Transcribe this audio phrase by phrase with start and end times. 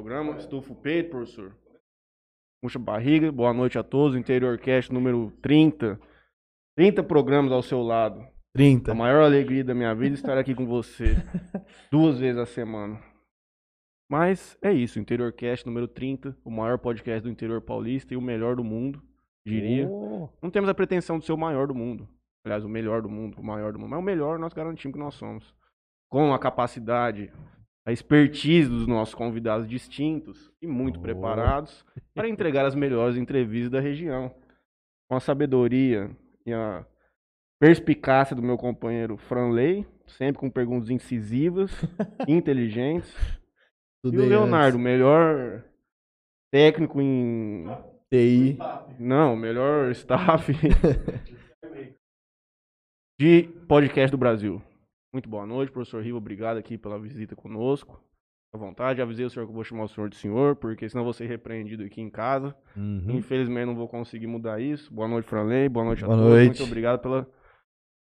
[0.00, 0.36] programa.
[0.38, 1.54] Estufa o peito, professor.
[2.62, 3.30] Puxa a barriga.
[3.30, 4.16] Boa noite a todos.
[4.16, 6.00] Interior Cast número 30.
[6.74, 8.26] 30 programas ao seu lado.
[8.54, 8.92] 30.
[8.92, 11.16] A maior alegria da minha vida é estar aqui com você.
[11.92, 12.98] duas vezes a semana.
[14.10, 14.98] Mas é isso.
[14.98, 16.34] Interior Cast número 30.
[16.42, 19.02] O maior podcast do interior paulista e o melhor do mundo,
[19.46, 19.86] diria.
[19.86, 20.30] Oh.
[20.42, 22.08] Não temos a pretensão de ser o maior do mundo.
[22.42, 23.90] Aliás, o melhor do mundo, o maior do mundo.
[23.90, 25.54] Mas o melhor nós garantimos que nós somos.
[26.08, 27.30] Com a capacidade,
[27.86, 31.02] a expertise dos nossos convidados distintos e muito Oh.
[31.02, 31.84] preparados
[32.14, 34.34] para entregar as melhores entrevistas da região.
[35.08, 36.10] Com a sabedoria
[36.46, 36.84] e a
[37.60, 41.72] perspicácia do meu companheiro Franley, sempre com perguntas incisivas,
[42.28, 43.12] inteligentes.
[44.04, 44.84] Tudo e o Leonardo, antes.
[44.84, 45.64] melhor
[46.52, 47.66] técnico em
[48.12, 48.58] TI.
[48.98, 50.52] não, melhor staff
[53.20, 54.60] de podcast do Brasil.
[55.12, 56.18] Muito boa noite, professor Riva.
[56.18, 58.00] Obrigado aqui pela visita conosco.
[58.54, 61.04] À vontade, avisei o senhor que eu vou chamar o senhor de senhor, porque senão
[61.04, 62.54] vou ser repreendido aqui em casa.
[62.76, 63.16] Uhum.
[63.16, 64.92] Infelizmente não vou conseguir mudar isso.
[64.92, 65.68] Boa noite, Franley.
[65.68, 66.32] Boa noite a Boa todos.
[66.32, 66.58] noite.
[66.58, 67.28] Muito obrigado pela,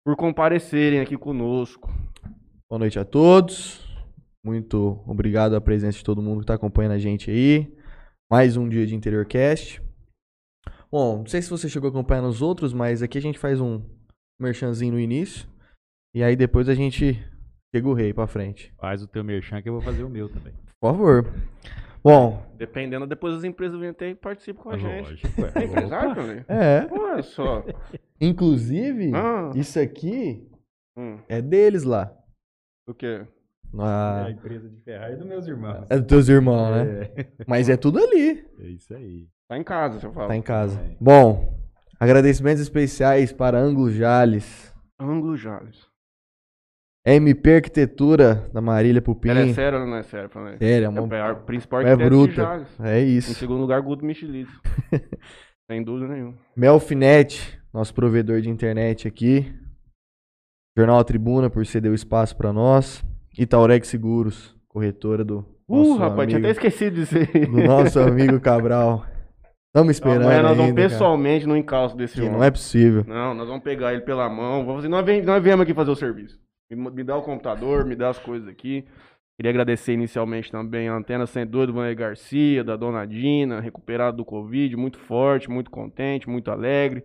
[0.04, 1.92] por comparecerem aqui conosco.
[2.70, 3.86] Boa noite a todos.
[4.44, 7.72] Muito obrigado a presença de todo mundo que está acompanhando a gente aí.
[8.32, 9.82] Mais um dia de Interior Cast.
[10.92, 13.62] Bom, não sei se você chegou a acompanhar nos outros, mas aqui a gente faz
[13.62, 13.82] um
[14.40, 15.48] merchanzinho no início.
[16.16, 17.22] E aí depois a gente
[17.76, 18.74] chega o rei pra frente.
[18.80, 20.54] Faz o teu merchan que eu vou fazer o meu também.
[20.80, 21.34] Por favor.
[22.02, 25.10] Bom, Dependendo, depois as empresas vêm até e participam com a gente.
[25.10, 25.52] Lógico, ué.
[25.56, 26.46] É empresário, Franley?
[26.48, 26.88] é.
[26.90, 27.66] Olha só.
[28.22, 29.52] Inclusive, Ah.
[29.56, 30.48] isso aqui
[30.98, 32.16] Hum, é deles lá.
[32.88, 33.26] o quê?
[33.78, 35.86] É a empresa de Ferrari dos meus irmãos.
[35.92, 37.02] é dos teus irmãos, né?
[37.18, 38.46] É, Mas é tudo ali.
[38.60, 39.28] é isso aí.
[39.50, 40.28] Tá em casa, você fala.
[40.30, 40.80] Tá em casa.
[40.80, 40.96] É.
[41.02, 41.60] Bom,
[42.00, 45.86] agradecimentos especiais para Ângulo Jales, Ângulo Jales.
[47.06, 49.30] MP Arquitetura da Marília Pupim.
[49.30, 50.58] Ela é sério ou não é sério, Franley?
[50.58, 51.02] Sério, é É uma...
[51.02, 52.34] o maior- principal é arquiteto de bruta.
[52.42, 52.80] Jales.
[52.80, 53.34] É Em isso.
[53.36, 54.52] segundo lugar, Guto Michelito.
[55.70, 56.34] Sem dúvida nenhuma.
[56.56, 59.52] Melfinet, nosso provedor de internet aqui.
[60.78, 63.04] Jornal A Tribuna por ceder o espaço para nós.
[63.38, 67.48] Itaureg Seguros, corretora do Uh, rapaz, tinha amigo, até esquecido de dizer.
[67.50, 69.04] do nosso amigo Cabral.
[69.76, 70.90] Estamos esperando Amanhã nós vamos ainda, cara.
[70.90, 72.34] pessoalmente no encalço desse Que homem.
[72.34, 73.04] não é possível.
[73.08, 74.60] Não, nós vamos pegar ele pela mão.
[74.64, 76.38] Vamos fazer, nós, vem, nós viemos aqui fazer o serviço.
[76.70, 78.86] Me, me dá o computador, me dá as coisas aqui.
[79.38, 84.26] Queria agradecer inicialmente também a Antena 102 do Vander Garcia, da Dona Dina, recuperado do
[84.26, 87.04] Covid, muito forte, muito contente, muito alegre.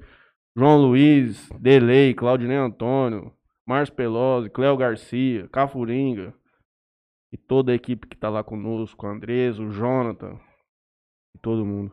[0.56, 3.32] João Luiz, Delei, Claudinei Antônio,
[3.66, 6.32] Márcio Pelosi, Cléo Garcia, Cafuringa
[7.32, 10.38] e toda a equipe que tá lá conosco, o Andrés, o Jonathan
[11.34, 11.92] e todo mundo.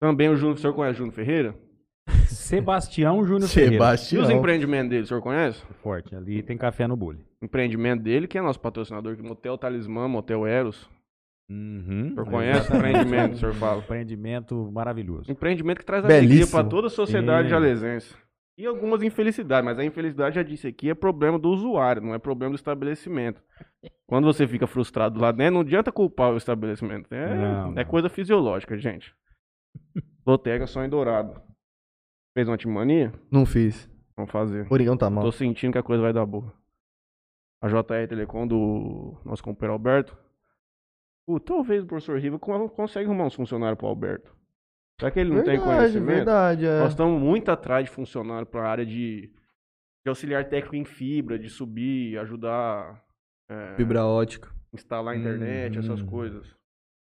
[0.00, 1.67] Também o Júnior, o senhor conhece o Júnior Ferreira?
[2.38, 3.74] Sebastião Júnior Ferreira.
[3.74, 4.22] E Sebastião.
[4.22, 5.62] os empreendimentos dele, o senhor conhece?
[5.82, 6.14] Forte.
[6.14, 7.24] Ali tem café no bule.
[7.42, 10.88] empreendimento dele, que é nosso patrocinador aqui, Motel Talismã, Motel Eros.
[11.50, 12.06] Uhum.
[12.06, 13.80] O senhor conhece o empreendimento, o senhor fala?
[13.80, 15.30] Empreendimento maravilhoso.
[15.30, 16.60] Empreendimento que traz alegria Belíssimo.
[16.60, 17.50] para toda a sociedade Sim.
[17.50, 18.14] jalesense.
[18.58, 22.18] E algumas infelicidades, mas a infelicidade, já disse aqui, é problema do usuário, não é
[22.18, 23.40] problema do estabelecimento.
[24.06, 27.06] Quando você fica frustrado lá dentro, não adianta culpar o estabelecimento.
[27.14, 27.84] É, Não, é não.
[27.84, 29.14] coisa fisiológica, gente.
[30.26, 31.40] Lotega sonho dourado.
[32.38, 33.12] Fez uma timania?
[33.32, 33.90] Não fiz.
[34.16, 34.64] Vamos fazer.
[34.70, 35.24] O Origão tá mal.
[35.24, 36.54] Tô sentindo que a coisa vai dar boa.
[37.60, 40.16] A JR Telecom do nosso companheiro Alberto.
[41.26, 44.32] Pô, talvez o professor Riva con- consegue arrumar uns funcionários pro Alberto.
[45.00, 46.14] Será que ele não tem verdade, conhecimento?
[46.14, 46.64] verdade.
[46.64, 46.78] É.
[46.78, 49.22] Nós estamos muito atrás de funcionário para a área de,
[50.04, 53.04] de auxiliar técnico em fibra, de subir, ajudar
[53.50, 54.48] é, Fibra ótica.
[54.72, 56.06] instalar a internet, essas Uhum.
[56.06, 56.54] coisas.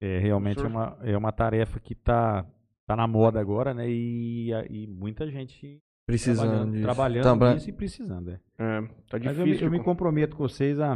[0.01, 2.43] É, realmente é Professor- uma, é uma tarefa que tá,
[2.91, 3.89] tá na moda agora, né?
[3.89, 6.83] E, e muita gente Precisando trabalhando, disso.
[6.83, 8.31] trabalhando Também- nisso e precisando.
[8.31, 8.39] É.
[8.59, 9.67] É, tá Mas eu me, difícil.
[9.67, 10.93] eu me comprometo com vocês a,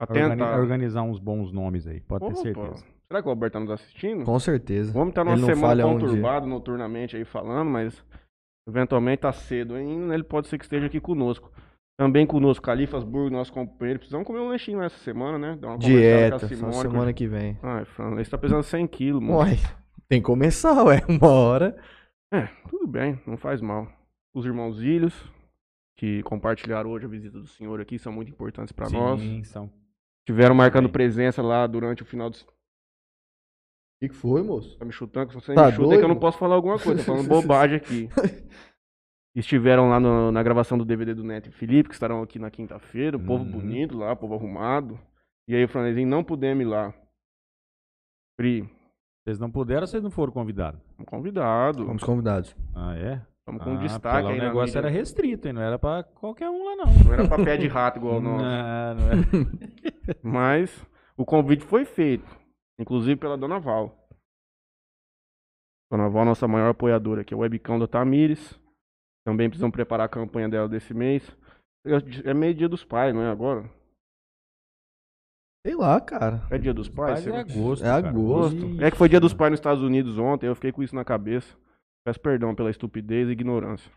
[0.00, 2.84] a organizar uns bons nomes aí, pode ter Opa, certeza.
[3.06, 4.24] Será que o Alberto tá nos assistindo?
[4.24, 4.92] Com certeza.
[4.92, 8.04] Vamos estar numa Ele semana falha um conturbada noturnamente aí falando, mas
[8.68, 10.14] eventualmente tá cedo ainda, né?
[10.14, 11.50] ele pode ser que esteja aqui conosco.
[11.98, 13.98] Também conosco, Califasburgo, nosso companheiro.
[13.98, 15.58] Precisamos comer um lanchinho essa semana, né?
[15.60, 17.58] Dar uma Dieta, com a Simone, semana que vem.
[17.60, 19.38] Ai, Fran, você tá pesando 100 quilos, mano.
[19.38, 19.58] Uai,
[20.08, 21.00] tem que começar, ué.
[21.08, 21.76] Uma hora.
[22.32, 23.86] É, tudo bem, não faz mal.
[24.34, 25.14] Os irmãos Ilhos,
[25.96, 29.20] que compartilharam hoje a visita do senhor aqui, são muito importantes pra nós.
[29.20, 29.70] Sim, são.
[30.26, 32.36] Tiveram marcando presença lá durante o final do...
[32.36, 34.78] O que, que foi, moço?
[34.78, 36.20] Tá me chutando, que se você Tá me chuta é que eu não doido?
[36.20, 38.08] posso falar alguma coisa, tô falando bobagem aqui.
[39.34, 42.50] Estiveram lá no- na gravação do DVD do Neto e Felipe, que estarão aqui na
[42.50, 43.16] quinta-feira.
[43.16, 43.50] O povo Uhum.
[43.50, 45.00] bonito lá, o povo arrumado.
[45.48, 46.94] E aí o Franezinho não pudemos ir lá.
[48.36, 48.68] Pri,
[49.28, 50.80] Vocês não puderam, vocês não foram convidados.
[50.98, 51.84] um convidado.
[51.84, 52.56] Fomos convidados.
[52.74, 53.20] Ah, é?
[53.40, 54.78] Estamos com ah, destaque lá aí O negócio mídia.
[54.78, 55.52] era restrito, hein?
[55.52, 56.86] Não era pra qualquer um lá, não.
[57.04, 58.42] Não era pra pé de rato igual o nosso.
[58.42, 60.16] Não, não era.
[60.24, 62.24] Mas o convite foi feito.
[62.80, 64.08] Inclusive pela Dona Val.
[65.92, 68.58] Dona Val, nossa maior apoiadora aqui, é o webcam da Tamires.
[69.26, 71.36] Também precisamos preparar a campanha dela desse mês.
[72.24, 73.70] É meio dia dos pais, não é agora?
[75.66, 76.42] Sei lá, cara.
[76.50, 77.24] É dia dos pais?
[77.24, 77.84] Mas é agosto.
[77.84, 78.08] É cara.
[78.08, 78.82] agosto.
[78.82, 81.04] É que foi dia dos pais nos Estados Unidos ontem, eu fiquei com isso na
[81.04, 81.56] cabeça.
[82.04, 83.90] Peço perdão pela estupidez e ignorância.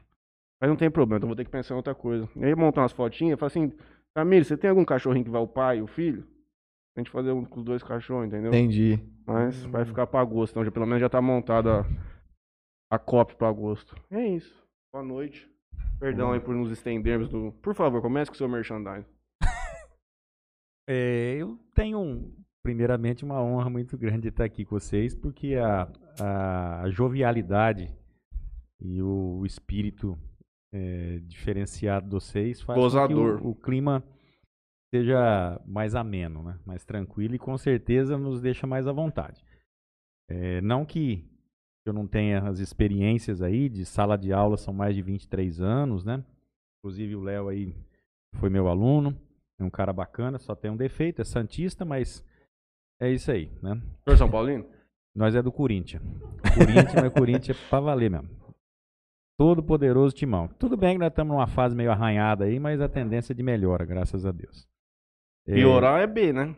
[0.59, 2.29] Mas não tem problema, então vou ter que pensar em outra coisa.
[2.35, 3.71] E aí montar umas fotinhas, falar assim,
[4.13, 6.27] Camille, você tem algum cachorrinho que vai o pai e o filho?
[6.95, 8.49] A gente fazer um com os dois cachorros, entendeu?
[8.49, 8.99] Entendi.
[9.25, 11.81] Mas vai ficar pra agosto, então já, pelo menos já tá montada
[12.91, 13.95] a, a copy pra agosto.
[14.11, 14.61] É isso.
[14.93, 15.49] Boa noite.
[15.99, 17.53] Perdão aí por nos estendermos do.
[17.61, 19.07] Por favor, comece com o seu merchandising.
[20.93, 25.87] É, eu tenho, primeiramente, uma honra muito grande de estar aqui com vocês, porque a,
[26.83, 27.95] a jovialidade
[28.81, 30.19] e o espírito
[30.73, 33.41] é, diferenciado de vocês faz com que Gozador.
[33.41, 34.03] o, o clima
[34.93, 36.59] seja mais ameno, né?
[36.65, 39.41] mais tranquilo e com certeza nos deixa mais à vontade.
[40.29, 41.25] É, não que
[41.85, 46.03] eu não tenha as experiências aí de sala de aula, são mais de 23 anos,
[46.03, 46.21] né?
[46.79, 47.73] Inclusive o Léo aí
[48.35, 49.17] foi meu aluno,
[49.63, 52.23] é um cara bacana, só tem um defeito, é santista, mas
[52.99, 53.81] é isso aí, né?
[54.03, 54.65] Senhor São Paulino?
[55.15, 56.01] Nós é do Corinthians.
[56.53, 58.29] Corinthians, mas Corinthians é pra valer mesmo.
[59.37, 60.47] Todo poderoso timão.
[60.47, 63.41] Tudo bem que nós estamos numa fase meio arranhada aí, mas a tendência é de
[63.43, 64.67] melhora, graças a Deus.
[65.47, 66.55] É, Piorar é B, né?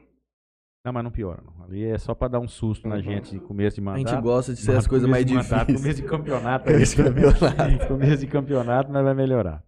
[0.85, 1.41] Não, mas não piora.
[1.41, 1.63] Não.
[1.63, 3.01] Ali é só pra dar um susto na Uhum.
[3.01, 4.09] gente de começo de A mandato.
[4.09, 5.81] gente gosta de ser as coisas mais começo de mandato, difíceis.
[5.81, 6.65] Começo de campeonato.
[6.65, 7.87] Começo de aí, campeonato.
[7.87, 9.63] começo de campeonato, mas vai melhorar.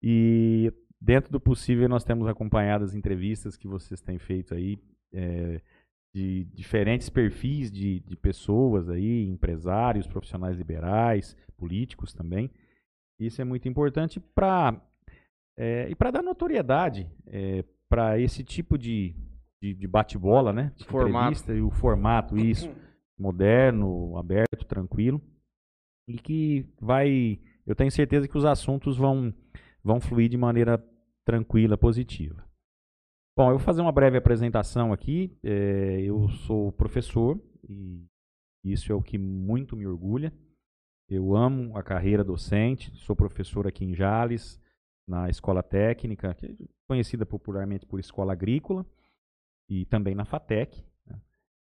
[0.00, 4.78] E dentro do possível, nós temos acompanhado as entrevistas que vocês têm feito aí,
[5.12, 5.60] é,
[6.14, 12.50] de diferentes perfis de, de pessoas aí, empresários, profissionais liberais, políticos também.
[13.18, 14.80] Isso é muito importante para
[15.88, 17.08] e para dar notoriedade
[17.88, 19.14] para esse tipo de,
[19.62, 20.72] de, de bate-bola, né?
[20.76, 21.18] De Formato.
[21.18, 22.70] entrevista e o formato, isso
[23.18, 25.20] moderno, aberto, tranquilo.
[26.08, 27.38] E que vai.
[27.64, 29.32] Eu tenho certeza que os assuntos vão,
[29.84, 30.84] vão fluir de maneira
[31.24, 32.44] tranquila, positiva.
[33.36, 35.36] Bom, eu vou fazer uma breve apresentação aqui.
[35.42, 38.04] É, eu sou professor e
[38.64, 40.32] isso é o que muito me orgulha.
[41.08, 44.60] Eu amo a carreira docente, sou professor aqui em Jales,
[45.06, 46.54] na escola técnica, é
[46.88, 48.86] conhecida popularmente por escola agrícola,
[49.68, 51.20] e também na FATEC, né?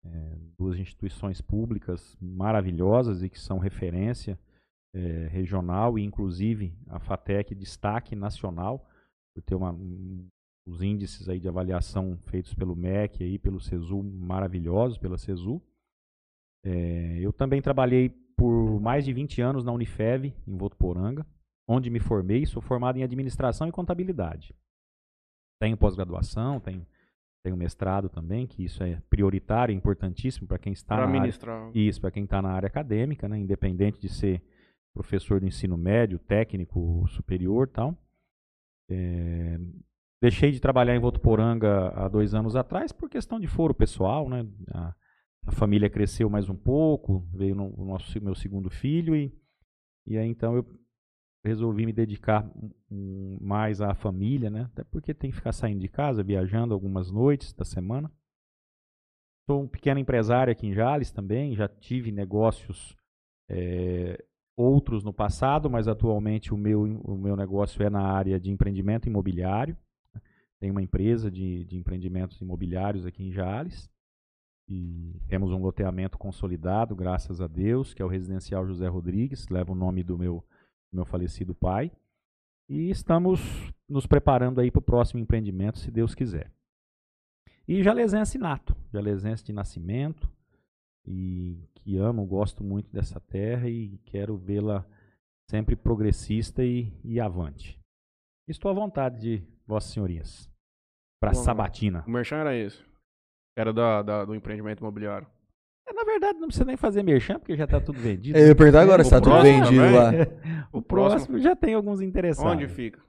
[0.05, 4.39] É, duas instituições públicas maravilhosas e que são referência
[4.93, 8.87] é, regional e inclusive a FATEC destaque nacional
[9.35, 10.27] por ter uma, um,
[10.65, 15.61] os índices aí de avaliação feitos pelo MEC e pelo CESU maravilhosos pela CESU.
[16.63, 21.25] É, eu também trabalhei por mais de 20 anos na Unifev em Votuporanga,
[21.67, 24.55] onde me formei, sou formado em administração e contabilidade.
[25.61, 26.85] Tenho pós-graduação, tenho
[27.45, 32.01] tenho mestrado também, que isso é prioritário, importantíssimo para quem está Para na área, isso,
[32.01, 34.41] para quem está na área acadêmica, né, independente de ser
[34.95, 37.95] professor do ensino médio, técnico, superior tal.
[38.89, 39.57] É,
[40.21, 44.45] deixei de trabalhar em Votuporanga há dois anos atrás por questão de foro pessoal, né?
[44.71, 44.95] A,
[45.47, 49.31] a família cresceu mais um pouco, veio no, o nosso, meu segundo filho e,
[50.05, 50.65] e aí então eu
[51.43, 52.51] resolvi me dedicar
[53.39, 54.63] mais à família, né?
[54.71, 58.11] Até porque tem que ficar saindo de casa, viajando algumas noites da semana.
[59.47, 62.97] Sou um pequeno empresário aqui em Jales também, já tive negócios
[63.47, 68.51] eh, outros no passado, mas atualmente o meu, o meu negócio é na área de
[68.51, 69.77] empreendimento imobiliário.
[70.59, 73.89] Tenho uma empresa de, de empreendimentos imobiliários aqui em Jales.
[74.67, 79.71] E temos um loteamento consolidado, graças a Deus, que é o Residencial José Rodrigues, leva
[79.71, 80.43] o nome do meu,
[80.91, 81.91] do meu falecido pai.
[82.67, 83.39] E estamos
[83.87, 86.51] nos preparando aí para o próximo empreendimento, se Deus quiser.
[87.67, 90.27] E jalesense nato, jalesense de nascimento,
[91.07, 94.85] e que amo, gosto muito dessa terra e quero vê-la
[95.49, 97.79] sempre progressista e, e avante.
[98.47, 100.49] Estou à vontade de vossas senhorias.
[101.21, 102.03] Para Sabatina.
[102.07, 102.83] O merchan era esse.
[103.57, 105.27] Era da, da- do empreendimento imobiliário.
[105.87, 108.37] É, na verdade, não precisa nem fazer merchan, porque já está tudo vendido.
[108.37, 110.19] Eu ia perguntar agora O se tá tudo próximo vendido também?
[110.19, 110.67] lá.
[110.73, 112.51] O próximo já tem alguns interessados.
[112.51, 112.99] Onde fica?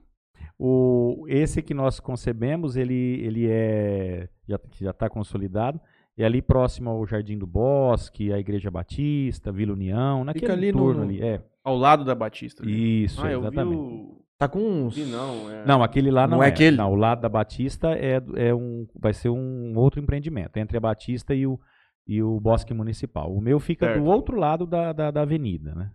[0.59, 5.79] O, esse que nós concebemos, ele, ele é já já está consolidado.
[6.17, 10.79] É ali próximo ao Jardim do Bosque, a Igreja Batista, Vila União, naquele ali no-
[10.79, 11.21] entorno no- ali.
[11.21, 12.63] É, Ao lado da Batista.
[12.63, 13.03] ali.
[13.03, 13.75] isso, ah, eu exatamente.
[13.77, 14.17] vi o...
[14.39, 14.95] Tá com uns.
[14.95, 15.65] Vi não, é...
[15.65, 16.49] Não, aquele lá não, Não é é.
[16.49, 16.77] aquele?
[16.77, 20.79] Não, o lado da Batista é, é um, vai ser um outro empreendimento, entre a
[20.79, 21.59] Batista e o,
[22.07, 23.31] e o Bosque Municipal.
[23.35, 23.99] O meu fica Certo.
[23.99, 25.91] do outro lado da, da, da avenida, né?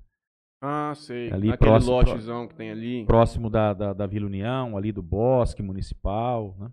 [0.61, 1.33] Ah, sei.
[1.33, 3.05] Ali Aquele próximo- lotezão que tem ali.
[3.07, 6.71] Próximo da, da, da Vila União, ali do Bosque Municipal, né?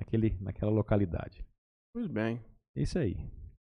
[0.00, 1.44] Naquele, naquela localidade.
[1.94, 2.40] Pois bem.
[2.76, 3.16] É isso aí.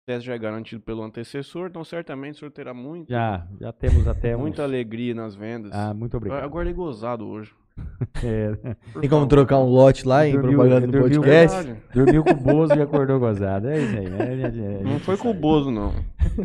[0.08, 4.08] sucesso já é garantido pelo antecessor, então certamente o senhor terá muito, Já, já temos
[4.08, 4.66] até muita uns...
[4.66, 5.72] alegria nas vendas.
[5.74, 6.44] Ah, muito Eu obrigado.
[6.46, 7.54] acordei gozado hoje.
[8.24, 11.58] É, Tem como trocar um lote lá em Dormiu- propaganda do dormiu podcast?
[11.64, 11.84] Verdade.
[11.94, 13.70] dormiu com o Bozo e acordou gozado.
[13.70, 14.06] É isso aí.
[14.06, 15.92] É, é, é, Não foi com o Bozo, não.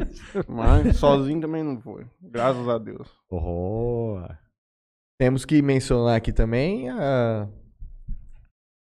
[0.48, 2.06] Mas sozinho também não foi.
[2.22, 3.10] Graças a Deus.
[3.30, 4.20] Oh,
[5.20, 7.48] Temos que mencionar aqui também a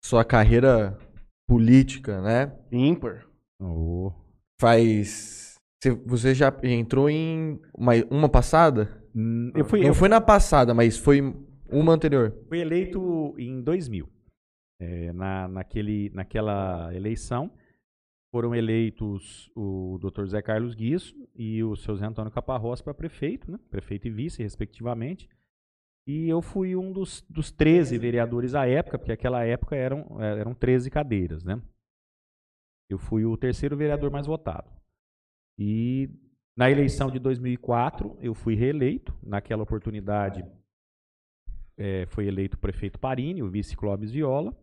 [0.04, 0.98] sua carreira
[1.48, 2.52] política, né?
[2.70, 3.24] Ímpar.
[3.62, 4.12] Oh.
[4.60, 5.56] Faz.
[5.82, 9.02] Você- Você já entrou em uma, uma passada?
[9.14, 11.20] Hum, Eu fui, Não eu foi na passada, mas foi
[11.70, 12.32] uma anterior.
[12.48, 14.08] fui eleito em 2000.
[14.80, 17.50] É, na, naquele, naquela eleição,
[18.34, 20.24] foram eleitos o Dr.
[20.26, 23.58] Zé Carlos Guiço e o seu Zé Antônio Caparrós para prefeito, né?
[23.70, 25.28] prefeito e vice, respectivamente.
[26.06, 30.52] E eu fui um dos, dos 13 vereadores à época, porque aquela época eram, eram
[30.52, 31.44] 13 cadeiras.
[31.44, 31.60] Né?
[32.92, 34.70] Eu fui o terceiro vereador mais votado.
[35.58, 36.10] E
[36.56, 39.14] na eleição de 2004, eu fui reeleito.
[39.22, 40.44] Naquela oportunidade,
[41.78, 44.54] eh, foi eleito o prefeito Parini, o vice Clóvis Viola.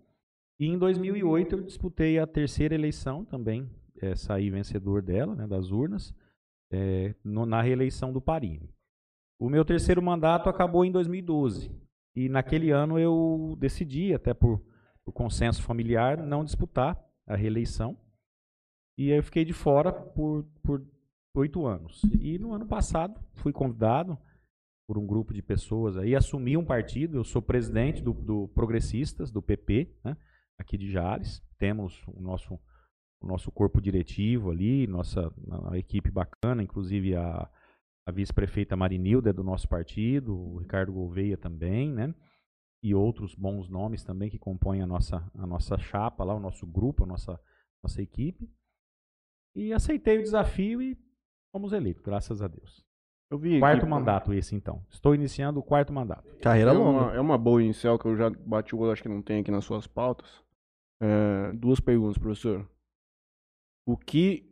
[0.60, 3.68] E em 2008 eu disputei a terceira eleição também,
[4.02, 6.14] eh, saí vencedor dela, né, das urnas,
[6.72, 8.70] eh, no- na reeleição do Parini.
[9.40, 11.72] O meu terceiro mandato acabou em 2012.
[12.16, 14.62] E naquele ano eu decidi, até por,
[15.06, 17.98] por consenso familiar, não disputar a reeleição.
[19.00, 20.86] E eu fiquei de fora por, por
[21.34, 22.01] oito anos.
[22.20, 24.20] E no ano passado fui convidado
[24.86, 29.32] por um grupo de pessoas aí, assumi um partido, eu sou presidente do, do Progressistas,
[29.32, 30.18] do PP, né,
[30.58, 31.41] aqui de Jales.
[31.58, 32.60] Temos o nosso,
[33.22, 35.34] o nosso corpo diretivo ali, nossa
[35.75, 37.50] equipe bacana, inclusive a,
[38.06, 42.13] a vice-prefeita Marinilda é do nosso partido, o Ricardo Gouveia também, né?
[42.84, 46.68] E outros bons nomes também que compõem a nossa, a nossa chapa lá, o nosso
[46.68, 47.39] grupo, a nossa,
[47.82, 48.50] nossa equipe.
[49.56, 50.98] E aceitei o desafio e
[51.51, 52.84] fomos eleitos, graças a Deus.
[53.32, 54.84] Eu vi Quarto aqui, mandato esse então.
[54.89, 56.36] Estou iniciando o quarto mandato.
[56.38, 57.06] Carreira É longa.
[57.06, 59.41] uma, é uma boa inicial que eu já bati o olho, acho que não tem
[59.41, 60.44] aqui nas suas pautas.
[61.01, 62.68] É, duas perguntas, professor.
[63.88, 64.50] O que.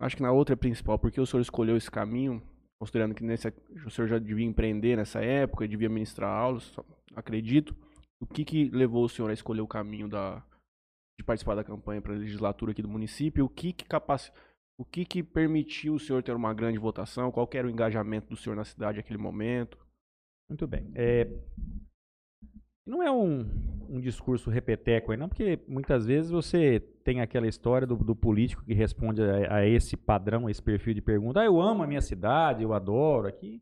[0.00, 2.42] Acho que na outra é principal, por que o senhor escolheu esse caminho?
[2.80, 3.52] Considerando que nesse,
[3.84, 6.72] o senhor já devia empreender nessa época, devia ministrar aulas,
[7.16, 7.74] acredito.
[8.20, 10.42] O que, que levou o senhor a escolher o caminho da,
[11.18, 13.44] de participar da campanha para a legislatura aqui do município?
[13.44, 14.32] O que que capaci-
[14.78, 17.32] o que que permitiu o senhor ter uma grande votação?
[17.32, 19.76] Qual era o engajamento do senhor na cidade naquele momento?
[20.48, 20.90] Muito bem.
[20.94, 21.26] É,
[22.86, 23.40] não é um,
[23.88, 28.64] um discurso repeteco aí, não, porque muitas vezes você tem aquela história do, do político
[28.64, 31.40] que responde a, a esse padrão, a esse perfil de pergunta.
[31.40, 33.60] Ah, eu amo a minha cidade, eu adoro aqui.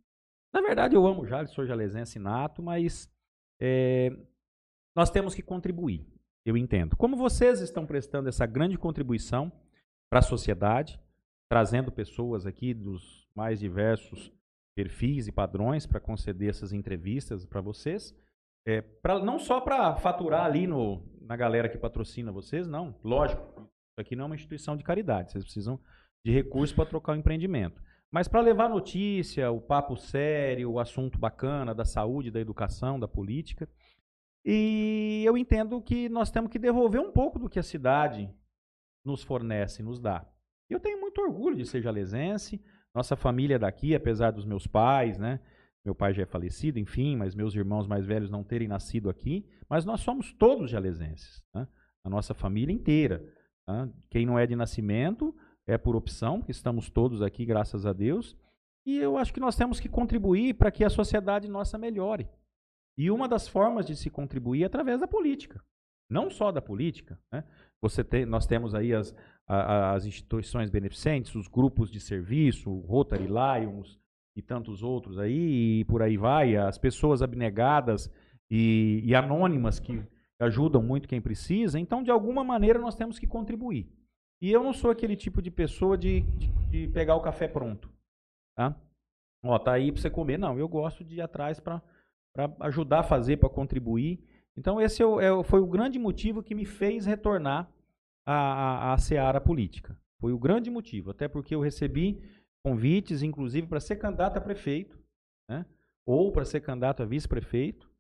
[0.53, 3.11] Na verdade, eu amo Jales, sou jalesense nato, mas
[3.61, 4.11] é,
[4.95, 6.07] nós temos que contribuir,
[6.47, 6.97] eu entendo.
[6.97, 9.50] Como vocês estão prestando essa grande contribuição
[10.09, 10.99] para a sociedade,
[11.50, 14.33] trazendo pessoas aqui dos mais diversos
[14.76, 18.15] perfis e padrões para conceder essas entrevistas para vocês,
[18.65, 22.95] é, pra, não só para faturar ali no, na galera que patrocina vocês, não.
[23.03, 25.81] Lógico, isso aqui não é uma instituição de caridade, vocês precisam
[26.25, 27.83] de recursos para trocar o empreendimento.
[28.11, 33.09] Mas para levar notícia, o papo sério, o assunto bacana da saúde, da educação, da
[33.09, 33.69] política.
[34.49, 38.33] E eu entendo que nós temos que devolver um pouco do que a cidade
[39.05, 40.25] nos fornece, nos dá.
[40.71, 42.62] Eu tenho muito orgulho de ser jalesense,
[42.95, 45.41] nossa família daqui, apesar dos meus pais, né?
[45.85, 49.45] Meu pai já é falecido, enfim, mas meus irmãos mais velhos não terem nascido aqui,
[49.69, 51.67] mas nós somos todos jalesenses, né?
[52.05, 53.25] a nossa família inteira.
[53.65, 53.88] tá?
[54.11, 55.35] Quem não é de nascimento
[55.67, 58.37] é por opção, estamos todos aqui, graças a Deus,
[58.85, 62.29] e eu acho que nós temos que contribuir para que a sociedade nossa melhore.
[62.99, 65.62] E uma das formas de se contribuir é através da política,
[66.11, 67.19] não só da política.
[67.33, 67.45] Né?
[67.83, 69.15] Você tem, nós temos aí as,
[69.47, 73.99] a- as instituições beneficentes, os grupos de serviço, o Rotary Lions
[74.35, 78.11] e tantos outros aí, e por aí vai, as pessoas abnegadas
[78.50, 80.03] e, e anônimas que
[80.41, 81.79] ajudam muito quem precisa.
[81.81, 83.91] Então, de alguma maneira, nós temos que contribuir.
[84.41, 87.91] E eu não sou aquele tipo de pessoa de, de, de pegar o café pronto.
[88.55, 88.79] Tá?
[89.43, 90.38] Ó, tá aí para você comer.
[90.38, 91.83] Não, eu gosto de ir atrás para
[92.61, 94.21] ajudar a fazer, para contribuir.
[94.57, 97.71] Então, esse é é foi o grande motivo que me fez retornar
[98.25, 99.99] à, à, à seara política.
[100.21, 102.23] Foi o grande motivo, até porque eu recebi
[102.64, 104.99] convites, inclusive, para ser candidato a prefeito,
[105.49, 105.64] né?
[106.05, 107.90] ou para ser candidato a vice-prefeito,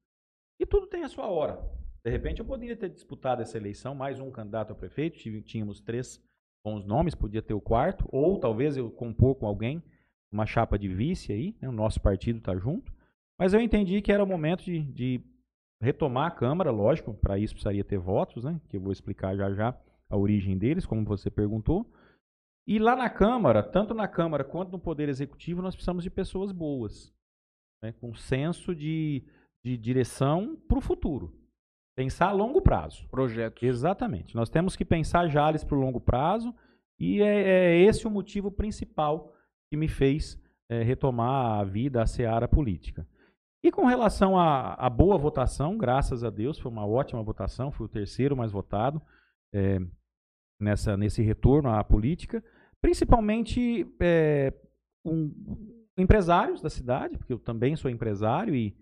[0.58, 1.60] e tudo tem a sua hora.
[2.04, 6.22] De repente, eu poderia ter disputado essa eleição, mais um candidato a prefeito, tínhamos três
[6.64, 9.82] bons nomes, podia ter o quarto, ou talvez eu compor com alguém,
[10.32, 11.68] uma chapa de vice aí, né?
[11.68, 12.92] o nosso partido está junto,
[13.38, 15.20] mas eu entendi que era o momento de, de
[15.80, 18.60] retomar a Câmara, lógico, para isso precisaria ter votos, né?
[18.68, 19.78] que eu vou explicar já já
[20.08, 21.90] a origem deles, como você perguntou.
[22.66, 26.50] E lá na Câmara, tanto na Câmara quanto no Poder Executivo, nós precisamos de pessoas
[26.50, 27.14] boas,
[27.82, 29.22] né, com senso de,
[29.64, 31.32] de direção para o futuro.
[31.96, 33.08] Pensar a longo prazo.
[33.08, 33.62] Projetos.
[33.62, 34.34] Exatamente.
[34.34, 36.54] Nós temos que pensar Jales para o longo prazo
[36.98, 39.32] e é, é, esse o motivo principal
[39.70, 43.06] que me fez é, retomar a vida, a seara política.
[43.66, 47.88] E com relação à boa votação, graças a Deus, foi uma ótima votação, fui o
[47.88, 49.02] terceiro mais votado
[49.52, 49.80] é,
[50.60, 52.44] nessa, nesse retorno à política,
[52.80, 54.52] principalmente é,
[55.04, 55.32] um,
[55.98, 58.72] empresários da cidade, porque eu também sou empresário e,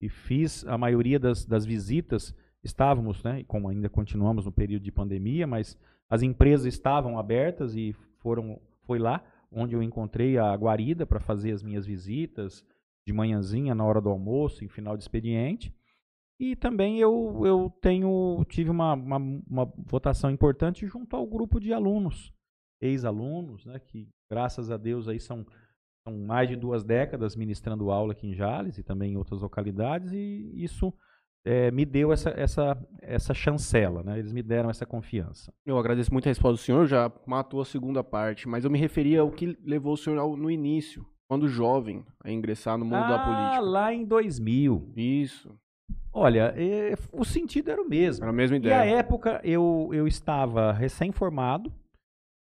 [0.00, 2.34] e fiz a maioria das, das visitas,
[2.64, 5.78] estávamos, né, como ainda continuamos no período de pandemia, mas
[6.10, 9.22] as empresas estavam abertas e foram, foi lá
[9.52, 12.66] onde eu encontrei a guarida para fazer as minhas visitas,
[13.06, 15.74] de manhãzinha, na hora do almoço, em final de expediente.
[16.38, 21.72] E também eu, eu tenho, tive uma, uma, uma votação importante junto ao grupo de
[21.72, 22.32] alunos,
[22.80, 25.46] ex-alunos, né, que graças a Deus aí são,
[26.02, 30.10] são mais de duas décadas ministrando aula aqui em Jales e também em outras localidades,
[30.12, 30.92] e isso
[31.44, 34.18] é, me deu essa, essa, essa chancela, né?
[34.18, 35.52] Eles me deram essa confiança.
[35.66, 38.78] Eu agradeço muito a resposta do senhor, já matou a segunda parte, mas eu me
[38.78, 42.96] referia ao que levou o senhor ao, no início, quando jovem, a ingressar no mundo
[42.96, 43.60] ah, da política.
[43.62, 44.92] lá em 2000.
[44.94, 45.58] Isso.
[46.12, 48.22] Olha, é, o sentido era o mesmo.
[48.22, 48.80] Era a mesma E ideia.
[48.82, 51.72] a época eu, eu estava recém-formado,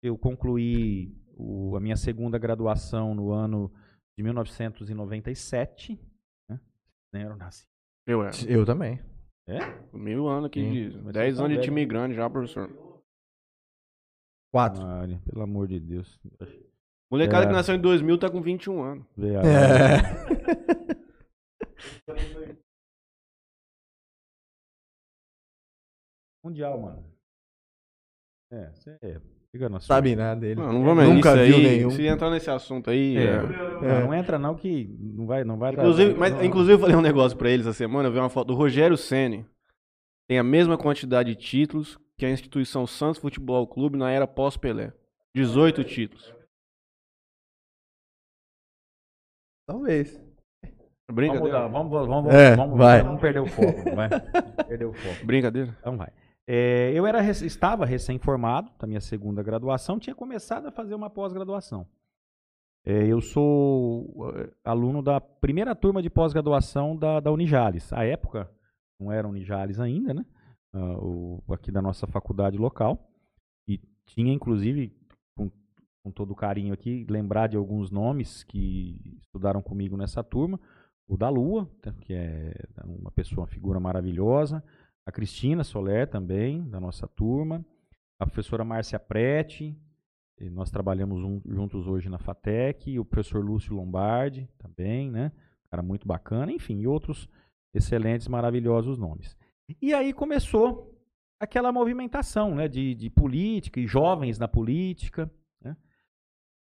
[0.02, 3.72] eu concluí o- a minha segunda graduação no ano
[4.18, 6.00] de 1997.
[6.50, 6.60] Né?
[7.14, 7.68] Nem era nasci.
[8.08, 8.32] Eu era.
[8.48, 9.00] Eu também.
[9.94, 12.72] Mil anos aqui, Sim, de mas 10 vocês são anos de time grande já, professor.
[14.52, 14.84] Quatro.
[14.84, 16.20] Olha, pelo amor de Deus.
[17.14, 17.48] Molecada É.
[17.48, 19.06] que nasceu em 2000 tá com 21 anos.
[19.20, 19.24] É.
[26.44, 27.04] Mundial, mano.
[28.52, 29.96] É, você fica na sua.
[29.96, 30.60] Sabe nada dele.
[30.60, 31.90] Não, não vamos Nunca isso viu aí, nenhum.
[31.92, 33.18] Se entrar nesse assunto aí.
[33.18, 33.24] É.
[33.24, 33.42] é.
[33.42, 36.74] Não, não entra não que não vai, não vai dar- Inclusive, não- mas, não- inclusive,
[36.74, 38.10] eu falei um negócio pra eles essa semana.
[38.10, 39.46] Eu vi uma foto do Rogério Ceni.
[40.28, 44.94] Tem a mesma quantidade de títulos que a instituição Santos Futebol Clube na era pós-Pelé.
[45.36, 46.34] 18 títulos.
[49.66, 50.20] Talvez.
[51.12, 51.68] Brincadeira.
[51.70, 53.04] Vamos mudar, vamos, vamos, vamos, É, vamos, vai.
[53.04, 54.10] vamos perder o foco, vai.
[54.68, 55.26] Perder o foco.
[55.26, 55.76] Brincadeira.
[55.80, 56.10] Então vai.
[56.48, 61.86] É, eu era, estava recém-formado da minha segunda graduação, tinha começado a fazer uma pós-graduação.
[62.86, 67.94] É, eu sou eh, aluno da primeira turma de pós-graduação da, da Unijales.
[67.94, 68.50] À época,
[69.00, 70.26] não era Unijales ainda, né?
[70.74, 73.10] Ah, o- aqui da nossa faculdade local.
[73.66, 74.94] E tinha, inclusive,
[76.04, 80.60] com, todo carinho aqui, lembrar de alguns nomes que estudaram comigo nessa turma.
[81.08, 82.54] O da Lua, tá, que é
[82.86, 84.64] uma pessoa, uma figura maravilhosa.
[85.06, 87.66] A Cristina Soler também, da nossa turma.
[88.20, 89.78] A professora Márcia Prete,
[90.52, 93.00] nós trabalhamos jun- juntos hoje na FATEC.
[93.00, 95.32] O professor Lúcio Lombardi também, né?
[95.70, 96.52] Cara muito bacana.
[96.52, 97.30] Enfim, e outros
[97.74, 99.36] excelentes, maravilhosos nomes.
[99.82, 100.94] E aí começou
[101.40, 105.30] aquela movimentação né, de, de política e jovens na política.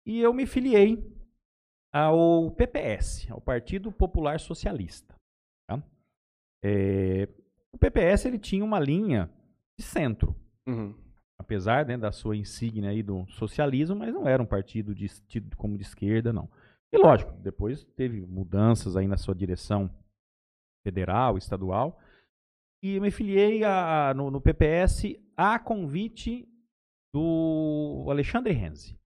[0.07, 1.03] E eu me filiei
[1.93, 5.15] ao PPS, ao Partido Popular Socialista.
[5.69, 5.83] tá?
[6.63, 7.29] É,
[7.73, 9.31] o PPS ele tinha uma linha
[9.79, 10.35] de centro,
[10.67, 10.95] Uhum.
[11.39, 15.57] apesar né, da sua insígnia aí do socialismo, mas não era um partido de, tido
[15.57, 16.49] como de esquerda, não.
[16.93, 19.91] E lógico, depois teve mudanças aí na sua direção
[20.87, 21.99] federal, estadual,
[22.83, 26.47] e eu me filiei a- a- no, no PPS a convite
[27.13, 28.99] do Alexandre Renzi,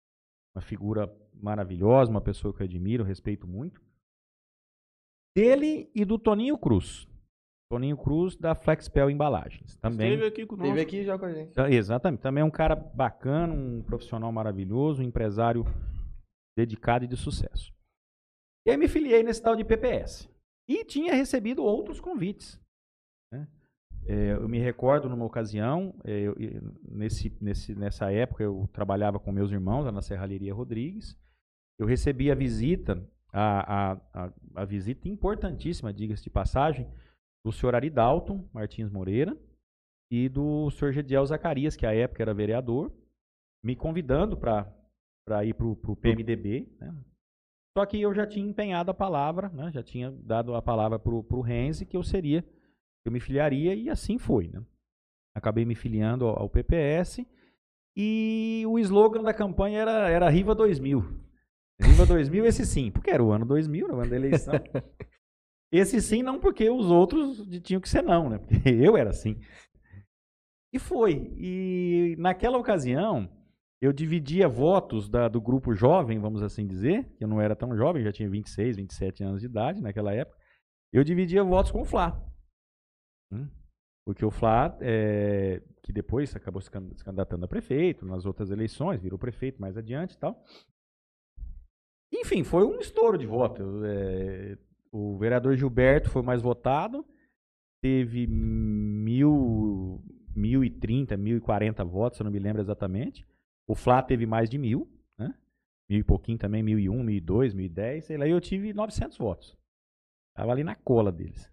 [0.58, 3.80] uma figura maravilhosa, uma pessoa que eu admiro, respeito muito,
[5.36, 7.06] dele e do Toninho Cruz.
[7.70, 9.76] Toninho Cruz da Flexpel Embalagens.
[9.76, 10.14] Também.
[10.14, 10.68] Esteve aqui conosco.
[10.68, 11.52] Teve aqui já com a gente.
[11.54, 12.20] Tá, Exatamente.
[12.20, 15.64] Também é um cara bacana, um profissional maravilhoso, um empresário
[16.56, 17.72] dedicado e de sucesso.
[18.66, 20.28] E aí me filiei nesse tal de PPS.
[20.68, 22.60] E tinha recebido outros convites.
[23.32, 23.46] né?
[24.08, 26.34] É, eu me recordo numa ocasião, é, eu-
[26.90, 31.14] nesse, nesse, nessa época eu trabalhava com meus irmãos lá na Serralheria Rodrigues.
[31.78, 36.88] Eu recebi a visita, a, a, a, a visita importantíssima, diga-se de passagem,
[37.44, 39.36] do senhor Aridalton Martins Moreira,
[40.10, 40.92] e do Sr.
[40.92, 42.90] Gediel Zacarias, que à época era vereador,
[43.62, 46.66] me convidando para ir para o PMDB.
[46.80, 46.94] Né?
[47.76, 49.70] Só que eu já tinha empenhado a palavra, né?
[49.70, 52.42] já tinha dado a palavra para o Renzi que eu seria,
[53.04, 54.48] eu me filiaria, e assim foi.
[54.48, 54.62] Né?
[55.34, 57.26] Acabei me filiando ao, ao PPS,
[57.96, 61.00] e o slogan da campanha era, era Riva 2000.
[61.80, 64.54] Riva 2000, esse sim, porque era o ano 2000, era o ano da eleição.
[65.70, 68.38] Esse sim, não porque os outros tinham que ser não, né?
[68.38, 69.38] Porque eu era assim.
[70.72, 71.30] E foi.
[71.36, 73.28] E naquela ocasião,
[73.80, 77.76] eu dividia votos da- do grupo jovem, vamos assim dizer, que eu não era tão
[77.76, 80.38] jovem, já tinha 26, 27 anos de idade naquela época.
[80.90, 82.18] Eu dividia votos com o Flá.
[83.32, 83.48] Hum?
[84.06, 88.50] Porque o Flá, é, que depois acabou se can- se candidatando a prefeito, nas outras
[88.50, 90.42] eleições, virou prefeito mais adiante e tal.
[92.12, 93.62] Enfim, foi um estouro de voto.
[93.84, 94.56] É,
[94.90, 97.04] o vereador Gilberto foi mais votado,
[97.82, 100.02] teve mil,
[100.34, 103.26] mil e trinta, mil e quarenta votos, eu não me lembro exatamente.
[103.66, 105.34] O Flá teve mais de mil, né?
[105.88, 108.26] Mil e pouquinho também, mil e um, mil e dois, mil e dez, sei lá,
[108.26, 109.54] e eu tive 900 votos.
[110.34, 111.50] Tava ali na cola deles.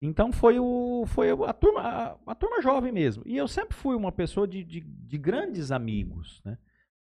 [0.00, 3.22] Então foi o foi a turma a, a turma jovem mesmo.
[3.26, 6.56] E eu sempre fui uma pessoa de, de, de grandes amigos, né?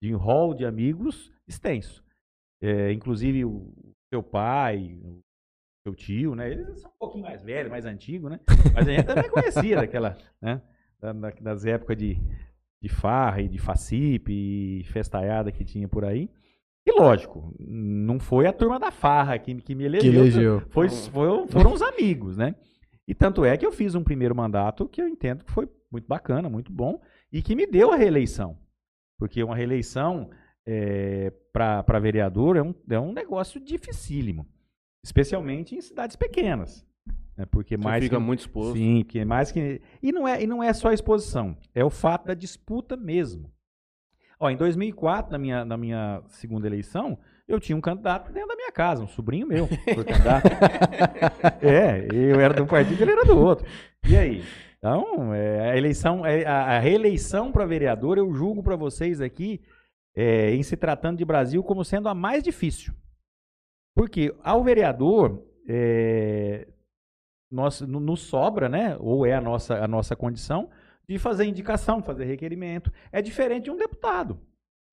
[0.03, 2.05] De um hall de amigos extenso.
[2.63, 3.73] É, inclusive o
[4.13, 5.19] seu pai, o
[5.87, 6.51] seu tio, né?
[6.53, 8.39] Eles são um pouquinho mais velhos, mais antigos, né?
[8.73, 10.63] Mas a gente também conhecia daquela, né?
[11.01, 12.17] Da- da- Das épocas de,
[12.81, 16.31] de farra e de facipe e festaiada que tinha por aí.
[16.87, 20.13] E lógico, não foi a turma da farra que, que me Que elegeu.
[20.15, 20.61] elegeu.
[20.69, 22.55] Foi, foi- foram os amigos, né?
[23.07, 26.07] E tanto é que eu fiz um primeiro mandato que eu entendo que foi muito
[26.09, 27.01] bacana, muito bom,
[27.33, 28.59] e que me deu a reeleição.
[29.19, 30.31] Porque uma reeleição
[31.53, 34.47] para vereador é um, é um negócio dificílimo.
[35.05, 36.87] Especialmente em cidades pequenas.
[37.37, 37.45] Né?
[37.47, 38.77] Porque Você mais fica que- muito exposto.
[38.77, 39.81] Sim, porque mais que.
[40.03, 43.53] E não, é, e não é só a exposição, é o fato da disputa mesmo.
[44.41, 48.57] Ó, em 2004, na minha, na minha segunda eleição, eu tinha um candidato dentro da
[48.57, 50.49] minha casa, um sobrinho meu, foi candidato.
[51.63, 53.67] é, eu era de um partido ele era do outro.
[54.09, 54.43] E aí?
[54.79, 59.61] Então, é, a eleição, é, a, a reeleição para vereador, eu julgo para vocês aqui,
[60.15, 62.93] é, em se tratando de Brasil, como sendo a mais difícil.
[63.97, 66.69] Porque ao vereador, é,
[67.51, 68.97] nós, no- nos sobra, né?
[69.01, 70.69] Ou é a nossa, a nossa condição
[71.09, 72.93] de fazer indicação, fazer requerimento.
[73.13, 74.39] É diferente de um deputado.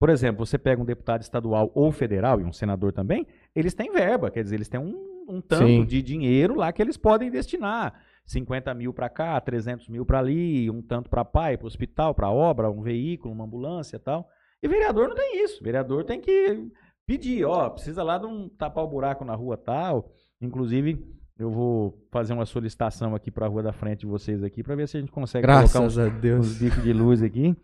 [0.01, 3.91] Por exemplo, você pega um deputado estadual ou federal e um senador também, eles têm
[3.91, 4.95] verba, quer dizer, eles têm um,
[5.29, 5.85] um tanto Sim.
[5.85, 7.93] de dinheiro lá que eles podem destinar.
[8.25, 12.31] 50 mil para cá, 300 mil para ali, um tanto para pai, para hospital, para
[12.31, 14.27] obra, um veículo, uma ambulância e tal.
[14.63, 15.63] E vereador não tem isso.
[15.63, 16.67] Vereador tem que
[17.05, 20.11] pedir, ó, precisa lá de um tapar o buraco na rua tal.
[20.41, 20.99] Inclusive,
[21.37, 24.73] eu vou fazer uma solicitação aqui para a rua da frente de vocês aqui para
[24.73, 26.57] ver se a gente consegue colocar uns, Graças a uns Deus.
[26.57, 27.55] bicos de luz aqui.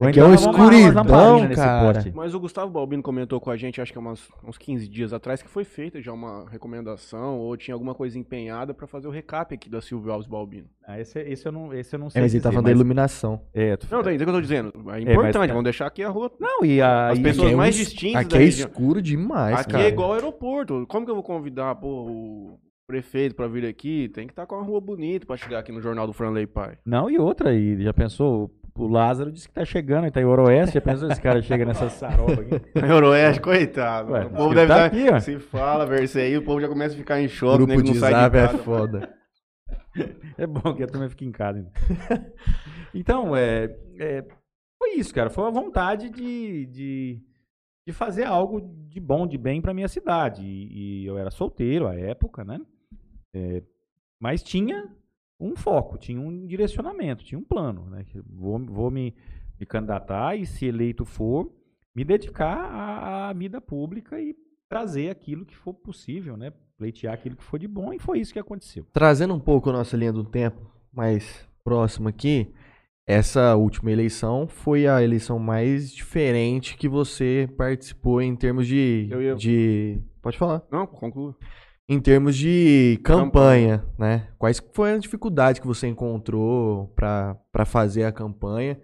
[0.00, 2.04] Aqui então é uma escuridão, cara.
[2.14, 5.12] Mas o Gustavo Balbino comentou com a gente, acho que há umas, uns 15 dias
[5.12, 9.10] atrás, que foi feita já uma recomendação ou tinha alguma coisa empenhada pra fazer o
[9.10, 10.66] recap aqui da Silvio Alves Balbino.
[10.86, 12.22] Ah, esse, esse eu não, esse eu não É, sei.
[12.22, 13.40] mas ele tá falando da mas- iluminação.
[13.54, 14.72] É, tu- Não, tá entendendo o que eu tô dizendo?
[14.74, 16.30] É mas- importante, vamos deixar aqui a rua.
[16.40, 17.10] Não, e a.
[17.10, 18.68] As pessoas aqui é mais distintas Aqui da é região.
[18.68, 19.84] escuro demais, Aqui cara.
[19.84, 20.84] é igual ao aeroporto.
[20.88, 24.08] Como que eu vou convidar pô, o prefeito pra vir aqui?
[24.08, 26.78] Tem que estar com uma rua bonita pra chegar aqui no Jornal do Franley Pai.
[26.84, 28.50] Não, e outra, e já pensou?
[28.76, 31.64] O Lázaro disse que tá chegando, ele tá em Oroeste, já pensou esse cara chega
[31.64, 32.60] nessa saroba aqui?
[32.74, 34.12] Euroeste, coitado.
[34.12, 35.20] Ué, o povo deve tá estar aqui, ó.
[35.20, 37.82] Se fala, ver isso aí, o povo já começa a ficar em choque, Grupo nego
[37.84, 39.14] de não sai zap de é foda.
[40.36, 41.58] É bom que a turma fique em casa.
[41.58, 41.70] ainda.
[42.92, 43.66] então, é,
[44.00, 44.24] é,
[44.76, 45.30] foi isso, cara.
[45.30, 47.22] Foi a vontade de, de,
[47.86, 50.44] de fazer algo de bom, de bem pra minha cidade.
[50.44, 52.60] E, e eu era solteiro à época, né?
[53.32, 53.62] É,
[54.20, 54.90] mas tinha
[55.40, 58.04] um foco, tinha um direcionamento, tinha um plano, né?
[58.28, 59.14] Vou, vou me,
[59.58, 61.50] me candidatar e, se eleito for,
[61.94, 64.34] me dedicar à, à vida pública e
[64.68, 66.52] trazer aquilo que for possível, né?
[66.78, 68.86] Pleitear aquilo que for de bom, e foi isso que aconteceu.
[68.92, 72.52] Trazendo um pouco a nossa linha do tempo mais próxima aqui,
[73.06, 79.06] essa última eleição foi a eleição mais diferente que você participou em termos de.
[79.10, 80.62] Eu ia- de pode falar.
[80.72, 81.36] Não, conclua.
[81.86, 84.28] Em termos de campanha, né?
[84.38, 88.80] Quais foram as dificuldades que você encontrou para fazer a campanha?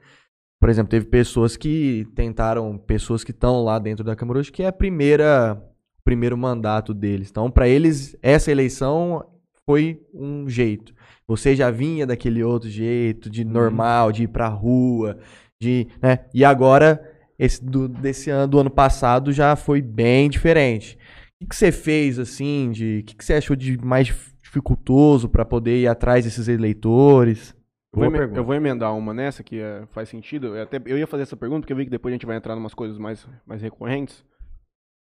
[0.61, 4.63] Por exemplo, teve pessoas que tentaram, pessoas que estão lá dentro da Câmara hoje, que
[4.63, 5.59] é a primeira,
[6.05, 7.31] primeiro mandato deles.
[7.31, 9.25] Então, para eles, essa eleição
[9.65, 10.93] foi um jeito.
[11.27, 15.17] Você já vinha daquele outro jeito, de normal, de ir pra rua,
[15.59, 16.27] de, né?
[16.35, 17.03] E agora,
[17.39, 20.99] esse do, desse ano, do ano passado, já foi bem diferente.
[21.41, 22.99] O que, que você fez, assim, de.
[22.99, 24.09] O que, que você achou de mais
[24.43, 27.57] dificultoso para poder ir atrás desses eleitores?
[27.93, 30.55] Eu vou, eu vou emendar uma nessa que é, faz sentido.
[30.55, 32.37] Eu, até, eu ia fazer essa pergunta porque eu vi que depois a gente vai
[32.37, 34.25] entrar em umas coisas mais, mais recorrentes.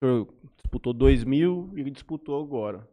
[0.01, 2.87] O senhor disputou 2000 e disputou agora.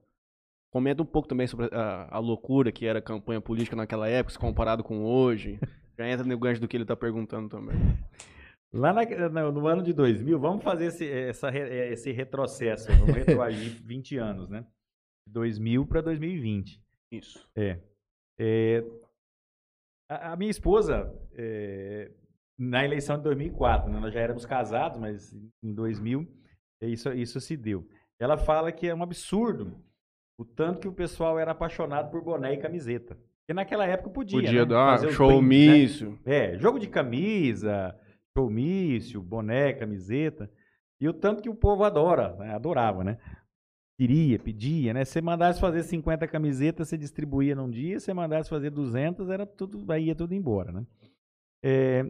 [0.71, 4.33] Comenta um pouco também sobre a, a loucura que era a campanha política naquela época,
[4.33, 5.61] se comparado com hoje.
[5.99, 7.77] Já entra no gancho do que ele está perguntando também.
[8.73, 13.15] Lá na- no, no ano de 2000, vamos fazer esse, essa eh, esse retrocesso, vamos
[13.15, 14.67] retroagir 20 anos, né?
[15.27, 16.81] 2000 para 2020.
[17.13, 17.49] Isso.
[17.57, 18.85] É,
[20.11, 22.11] a, a minha esposa, é,
[22.59, 23.99] na eleição de 2004, né?
[24.01, 26.27] nós já éramos casados, mas em 2000
[26.83, 27.89] isso, isso se deu.
[28.21, 29.83] Ela fala que é um absurdo
[30.41, 33.15] o tanto que o pessoal era apaixonado por boné e camiseta.
[33.17, 34.67] Porque naquela época podia, Podia né?
[34.67, 36.19] dar os showmício.
[36.25, 36.53] né?
[36.55, 37.99] É, jogo de camisa,
[38.39, 40.51] showmício, boné, camiseta.
[41.01, 42.55] E o tanto que o povo adora, né?
[42.55, 43.19] adorava, né?
[43.99, 45.05] Queria, pedia, né?
[45.05, 47.99] Se mandasse fazer 50 camisetas, você distribuía num dia.
[47.99, 50.87] Se mandasse fazer 200, era tudo, aí ia tudo embora, né?
[51.65, 52.05] É,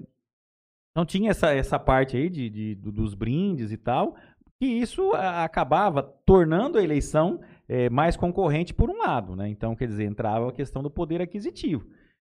[0.90, 4.14] então tinha essa, essa parte aí de, de- do- dos brindes e tal,
[4.60, 9.48] que isso acabava tornando a eleição eh, mais concorrente por um lado, né?
[9.48, 11.86] Então, quer dizer, entrava a questão do poder aquisitivo.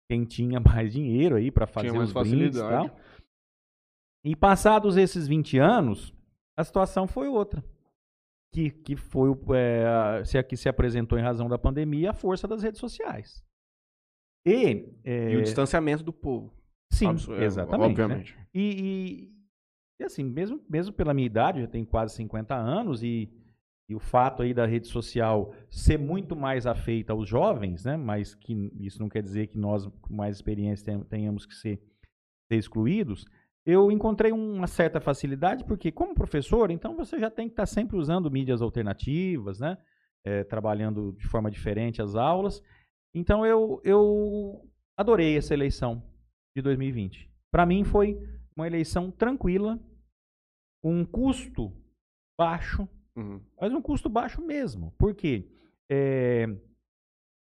[0.10, 2.98] Quem tinha mais dinheiro aí para fazer os brindes e tal.
[4.24, 6.14] E passados esses 20 anos,
[6.58, 7.64] a situação foi outra.
[8.54, 9.30] Que, que foi,
[9.86, 13.44] a- se, aqui se apresentou em razão da pandemia, a força das redes sociais.
[14.46, 16.52] E, eh, E o distanciamento do povo.
[16.92, 17.80] sim, Absu- é, exatamente.
[17.82, 17.86] né?
[18.04, 18.38] Obviamente.
[18.54, 18.62] E,
[19.30, 19.40] e-
[20.02, 23.30] e, assim, mesmo, mesmo pela minha idade, eu já tenho quase 50 anos, e,
[23.88, 27.96] e o fato aí da rede social ser muito mais afeita aos jovens, né?
[27.98, 31.78] Mas que isso não quer dizer que nós, com mais experiência, ten- tenhamos que ser,
[32.52, 33.26] ser excluídos.
[33.70, 37.98] Eu encontrei uma certa facilidade, porque como professor, então você já tem que estar sempre
[37.98, 39.78] usando mídias alternativas, né?
[40.26, 42.64] Eh, trabalhando de forma diferente as aulas.
[43.14, 46.04] Então eu, eu adorei essa eleição
[46.56, 47.30] de 2020.
[47.52, 48.18] Para mim foi
[48.56, 49.80] uma eleição tranquila,
[50.84, 51.72] um custo
[52.40, 53.42] baixo, Uhum.
[53.60, 54.94] mas um custo baixo mesmo.
[54.98, 55.50] Por quê?
[55.92, 56.48] É,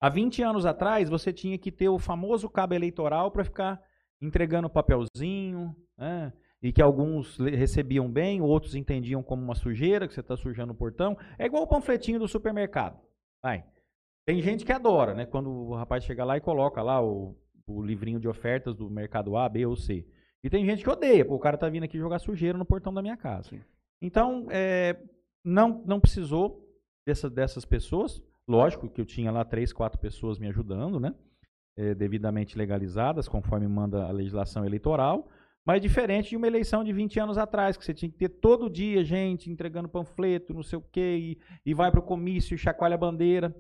[0.00, 3.82] há 20 anos atrás, você tinha que ter o famoso cabo eleitoral para ficar
[4.20, 6.32] entregando papelzinho, né?
[6.62, 10.76] e que alguns recebiam bem, outros entendiam como uma sujeira, que você está sujando o
[10.76, 11.18] portão.
[11.36, 13.00] É igual o panfletinho do supermercado.
[13.42, 13.64] Vai.
[14.24, 15.26] Tem gente que adora, né?
[15.26, 17.36] Quando o rapaz chega lá e coloca lá o,
[17.66, 20.06] o livrinho de ofertas do mercado A, B ou C.
[20.44, 22.94] E tem gente que odeia, pô, o cara tá vindo aqui jogar sujeira no portão
[22.94, 23.48] da minha casa.
[23.48, 23.60] Sim.
[24.00, 24.96] Então, é,
[25.44, 26.64] não, não precisou
[27.04, 28.22] dessa, dessas pessoas.
[28.46, 31.12] Lógico que eu tinha lá três, quatro pessoas me ajudando, né?
[31.76, 35.28] É, devidamente legalizadas, conforme manda a legislação eleitoral.
[35.64, 38.68] Mas diferente de uma eleição de 20 anos atrás, que você tinha que ter todo
[38.68, 41.16] dia gente entregando panfleto, não sei o quê,
[41.64, 43.54] e, e vai para o comício, e chacoalha a bandeira.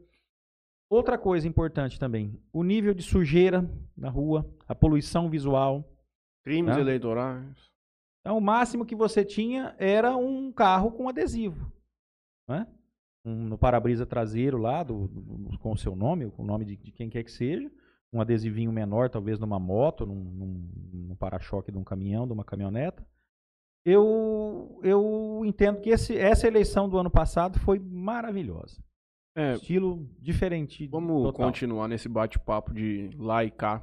[0.90, 5.88] Outra coisa importante também, o nível de sujeira na rua, a poluição visual.
[6.44, 6.82] Crimes Né?
[6.82, 7.70] eleitorais.
[8.20, 11.72] Então, o máximo que você tinha era um carro com adesivo.
[12.48, 12.66] Né?
[13.24, 16.76] Um- no para-brisa traseiro lá, do- do- com o seu nome, com o nome de,
[16.76, 17.70] de quem quer que seja.
[18.12, 20.70] Um adesivinho menor, talvez numa moto, num, num-
[21.08, 23.06] num para-choque de um caminhão, de uma caminhoneta.
[23.84, 28.82] Eu, eu entendo que esse- essa eleição do ano passado foi maravilhosa.
[29.36, 30.86] É, Estilo diferente.
[30.88, 31.46] vamos total.
[31.46, 33.82] continuar nesse bate-papo de lá e cá.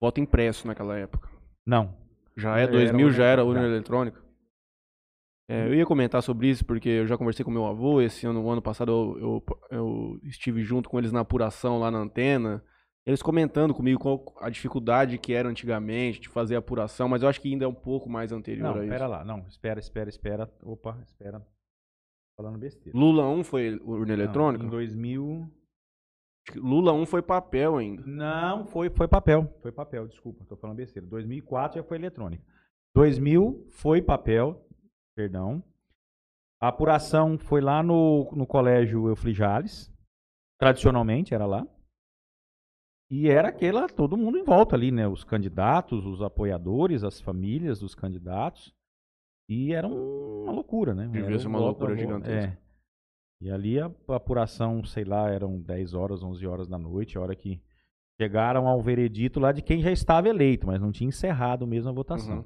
[0.00, 1.30] Voto impresso naquela época.
[1.66, 1.96] Não.
[2.36, 4.22] Já é Era 2000, já era urna- eletrônica.
[5.48, 8.00] É, eu ia comentar sobre isso porque eu já conversei com meu avô.
[8.00, 11.90] Esse ano, o ano passado, eu, eu, eu estive junto com eles na apuração lá
[11.90, 12.62] na antena.
[13.04, 17.40] Eles comentando comigo qual a dificuldade que era antigamente de fazer apuração, mas eu acho
[17.40, 18.84] que ainda é um pouco mais anterior Não, a isso.
[18.84, 19.24] espera lá.
[19.24, 20.52] Não, espera, espera, espera.
[20.62, 21.44] Opa, espera.
[22.36, 22.96] Falando besteira.
[22.96, 24.62] Lula 1 foi urna eletrônica?
[24.62, 25.50] Não, em 2000.
[26.46, 28.02] Acho que Lula 1 foi papel ainda.
[28.06, 29.52] Não, foi, foi papel.
[29.60, 31.06] Foi papel, desculpa, tô falando besteira.
[31.08, 32.44] 2004 já foi eletrônica.
[32.94, 34.64] 2000 foi papel,
[35.16, 35.62] perdão.
[36.60, 39.92] A apuração foi lá no, no colégio Euflijales.
[40.58, 41.66] Tradicionalmente era lá.
[43.14, 45.06] E era aquela, todo mundo em volta ali, né?
[45.06, 48.74] Os candidatos, os apoiadores, as famílias dos candidatos.
[49.46, 51.06] E era um- uma loucura, né?
[51.08, 52.58] Devia ser uma loucura gigantesca.
[52.58, 52.58] É.
[53.42, 57.20] E ali a a apuração, sei lá, eram 10 horas, 11 horas da noite, a
[57.20, 57.60] hora que
[58.18, 61.92] chegaram ao veredito lá de quem já estava eleito, mas não tinha encerrado mesmo a
[61.92, 62.38] votação.
[62.38, 62.44] Uhum.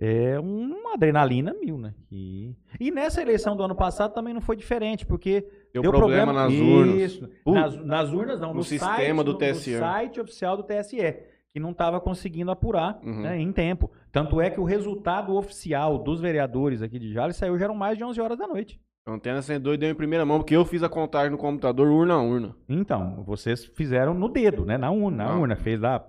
[0.00, 1.94] É uma adrenalina mil, né?
[2.10, 6.32] E, e nessa eleição do ano passado também não foi diferente, porque Deu, deu problema,
[6.32, 6.94] nas urnas.
[6.96, 7.30] Isso.
[7.44, 9.72] Uh, nas, nas urnas não, no no, sistema site, do no- TSE.
[9.72, 11.16] No site oficial do TSE,
[11.52, 13.22] que não estava conseguindo apurar Uhum.
[13.22, 13.90] né, em tempo.
[14.10, 17.96] Tanto é que o resultado oficial dos vereadores aqui de Jales saiu já eram mais
[17.98, 18.80] de 11 horas da noite.
[19.06, 22.14] A Antena 102 deu em primeira mão, porque eu fiz a contagem no computador urna
[22.14, 22.54] a urna.
[22.68, 24.76] Então, vocês fizeram no dedo, né?
[24.76, 25.40] Na urna, na Não.
[25.40, 25.56] urna.
[25.56, 26.04] Fez lá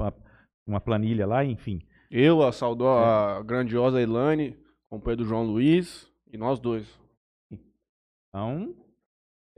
[0.67, 1.81] uma planilha lá, enfim.
[2.11, 3.37] Eu, a saudó, É.
[3.39, 4.57] a grandiosa Elane,
[4.89, 6.99] companheiro do João Luiz, e nós dois.
[8.29, 8.73] Então,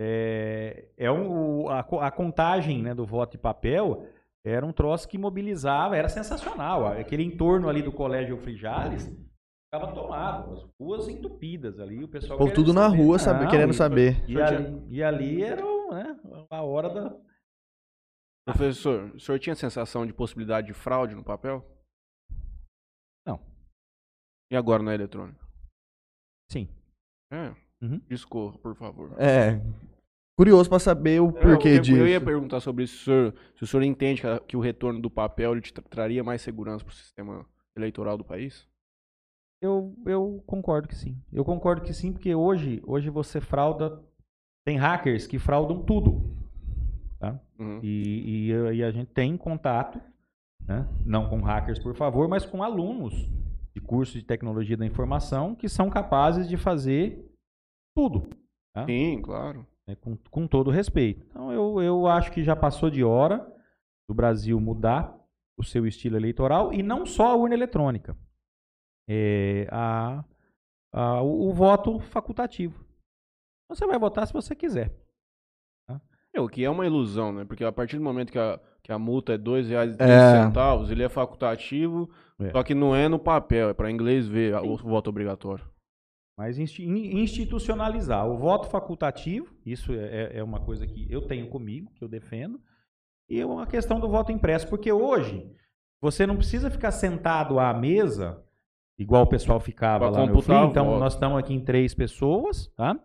[0.02, 4.08] é, é um, a, a contagem né, do voto de papel
[4.44, 6.88] era um troço que mobilizava, era sensacional.
[6.88, 12.56] Aquele entorno ali do Colégio Frijales ficava tomado, as ruas entupidas ali, o pessoal querendo
[12.56, 12.98] tudo na saber.
[13.04, 14.30] rua, sabe, Não, querendo e- saber.
[14.30, 15.62] E ali, e ali era
[15.92, 17.16] né, a hora da...
[18.46, 21.64] Professor, o senhor tinha sensação de possibilidade de fraude no papel?
[24.52, 25.40] E agora na eletrônica?
[26.52, 26.68] Sim.
[27.32, 27.56] É.
[27.82, 28.00] Uhum.
[28.10, 29.16] Discorra, por favor.
[29.18, 29.52] É.
[30.42, 32.00] Curioso pra saber o porquê eu, eu, disso.
[32.00, 35.00] eu ia perguntar sobre isso, se o senhor, se o senhor entende que, o retorno
[35.00, 37.46] do papel ele te tra- traria mais segurança para o sistema
[37.78, 38.68] eleitoral do país?
[39.62, 41.16] Eu, eu concordo que sim.
[41.32, 44.02] Eu concordo que sim, porque hoje, hoje você frauda.
[44.66, 46.36] Tem hackers que fraudam tudo.
[47.20, 47.40] Tá?
[47.60, 47.80] Uhum.
[47.84, 50.02] E, e, a- e a gente tem contato,
[50.68, 50.88] né?
[51.06, 53.14] não com hackers, por favor, mas com alunos
[53.76, 57.32] de cursos de tecnologia da informação que são capazes de fazer
[57.96, 58.28] tudo.
[58.74, 58.88] Tá?
[58.88, 59.68] Sim, claro.
[59.92, 61.26] Né, com, com todo respeito.
[61.30, 63.46] Então, eu, eu acho que já passou de hora
[64.08, 65.16] do Brasil mudar
[65.58, 68.18] o seu estilo eleitoral e não só a urna eletrônica.
[69.10, 70.24] É, a,
[70.94, 72.84] a- o, o voto facultativo.
[73.70, 74.94] Você vai votar se você quiser.
[76.34, 77.44] É, o que é uma ilusão, né?
[77.46, 80.44] Porque a partir do momento que a, que a multa é R$ 2,13, É.
[80.46, 82.52] centavos, ele é facultativo, É.
[82.52, 85.66] só que não é no papel, é para inglês ver a- o voto obrigatório.
[86.42, 91.48] Mas insti- in- institucionalizar o voto facultativo, isso é, é uma coisa que eu tenho
[91.48, 92.60] comigo, que eu defendo,
[93.30, 95.46] e é uma questão do voto impresso, porque hoje
[96.02, 98.44] você não precisa ficar sentado à mesa,
[98.98, 100.40] igual o pessoal ficava Pra lá no o
[100.72, 103.00] Então nós estamos aqui em três pessoas, tá?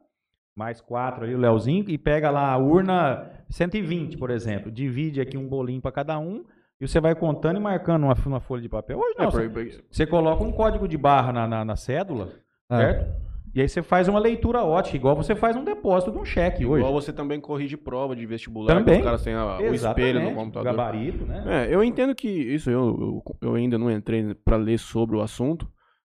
[0.56, 5.36] Mais quatro ali, o Leozinho, e pega lá a urna 120, por exemplo, divide aqui
[5.36, 6.42] um bolinho para cada um,
[6.80, 8.98] e você vai contando e marcando uma, uma folha de papel.
[8.98, 12.30] Hoje não, É, você, você coloca um código de barra na, na- na cédula,
[12.70, 12.78] Ah.
[12.78, 13.25] certo?
[13.56, 16.66] E aí você faz uma leitura ótica, igual você faz um depósito de um cheque
[16.66, 16.82] hoje.
[16.84, 18.98] Igual você também corrige prova de vestibular, Também.
[18.98, 20.64] os caras têm a- o espelho no computador.
[20.70, 21.42] gabarito, né?
[21.66, 25.22] É, eu entendo que isso eu, eu, eu ainda não entrei para ler sobre o
[25.22, 25.66] assunto,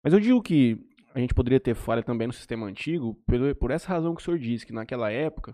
[0.05, 0.79] mas eu digo que
[1.13, 4.25] a gente poderia ter falha também no sistema antigo pelo, por essa razão que o
[4.25, 5.53] senhor disse, que naquela época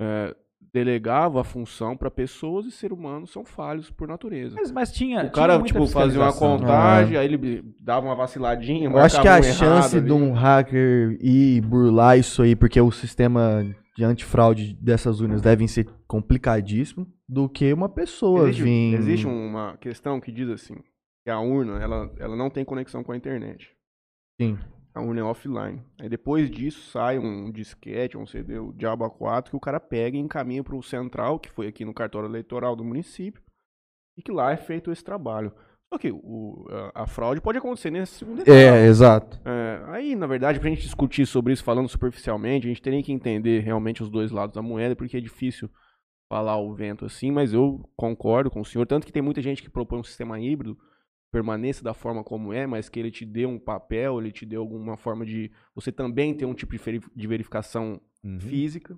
[0.00, 0.34] é,
[0.72, 4.56] delegava a função para pessoas e seres humanos são falhos por natureza.
[4.56, 5.18] Mas, mas tinha.
[5.18, 9.20] o tinha cara, muita tipo, fazia uma contagem, aí ele dava uma vaciladinha, Eu acho
[9.20, 10.06] que a um chance ali.
[10.06, 13.64] de um hacker ir burlar isso aí, porque o sistema
[13.96, 18.94] de antifraude dessas urnas devem ser complicadíssimo, do que uma pessoa Existe, vir...
[18.94, 20.76] existe uma questão que diz assim,
[21.24, 23.70] que a urna, ela, ela não tem conexão com a internet.
[24.40, 24.58] Sim.
[24.94, 25.82] A urna é offline.
[25.98, 30.16] Aí depois disso sai um disquete, um CD, o Diabo A4, que o cara pega
[30.16, 33.42] e encaminha para o central, que foi aqui no cartório eleitoral do município,
[34.16, 35.52] e que lá é feito esse trabalho.
[35.92, 38.56] Só que o, a, a fraude pode acontecer nesse segundo etapa.
[38.56, 39.40] É, exato.
[39.44, 43.12] É, aí, na verdade, pra gente discutir sobre isso falando superficialmente, a gente teria que
[43.12, 45.70] entender realmente os dois lados da moeda, porque é difícil
[46.30, 48.86] falar o vento assim, mas eu concordo com o senhor.
[48.86, 50.78] Tanto que tem muita gente que propõe um sistema híbrido,
[51.36, 54.54] permaneça da forma como é, mas que ele te dê um papel, ele te dê
[54.56, 58.38] alguma forma de você também ter um tipo de veri- de verificação Uhum.
[58.38, 58.96] física.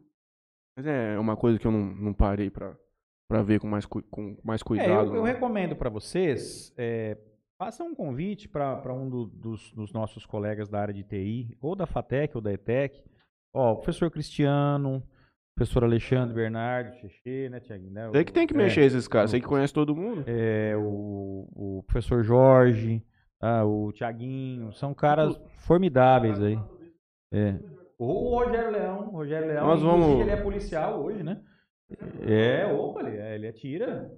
[0.77, 2.77] Mas é uma coisa que eu não, não parei pra,
[3.31, 4.91] pra ver com mais, com mais É, cuidado.
[5.11, 5.23] eu, eu não.
[5.23, 7.17] recomendo para vocês, é,
[7.57, 11.77] façam um convite para um do- dos, dos nossos colegas da área de TI, ou
[11.77, 13.03] da FATEC ou da ETEC.
[13.55, 15.03] Ó, o professor Cristiano,
[15.55, 17.93] professor Alexandre Bernardo, Xexê, né, Tiaguinho?
[17.93, 18.09] Né?
[18.09, 20.25] Você que tem que É, mexer esses caras, você que conhece todo mundo.
[20.27, 23.05] é, o, o professor Jorge,
[23.39, 26.59] tá, o Tiaguinho, são caras formidáveis aí.
[27.33, 27.59] É.
[27.99, 31.41] O Rogério Leão, o Rogério Leão, Nós vamos- ele é policial hoje, né?
[32.27, 34.11] É, opa, ele, é- ele atira.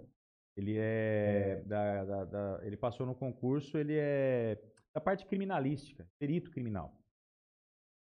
[0.57, 4.59] Ele é da, da- da- ele passou no concurso, ele é
[4.95, 6.95] da parte criminalística, perito criminal.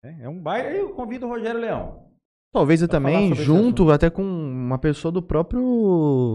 [0.02, 0.76] É, é um baile.
[0.78, 2.09] Eu convido o Rogério Leão.
[2.52, 5.60] Talvez eu Pra também, junto até com uma pessoa do próprio...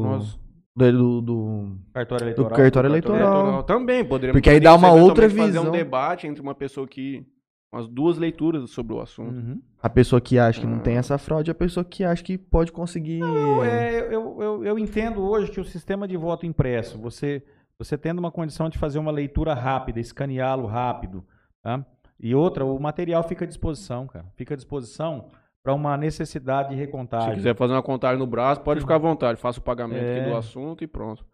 [0.05, 0.39] Nós-
[0.77, 2.49] Do, do, do- Cartório do eleitoral.
[2.57, 3.19] cartório Eleitoral.
[3.39, 3.63] eleitoral.
[3.63, 5.67] Também, poderíamos Porque aí poderia dá uma outra eventualmente fazer visão.
[5.67, 7.25] um debate entre uma pessoa que.
[7.73, 9.33] umas duas leituras sobre o assunto.
[9.35, 9.61] Uhum.
[9.81, 10.99] A pessoa que acha que não tem Ah.
[10.99, 13.21] essa fraude, a pessoa que acha que pode conseguir...
[13.65, 17.41] É, eu, eu, eu entendo hoje que o sistema de voto impresso, você,
[17.79, 21.23] você tendo uma condição de fazer uma leitura rápida, escaneá-lo rápido,
[21.61, 21.85] tá?
[22.19, 24.25] E outra, o material fica à disposição, cara.
[24.35, 25.25] Fica à disposição
[25.65, 27.33] para uma necessidade de Se recontagem.
[27.33, 29.39] quiser fazer uma contagem no braço, pode ficar à vontade.
[29.39, 30.29] Faça o pagamento aqui É.
[30.29, 31.25] do assunto e pronto.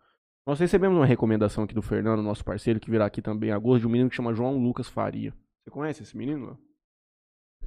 [0.48, 3.82] Nós recebemos uma recomendação aqui do Fernando, nosso parceiro, que virá aqui também em agosto,
[3.82, 5.32] de um menino que chama João Lucas Faria.
[5.62, 6.58] Você conhece esse menino?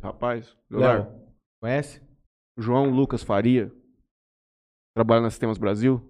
[0.03, 1.13] Rapaz, Leonardo.
[1.61, 2.01] Conhece?
[2.57, 3.71] João Lucas Faria.
[4.97, 6.01] Trabalha na Sistemas Brasil.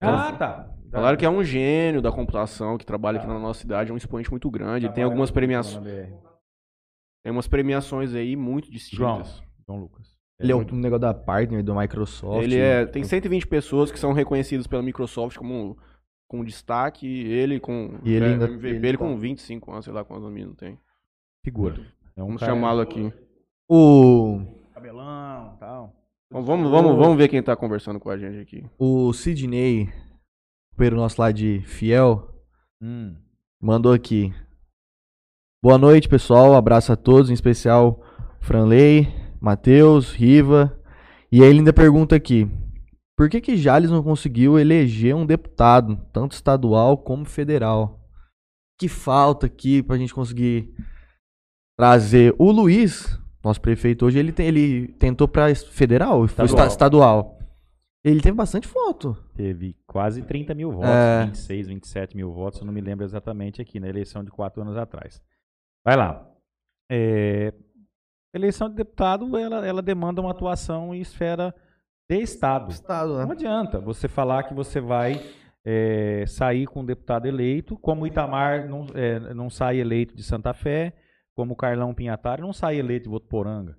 [0.00, 0.70] Ah, tá.
[0.92, 3.32] Falaram que é um gênio da computação, que trabalha aqui Tá.
[3.34, 4.86] na nossa cidade, é um expoente muito grande.
[4.86, 5.84] Ele tem algumas premiações.
[7.24, 9.22] Tem umas premiações aí muito João.
[9.22, 9.42] distintas.
[9.66, 10.14] João Lucas.
[10.38, 12.42] Ele é um negócio da partner do Microsoft.
[12.44, 15.76] Ele é, tem 120 pessoas que são reconhecidas pela Microsoft como
[16.28, 19.84] com destaque, ele com E ele é, ainda- MVP, ele ele, tá- com 25 anos,
[19.84, 20.78] sei lá quantos anos não tem.
[21.44, 21.80] Figura.
[22.16, 23.12] É um Vamos cara- chamá-lo aqui.
[23.68, 24.40] O,
[24.74, 25.94] Cabelão e tal.
[26.30, 28.64] Bom, vamos, vamos, vamos ver quem tá conversando com a gente aqui.
[28.78, 29.90] o Sidney,
[30.76, 32.28] pelo nosso lá de Fiel,
[32.82, 33.14] Hum.
[33.60, 34.32] mandou aqui.
[35.64, 36.54] Boa noite, pessoal.
[36.54, 37.98] Abraço a todos, em especial
[38.38, 39.08] Franley,
[39.40, 40.78] Matheus, Riva.
[41.32, 42.46] E aí ele ainda pergunta aqui:
[43.16, 47.98] por que que Jales não conseguiu eleger um deputado, tanto estadual como federal?
[48.78, 50.68] Que falta aqui pra gente conseguir
[51.78, 56.66] trazer o Luiz, nosso prefeito hoje, ele, tem- ele tentou pra federal, foi esta- Estadual.
[56.68, 57.38] estadual.
[58.04, 59.16] Ele teve bastante voto.
[59.34, 61.24] Teve quase 30 mil votos, É.
[61.24, 64.76] 26, 27 mil votos, eu não me lembro exatamente aqui, na eleição de quatro anos
[64.76, 65.22] atrás.
[65.84, 66.26] Vai lá.
[66.90, 67.52] É,
[68.32, 71.54] eleição de deputado, ela, ela demanda uma atuação em esfera
[72.08, 72.70] de Estado.
[72.70, 73.32] Estado, Não né?
[73.32, 75.20] adianta você falar que você vai
[75.64, 80.22] é, sair com um deputado eleito, como o Itamar não, é, não sai eleito de
[80.22, 80.94] Santa Fé,
[81.34, 83.76] como o Carlão Pinhatari não sai eleito de Votuporanga.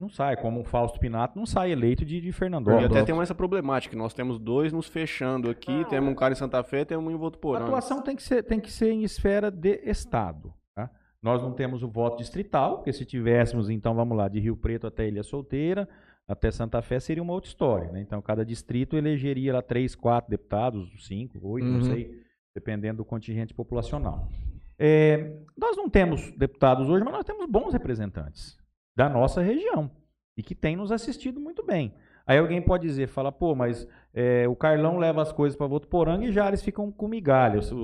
[0.00, 2.86] Não sai, como o Fausto Pinato não sai eleito de, de E Fernandópolis.
[2.90, 6.36] até tem essa problemática, que nós temos dois nos fechando aqui, temos um cara em
[6.36, 7.66] Santa Fé e temos um em A Votuporanga.
[7.66, 10.54] atuação tem que ser, tem que ser em esfera de Estado.
[10.74, 10.88] tá?
[11.22, 14.86] Nós não temos o voto distrital, porque se tivéssemos, então, vamos lá, de Rio Preto
[14.86, 15.86] até Ilha Solteira,
[16.26, 17.92] até Santa Fé, seria uma outra história.
[17.92, 18.00] Né?
[18.00, 21.82] Então, cada distrito elegeria lá três, quatro deputados, cinco, oito, não Uhum.
[21.84, 22.22] sei,
[22.54, 24.28] dependendo do contingente populacional.
[24.78, 28.58] É, nós não temos deputados hoje, mas nós temos bons representantes
[29.00, 29.90] da nossa região
[30.36, 31.94] e que têm nos assistido muito bem.
[32.26, 36.24] Aí alguém pode dizer, fala, pô, mas é, o Carlão leva as coisas para Votuporanga
[36.26, 37.72] e Jales ficam com migalhas.
[37.72, 37.78] O,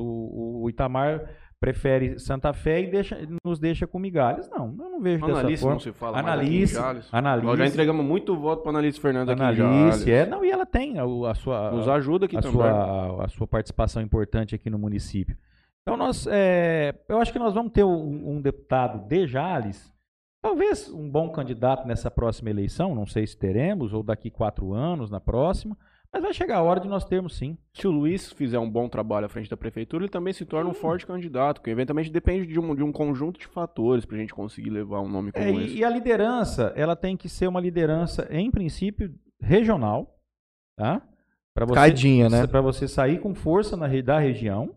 [0.62, 4.48] o- Itamar prefere Santa Fé e deixa- nos deixa com migalhas.
[4.50, 5.74] Não, eu não vejo dessa Analice forma.
[5.74, 7.08] não se fala mais aqui Analice, Jales.
[7.10, 9.60] Analice, Nós já entregamos muito voto para Analice Fernandes aqui em Jales.
[9.82, 12.56] Analice, é, não, e ela tem a, a sua Nos ajuda aqui a também.
[12.58, 15.34] sua, a sua participação importante aqui no município.
[15.82, 19.92] Então, nós, é, eu acho que nós vamos ter um, um deputado de Jales,
[20.46, 25.10] talvez um bom candidato nessa próxima eleição, não sei se teremos, ou daqui quatro anos,
[25.10, 25.76] na próxima,
[26.12, 27.58] mas vai chegar a hora de nós termos sim.
[27.74, 30.70] Se o Luiz fizer um bom trabalho à frente da prefeitura, ele também se torna
[30.70, 34.32] um forte candidato, que eventualmente depende de um, de um conjunto de fatores pra gente
[34.32, 35.78] conseguir levar um nome como É, esse.
[35.78, 40.16] e, a liderança, ela tem que ser uma liderança, em princípio, regional,
[40.78, 41.02] tá?
[41.52, 42.46] Para você, Cadinha, né?
[42.46, 44.72] Para você sair com força na, da região,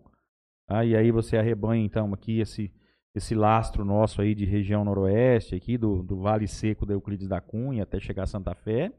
[0.67, 0.83] tá?
[0.83, 2.73] e aí você arrebanha, então, aqui esse,
[3.19, 7.39] esse lastro nosso aí de região noroeste, aqui do, do Vale Seco da Euclides da
[7.39, 8.91] Cunha até chegar a Santa Fé,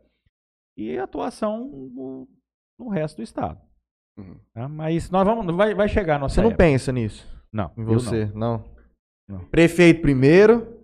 [0.76, 2.28] e atuação no,
[2.78, 3.60] no resto do estado.
[4.18, 4.36] Uhum.
[4.54, 4.68] tá?
[4.68, 6.64] Mas nós vamos, vai, vai chegar a nossa Você não época.
[6.64, 7.26] pensa nisso?
[7.52, 7.94] Não, Em eu não.
[7.94, 8.26] você?
[8.34, 8.64] Não.
[9.28, 9.44] Não.
[9.46, 10.78] Prefeito primeiro.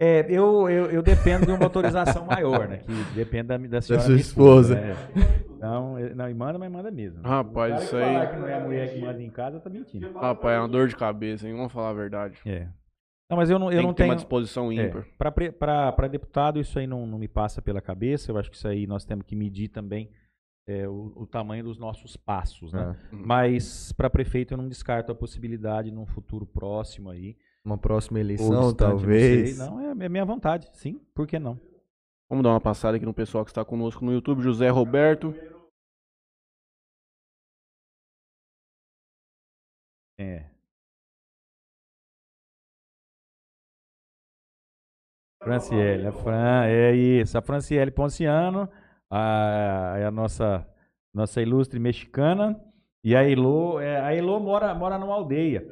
[0.00, 2.78] É, eu, eu, eu dependo de uma autorização maior, né?
[2.78, 4.74] Que depende da, da senhora sua minha esposa.
[4.74, 4.94] né?
[5.62, 7.22] Não, não, e manda, mas manda mesmo.
[7.22, 10.12] Rapaz, isso aí- falar que não é a mulher que manda em casa, tá mentindo.
[10.12, 11.54] Rapaz, é uma dor de cabeça, hein?
[11.54, 12.38] Vamos falar a verdade.
[12.44, 12.68] É.
[13.30, 14.10] Não, mas eu não, eu Tem não tenho.
[14.10, 15.06] uma disposição ímpar.
[15.16, 18.30] Para deputado, isso aí não, não me passa pela cabeça.
[18.30, 20.10] Eu acho que isso aí nós temos que medir também
[20.66, 22.96] é, o, o tamanho dos nossos passos, né?
[23.10, 23.14] É.
[23.14, 23.22] Uhum.
[23.24, 27.36] Mas para prefeito eu não descarto a possibilidade num futuro próximo aí.
[27.64, 29.58] Uma próxima eleição, distante, talvez.
[29.58, 29.86] Não, sei.
[29.86, 30.68] não é, é minha vontade.
[30.74, 31.58] Sim, por que não?
[32.32, 34.40] Vamos dar uma passada aqui no pessoal que está conosco no YouTube.
[34.40, 35.34] José Roberto.
[40.18, 40.46] É.
[45.42, 47.36] Franciele, a Fran, é isso.
[47.36, 48.66] A Franciele Ponciano,
[49.10, 50.66] a, é a nossa,
[51.12, 52.58] nossa ilustre mexicana.
[53.04, 55.68] E a Elô, é, a Elô mora, mora numa aldeia.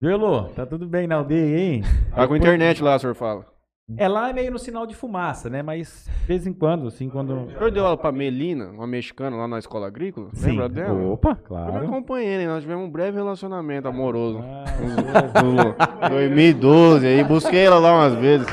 [0.00, 0.48] Viu, Elô?
[0.54, 1.82] Tá tudo bem na aldeia, hein?
[2.14, 3.49] Tá com internet lá, o senhor fala.
[3.96, 5.62] É lá é meio no sinal de fumaça, né?
[5.62, 7.34] Mas de vez em quando, assim, quando.
[7.44, 10.28] O senhor deu aula pra Melina, uma mexicana lá na escola agrícola?
[10.32, 10.50] Sim.
[10.50, 11.02] Lembra dela?
[11.12, 11.86] Opa, Eu me claro.
[11.86, 12.46] acompanhei, né?
[12.46, 14.38] Nós tivemos um breve relacionamento amoroso.
[14.42, 14.64] Ah,
[15.42, 18.46] No 2012, aí busquei ela lá umas vezes.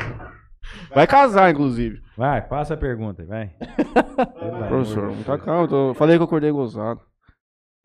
[0.94, 2.02] Vai casar, inclusive.
[2.18, 3.52] vai, passa a pergunta, vai.
[4.68, 5.42] Professor, Deus.
[5.44, 5.68] calma.
[5.68, 7.02] tô- Falei que eu acordei gozado.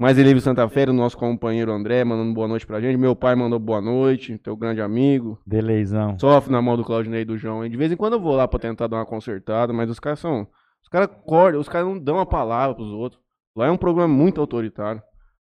[0.02, 2.96] Mais Elívio Santa Fé, o nosso companheiro André, mandando boa noite pra gente.
[2.96, 5.38] Meu pai mandou boa noite, teu grande amigo.
[5.46, 6.18] Deleizão.
[6.18, 7.64] Sofre na mão do Claudinei e do João.
[7.64, 7.70] hein?
[7.70, 10.18] De vez em quando eu vou lá pra tentar dar uma consertada, mas os caras
[10.18, 10.48] são.
[10.82, 13.22] Os caras acordam, os caras não dão a palavra pros outros.
[13.54, 15.00] Lá é um programa muito autoritário.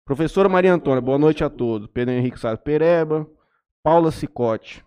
[0.05, 1.89] Professora Maria Antônia, boa noite a todos.
[1.89, 3.27] Pedro Henrique Sá Pereba.
[3.83, 4.85] Paula Cicote.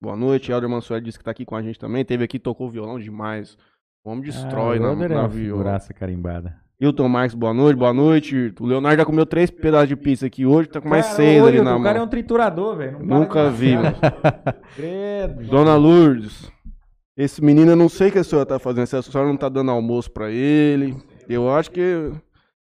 [0.00, 0.50] Boa noite.
[0.50, 2.02] Helder Mansueli disse que tá aqui com a gente também.
[2.02, 3.58] Teve aqui, tocou violão demais.
[4.02, 5.28] O homem destrói ah, na, na viola.
[5.28, 6.64] figuraça carimbada.
[6.78, 8.52] Hilton Marques, boa noite, boa noite.
[8.60, 11.42] O Leonardo já comeu três pedaços de pizza aqui hoje, tá com mais Cara, seis
[11.42, 12.06] ali Hilton, na O cara é mão.
[12.06, 12.98] um triturador, velho.
[13.02, 13.96] Nunca vi, mano.
[14.76, 15.44] Credo.
[15.44, 16.52] Dona Lourdes,
[17.16, 19.38] esse menino eu não sei o que a senhora tá fazendo, se a senhora não
[19.38, 20.94] tá dando almoço pra ele.
[21.28, 22.12] Eu acho que.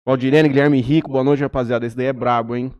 [0.05, 1.85] Valdirene, Guilherme Rico, boa noite, rapaziada.
[1.85, 2.73] Esse daí é brabo, hein?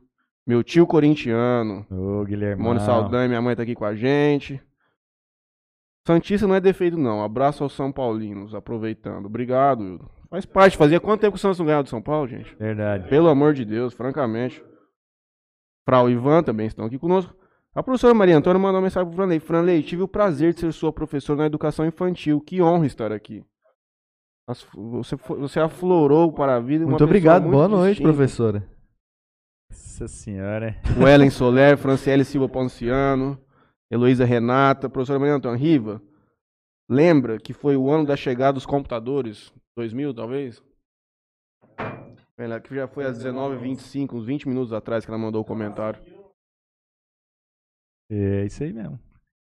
[0.48, 1.86] Meu tio corintiano.
[1.92, 2.64] Ô, Guilherme.
[2.64, 4.60] Mônio Saldanha, minha mãe tá aqui com a gente.
[6.08, 7.22] Santista não é defeito, não.
[7.24, 9.26] Abraço aos São Paulinos, aproveitando.
[9.26, 10.10] Obrigado, Hildo.
[10.30, 10.78] Faz parte.
[10.78, 12.56] Fazia quanto tempo que o Santos não ganhava do São Paulo, gente?
[12.56, 13.10] Verdade.
[13.10, 14.64] Pelo amor de Deus, francamente.
[15.88, 17.36] Frau e Ivan também estão aqui conosco.
[17.74, 19.40] A professora Maria Antônia mandou uma mensagem para o Franley.
[19.40, 22.42] Franley, tive o prazer de ser sua professora na educação infantil.
[22.42, 23.44] Que honra estar aqui.
[24.76, 26.86] Você, você aflorou para a vida.
[26.86, 27.44] Muito obrigado.
[27.44, 28.68] Muito Boa noite, professora.
[29.70, 30.76] Nossa senhora.
[31.00, 33.40] O Ellen Soler, Franciele Silva Ponciano,
[33.92, 36.02] Heloísa Renata, professora Maria Antônia Riva.
[36.90, 39.54] Lembra que foi o ano da chegada dos computadores?
[39.80, 40.62] 2000, talvez?
[42.64, 46.02] Que já foi às 19h25, uns 20 minutos atrás que ela mandou o comentário.
[48.12, 49.00] É isso aí mesmo.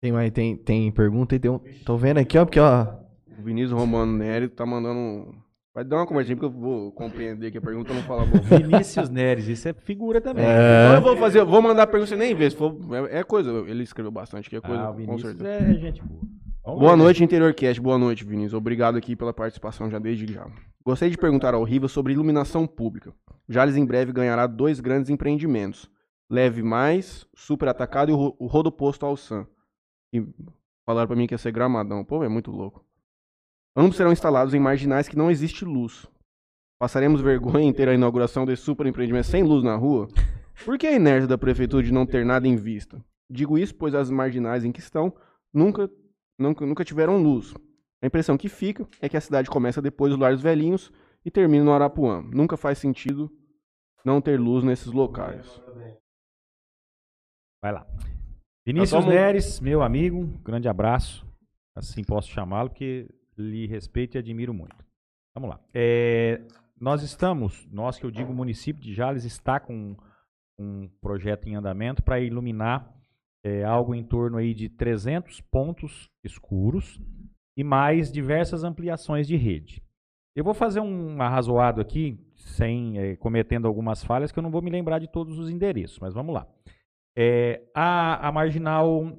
[0.01, 1.39] Tem, mais, tem, tem pergunta aí?
[1.39, 2.95] Tem um, tô vendo aqui, ó, porque ó.
[3.37, 5.35] O Vinícius Romano Nery tá mandando.
[5.73, 8.39] Vai dar uma conversinha porque eu vou compreender que a pergunta não fala bom.
[8.57, 10.45] Vinícius Neres, isso é figura também.
[10.45, 10.85] É...
[10.85, 12.51] Então eu vou fazer, vou mandar a pergunta sem nem ver.
[12.51, 12.75] Se for,
[13.11, 14.83] é, é, coisa, ele escreveu bastante, que é coisa.
[14.83, 16.21] Ah, o Vinícius é gente boa.
[16.65, 17.27] Vamos boa ver, noite, gente.
[17.27, 17.79] Interior Cast.
[17.79, 18.55] Boa noite, Vinícius.
[18.55, 20.47] Obrigado aqui pela participação já desde já.
[20.83, 23.13] Gostaria de perguntar ao Riva sobre iluminação pública.
[23.47, 25.87] Jales em breve ganhará dois grandes empreendimentos.
[26.27, 29.45] Leve Mais, Super Atacado e o Rodoposto Alçan.
[30.11, 30.25] E
[30.87, 32.03] falaram para mim que ia ser gramadão.
[32.03, 32.83] Pô, é muito louco.
[33.77, 36.07] Ambos serão instalados em marginais que não existe luz.
[36.79, 40.07] Passaremos vergonha em ter a inauguração desse super empreendimento sem luz na rua?
[40.65, 42.99] Por que a inércia da prefeitura de não ter nada em vista?
[43.29, 45.13] Digo isso pois as marginais em questão
[45.53, 45.89] nunca,
[46.37, 47.53] nunca, nunca tiveram luz.
[48.01, 50.91] A impressão que fica é que a cidade começa depois do Lar dos Velhinhos
[51.23, 52.21] e termina no Arapuã.
[52.21, 53.31] Nunca faz sentido
[54.03, 55.61] não ter luz nesses locais.
[57.63, 57.87] Vai lá.
[58.65, 59.09] Vinícius tomo...
[59.11, 61.25] Neres, meu amigo, grande abraço.
[61.75, 64.85] Assim posso chamá-lo, porque lhe respeito e admiro muito.
[65.33, 65.59] Vamos lá.
[65.73, 66.41] É,
[66.79, 69.97] nós estamos, nós que eu digo, o município de Jales está com
[70.57, 72.94] um projeto em andamento para iluminar
[73.45, 76.99] é, algo em torno aí de 300 pontos escuros
[77.55, 79.83] e mais diversas ampliações de rede.
[80.35, 84.63] Eu vou fazer um arrazoado aqui, sem é, cometendo algumas falhas, que eu não vou
[84.63, 86.47] me lembrar de todos os endereços, mas vamos lá.
[87.15, 89.15] É, a, a marginal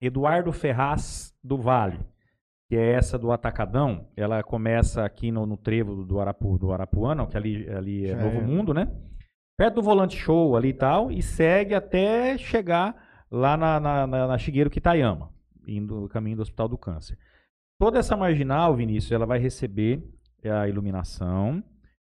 [0.00, 2.00] Eduardo Ferraz do Vale,
[2.70, 7.26] que é essa do Atacadão, ela começa aqui no, no trevo do, Arapu, do Arapuã,
[7.26, 8.40] que ali, ali é Novo é.
[8.40, 8.90] Mundo, né?
[9.58, 14.26] Perto do Volante Show ali e tal, e segue até chegar lá na, na, na,
[14.28, 15.30] na Shigeru Kitayama,
[15.66, 17.18] indo no caminho do Hospital do Câncer.
[17.78, 20.02] Toda essa marginal, Vinícius, ela vai receber
[20.44, 21.62] a iluminação,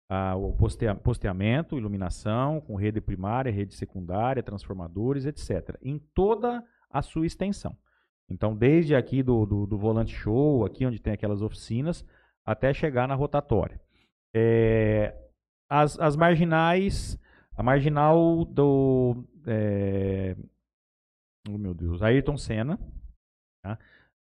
[0.10, 0.56] a, o
[1.04, 5.78] posteamento, iluminação, com rede primária, rede secundária, transformadores, etc.
[5.82, 7.76] Em toda a sua extensão.
[8.30, 12.06] Então, desde aqui do, do, do volante show, aqui onde tem aquelas oficinas,
[12.46, 13.80] até chegar na rotatória.
[14.34, 15.16] É,
[15.70, 17.20] as, as marginais,
[17.56, 19.24] a marginal do.
[19.46, 20.36] É,
[21.50, 22.80] oh meu Deus, Ayrton Senna.
[23.64, 23.78] Tá?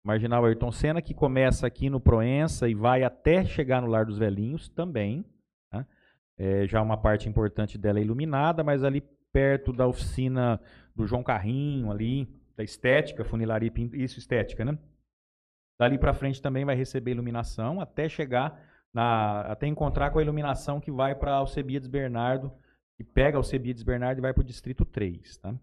[0.03, 4.17] Marginal Ayrton Senna, que começa aqui no Proença e vai até chegar no Lar dos
[4.17, 5.23] Velhinhos também.
[5.71, 5.85] Tá?
[6.37, 9.01] É, já uma parte importante dela é iluminada, mas ali
[9.31, 10.59] perto da oficina
[10.95, 14.77] do João Carrinho, ali, da estética, funilaria, isso estética, né?
[15.79, 18.59] Dali para frente também vai receber iluminação até chegar
[18.93, 22.51] na, até encontrar com a iluminação que vai para Alcebiades Bernardo,
[22.97, 25.55] que pega Alcebiades Bernardo e vai para o distrito 3, tá?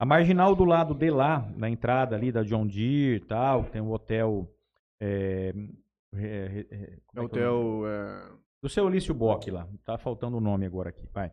[0.00, 3.82] A marginal do lado de lá, na entrada ali da John Deere e tal, tem
[3.82, 4.50] um hotel.
[4.98, 5.52] É,
[6.14, 7.82] é, é, é hotel.
[8.62, 9.68] Do seu Ulício Bock lá.
[9.84, 11.06] Tá faltando o nome agora aqui.
[11.12, 11.30] Vai.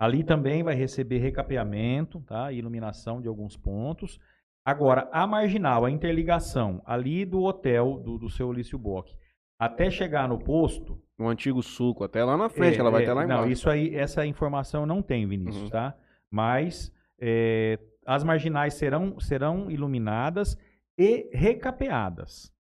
[0.00, 2.50] Ali também vai receber recapeamento, tá?
[2.50, 4.18] iluminação de alguns pontos.
[4.64, 9.14] Agora, a marginal, a interligação ali do hotel do, do seu Ulício Bock,
[9.56, 11.00] até chegar no posto.
[11.16, 13.42] No antigo suco, até lá na frente, é, ela vai é, até lá embaixo.
[13.42, 15.70] Não, isso aí, essa informação não tem, Vinícius, uhum.
[15.70, 15.94] tá?
[16.28, 20.56] Mas é, as marginais serão, serão iluminadas
[20.98, 22.52] e recapeadas.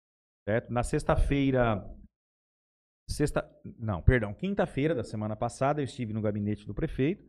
[0.48, 0.72] Certo?
[0.72, 1.84] Na sexta-feira.
[3.08, 3.44] Sexta,
[3.78, 7.24] não, perdão, quinta-feira da semana passada eu estive no gabinete do prefeito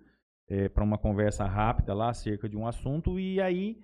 [0.47, 3.81] é, para uma conversa rápida lá acerca de um assunto e aí,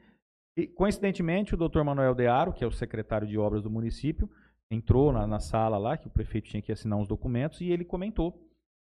[0.75, 4.29] coincidentemente, o doutor Manuel Dearo, que é o secretário de obras do município,
[4.69, 7.85] entrou na, na sala lá, que o prefeito tinha que assinar uns documentos, e ele
[7.85, 8.31] comentou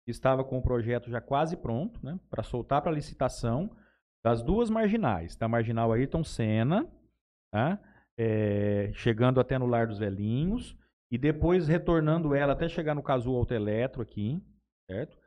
[0.05, 3.69] que estava com o projeto já quase pronto, né, para soltar para licitação
[4.23, 6.87] das duas marginais, da marginal Ayrton Senna,
[7.51, 7.79] tá?
[8.17, 10.77] é, chegando até no Lar dos Velhinhos,
[11.11, 14.41] e depois retornando ela até chegar no Casu Autoeletro aqui,
[14.89, 15.17] certo?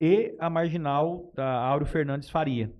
[0.00, 2.72] E a marginal da Áureo Fernandes Faria,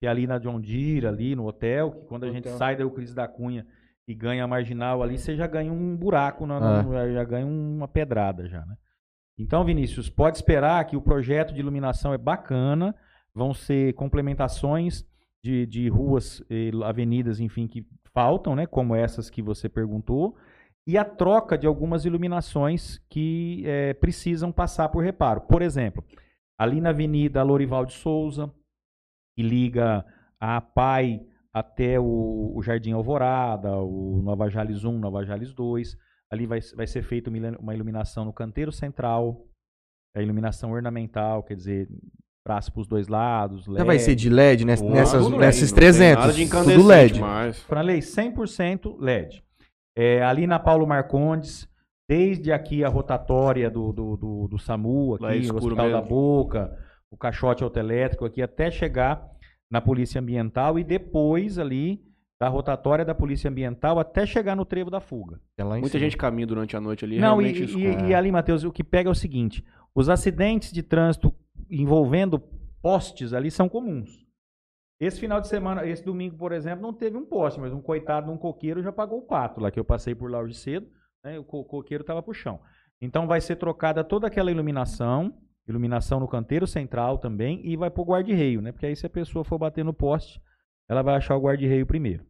[0.00, 2.82] que é ali na John Deere, ali no hotel, que quando a gente sai da
[2.82, 3.66] Euclides da Cunha
[4.06, 7.12] e ganha a marginal ali, você já ganha um buraco, na, ah.
[7.12, 8.76] já ganha uma pedrada já, né?
[9.38, 12.94] Então, Vinícius, pode esperar que o projeto de iluminação é bacana,
[13.34, 15.06] vão ser complementações
[15.42, 16.42] de, de ruas,
[16.84, 20.36] avenidas, enfim, que faltam, né, como essas que você perguntou,
[20.86, 25.42] e a troca de algumas iluminações que é, precisam passar por reparo.
[25.42, 26.02] Por exemplo,
[26.58, 28.52] ali na Avenida Lorival de Souza,
[29.36, 30.04] que liga
[30.40, 35.96] a PAI até o, o Jardim Alvorada, o Nova Jales 1, Nova Jales 2.
[36.30, 39.46] Ali vai, vai ser feita uma iluminação no canteiro central,
[40.14, 41.88] a iluminação ornamental, quer dizer,
[42.48, 43.66] braço para os dois lados.
[43.66, 46.20] Já vai ser de LED ness- Tudo nessas, Tudo LED, nesses não tem 300.
[46.24, 47.20] Nada de tudo LED.
[47.20, 47.62] mais.
[47.64, 49.42] Franley, 100% LED.
[49.96, 51.68] É, ali na Paulo Marcondes,
[52.08, 56.08] desde aqui a rotatória do, do, do, do SAMU, é aqui, o Hospital da mesmo.
[56.08, 56.74] Boca,
[57.10, 59.22] o caixote autoelétrico aqui, até chegar
[59.70, 62.00] na Polícia Ambiental e depois ali
[62.40, 65.38] da rotatória da Polícia Ambiental até chegar no trevo da fuga.
[65.58, 66.00] É Muita cima.
[66.00, 67.18] gente caminha durante a noite ali.
[67.18, 68.06] Não, e, realmente e- escuro.
[68.08, 69.62] e ali, Matheus, o que pega é o seguinte:
[69.94, 71.34] os acidentes de trânsito
[71.70, 72.38] envolvendo
[72.82, 74.26] postes ali são comuns.
[75.00, 78.26] Esse final de semana, esse domingo, por exemplo, não teve um poste, mas um coitado
[78.26, 80.88] de um coqueiro já pagou o pato lá, que eu passei por lá hoje cedo,
[81.24, 82.60] né, o co- coqueiro estava pro chão.
[83.00, 85.32] Então vai ser trocada toda aquela iluminação,
[85.68, 88.72] iluminação no canteiro central também, e vai pro guarda-reio, né?
[88.72, 90.42] Porque aí se a pessoa for bater no poste,
[90.88, 92.26] ela vai achar o guarda-reio primeiro.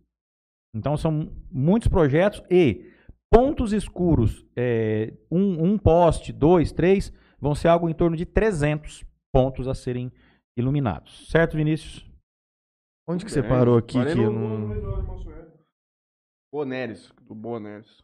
[0.75, 2.93] Então são muitos projetos e
[3.31, 7.11] pontos escuros, é, um, um poste, dois, três,
[7.41, 10.11] vão ser algo em torno de 300 pontos a serem
[10.57, 11.29] iluminados.
[11.29, 12.05] Certo, Vinícius?
[13.09, 13.99] Onde que você Bem, parou aqui?
[14.05, 15.49] Que no- eu não...
[16.53, 18.03] Boneres, do Boneres.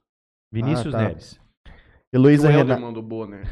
[0.52, 1.04] Vinícius Ah, tá.
[1.08, 1.40] Neres.
[2.12, 2.80] Heloísa o Helder Renata.
[2.80, 3.48] mandou Boneres.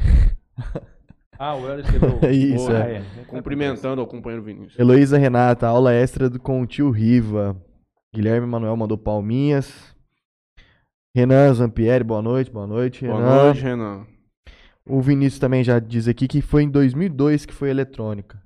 [1.39, 2.19] Ah, o Helder escreveu.
[2.31, 2.97] Isso, Boa, é.
[2.97, 3.25] é.
[3.25, 4.77] Cumprimentando o companheiro Vinícius.
[4.79, 7.59] Heloísa Renata, aula extra do, com o tio Riva.
[8.15, 9.95] Guilherme Manuel mandou palminhas.
[11.17, 13.05] Renan Zampieri, boa noite, boa noite.
[13.05, 13.43] Boa Renan.
[13.45, 14.07] noite, Renan.
[14.87, 18.41] O Vinícius também já diz aqui que foi em 2002 que foi eletrônica.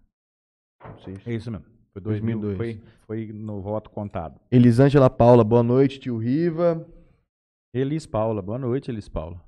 [0.84, 1.66] Não sei se- É isso mesmo.
[1.94, 2.58] Foi 2000, 2002.
[3.08, 4.40] Foi, foi no voto contado.
[4.52, 6.86] Elisângela Paula, boa noite, tio Riva.
[7.74, 8.42] Elis Paula.
[8.42, 9.42] Boa noite, Elis Paula.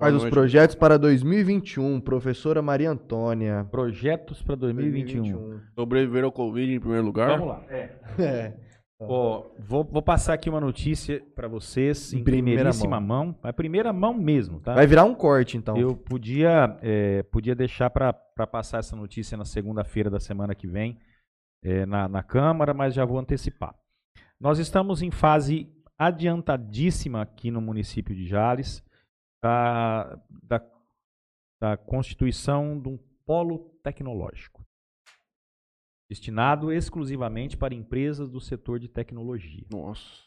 [0.00, 2.00] Quais os projetos para 2021?
[2.00, 3.66] Professora Maria Antônia.
[3.70, 5.60] Projetos para 2021.
[5.74, 7.30] Sobreviver ao Covid em primeiro lugar.
[7.38, 7.64] Vamos lá.
[7.68, 7.98] É.
[8.22, 8.67] É.
[9.00, 13.38] Ó, vou, vou passar aqui uma notícia para vocês em, Em primeira primeiríssima mão.
[13.42, 14.74] A primeira mão mesmo, tá?
[14.74, 15.76] Vai virar um corte, então.
[15.76, 18.12] Eu podia, é, podia deixar para
[18.50, 20.98] passar essa notícia na segunda-feira da semana que vem
[21.62, 23.72] é, na, na Câmara, mas já vou antecipar.
[24.40, 28.82] Nós estamos em fase adiantadíssima aqui no município de Jales
[29.40, 30.60] da, da,
[31.60, 34.57] da constituição de um polo tecnológico
[36.08, 39.64] destinado exclusivamente para empresas do setor de tecnologia.
[39.70, 40.26] Nossa.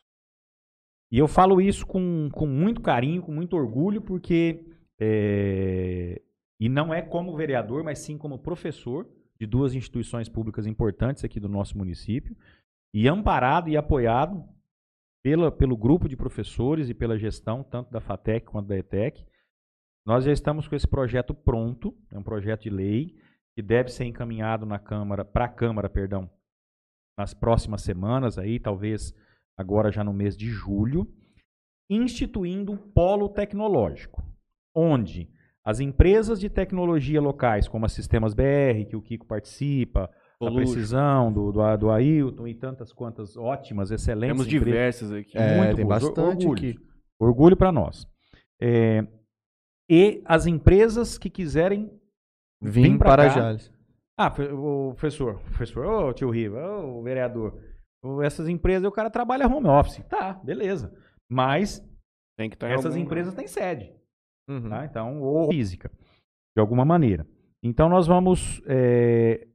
[1.11, 4.65] E eu falo isso com, com muito carinho, com muito orgulho, porque.
[4.99, 6.21] é,
[6.59, 9.09] e não é como vereador, mas sim como professor
[9.39, 12.37] de duas instituições públicas importantes aqui do nosso município,
[12.93, 14.47] e amparado e apoiado
[15.23, 19.25] pela, pelo grupo de professores e pela gestão, tanto da FATEC quanto da ETEC.
[20.05, 23.15] Nós já estamos com esse projeto pronto, é um projeto de lei
[23.55, 26.29] que deve ser encaminhado na Câmara, para a Câmara, perdão,
[27.17, 29.13] nas próximas semanas aí, talvez
[29.57, 31.07] agora já no mês de julho,
[31.89, 34.23] instituindo um polo tecnológico,
[34.73, 35.29] onde
[35.63, 40.09] as empresas de tecnologia locais, como a Sistemas BR, que o Kiko participa,
[40.47, 40.51] a.
[40.51, 44.65] Precisão, do, do, do Ailton e tantas quantas ótimas, excelentes Temos empresas.
[44.65, 45.37] diversas aqui.
[45.37, 46.53] É, muito tem bastante Orgulho.
[46.53, 46.79] aqui.
[47.19, 48.07] Orgulho para nós.
[48.59, 49.05] É,
[49.87, 51.91] e as empresas que quiserem
[52.61, 53.29] Vim para cá.
[53.29, 53.73] Jales.
[54.19, 57.59] ah, o professor, professor, ô tio Riva, ô vereador,
[58.23, 60.03] essas empresas, o cara trabalha home office.
[60.09, 60.93] Tá, beleza.
[61.29, 61.79] Mas
[62.37, 63.91] Tem que essas algum- empresas têm sede,
[64.49, 64.69] Uhum.
[64.69, 64.85] tá?
[64.85, 65.89] Então, ou física,
[66.55, 67.25] de alguma maneira.
[67.63, 69.47] Então, nós vamos, é,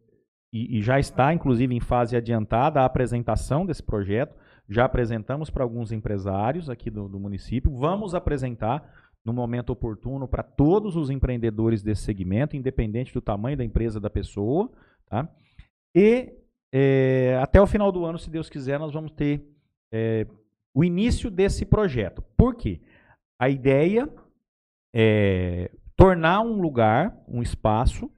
[0.54, 4.34] e, e já está, inclusive, em fase adiantada a apresentação desse projeto.
[4.68, 7.70] Já apresentamos para alguns empresários aqui do, do município.
[7.72, 13.64] Vamos apresentar no momento oportuno para todos os empreendedores desse segmento, independente do tamanho da
[13.64, 14.70] empresa da pessoa.
[15.09, 15.29] Tá?
[15.93, 16.33] E
[16.72, 19.45] é, até o final do ano, se Deus quiser, nós vamos ter
[19.93, 20.29] é,
[20.72, 22.22] o início desse projeto.
[22.37, 22.81] Por quê?
[23.37, 24.09] A ideia
[24.95, 28.09] é tornar um lugar, um espaço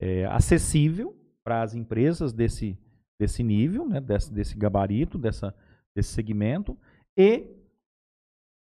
[0.00, 2.76] é, acessível para as empresas desse,
[3.16, 5.54] desse nível, né, desse, desse gabarito, dessa,
[5.94, 6.76] desse segmento,
[7.16, 7.57] e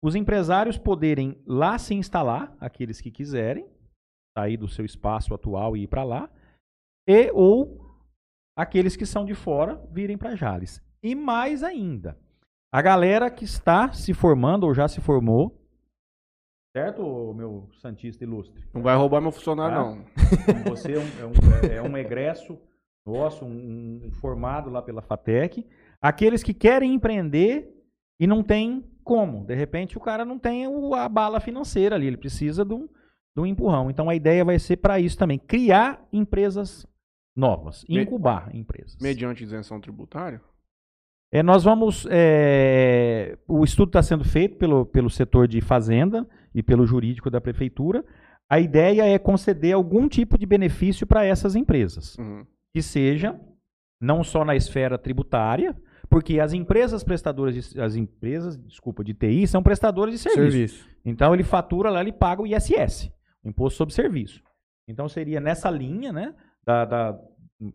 [0.04, 3.66] os empresários poderem lá se instalar, aqueles que quiserem,
[4.38, 6.30] sair do seu espaço atual e ir para lá,
[7.08, 7.80] e ou
[8.58, 10.82] aqueles que são de fora virem para Jales.
[11.02, 12.18] E mais ainda,
[12.74, 15.58] a galera que está se formando ou já se formou,
[16.76, 18.64] certo, meu Santista Ilustre?
[18.74, 19.84] Não vai roubar meu funcionário, Tá.
[19.84, 20.64] não.
[20.72, 22.60] Você é um, é um- é um egresso
[23.06, 25.66] nosso, um, um formado lá pela FATEC.
[26.02, 27.72] Aqueles que querem empreender
[28.20, 29.46] e não tem como.
[29.46, 32.88] De repente o cara não tem o- a bala financeira ali, ele precisa de um,
[33.36, 33.90] de um empurrão.
[33.90, 36.86] Então a ideia vai ser para isso também, criar empresas
[37.36, 38.98] novas, incubar empresas.
[39.02, 40.42] Mediante isenção tributária?
[41.32, 42.06] É, nós vamos.
[42.12, 47.42] é, o estudo está sendo feito pelo, pelo setor de fazenda e pelo jurídico da
[47.42, 48.06] prefeitura.
[48.48, 52.46] A ideia é conceder algum tipo de benefício para essas empresas, Uhum.
[52.72, 53.40] que seja
[54.00, 55.76] não só na esfera tributária,
[56.14, 60.52] porque as empresas prestadoras de, as empresas, desculpa, de TI são prestadoras de serviço.
[60.52, 60.90] Serviço.
[61.04, 63.12] Então ele fatura lá, ele paga o ISS,
[63.44, 64.42] o Imposto sobre Serviço.
[64.88, 66.36] Então seria nessa linha, né?
[66.64, 67.20] Da, da-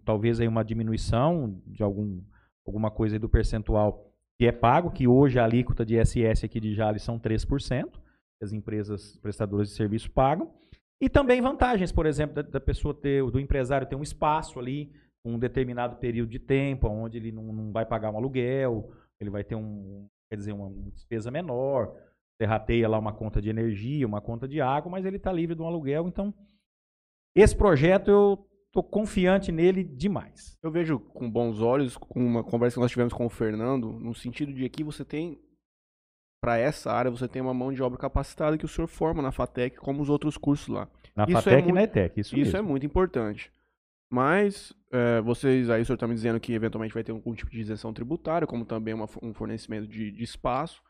[0.05, 2.21] talvez aí uma diminuição de algum,
[2.67, 4.05] alguma coisa do percentual
[4.39, 8.45] que é pago, que hoje a alíquota de ISS aqui de Jales são 3%, que
[8.45, 10.53] as empresas prestadoras de serviço pagam.
[11.01, 14.93] E também vantagens, por exemplo, da, da pessoa ter, do empresário ter um espaço ali,
[15.25, 18.91] um determinado período de tempo, onde ele não, não vai pagar um aluguel,
[19.21, 21.95] ele vai ter um, quer dizer, uma despesa menor,
[22.37, 25.57] você rateia lá uma conta de energia, uma conta de água, mas ele está livre
[25.57, 26.07] de um aluguel.
[26.07, 26.33] Então,
[27.37, 30.57] esse projeto eu estou confiante nele demais.
[30.63, 34.15] Eu vejo com bons olhos, com uma conversa que nós tivemos com o Fernando, no
[34.15, 35.39] sentido de que você tem,
[36.41, 39.33] para essa área, você tem uma mão de obra capacitada que o senhor forma na
[39.33, 40.89] FATEC, como os outros cursos lá.
[41.17, 42.69] Na Isso é FATEC e muito- na ETEC, isso, Isso é mesmo.
[42.71, 43.53] muito importante.
[44.11, 47.51] Mas é, vocês aí, o senhor está me dizendo que eventualmente vai ter algum tipo
[47.51, 50.83] de isenção tributária, como também uma um fornecimento de, de espaço.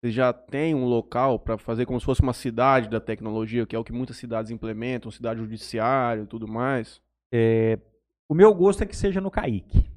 [0.00, 3.74] Vocês já têm um local para fazer como se fosse uma cidade da tecnologia, que
[3.74, 7.00] é o que muitas cidades implementam, cidade judiciária e tudo mais.
[7.32, 7.78] É,
[8.28, 9.88] o meu gosto é que seja no CAIC,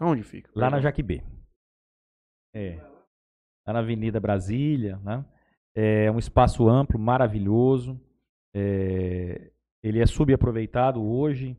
[0.00, 0.50] Onde fica?
[0.54, 0.80] lá na.
[0.80, 1.22] Jaquibê.
[2.54, 2.76] É.
[3.66, 5.24] Lá na Avenida Brasília, né?
[5.74, 7.98] É um espaço amplo, maravilhoso.
[8.54, 9.50] É,
[9.82, 11.56] ele é subaproveitado hoje.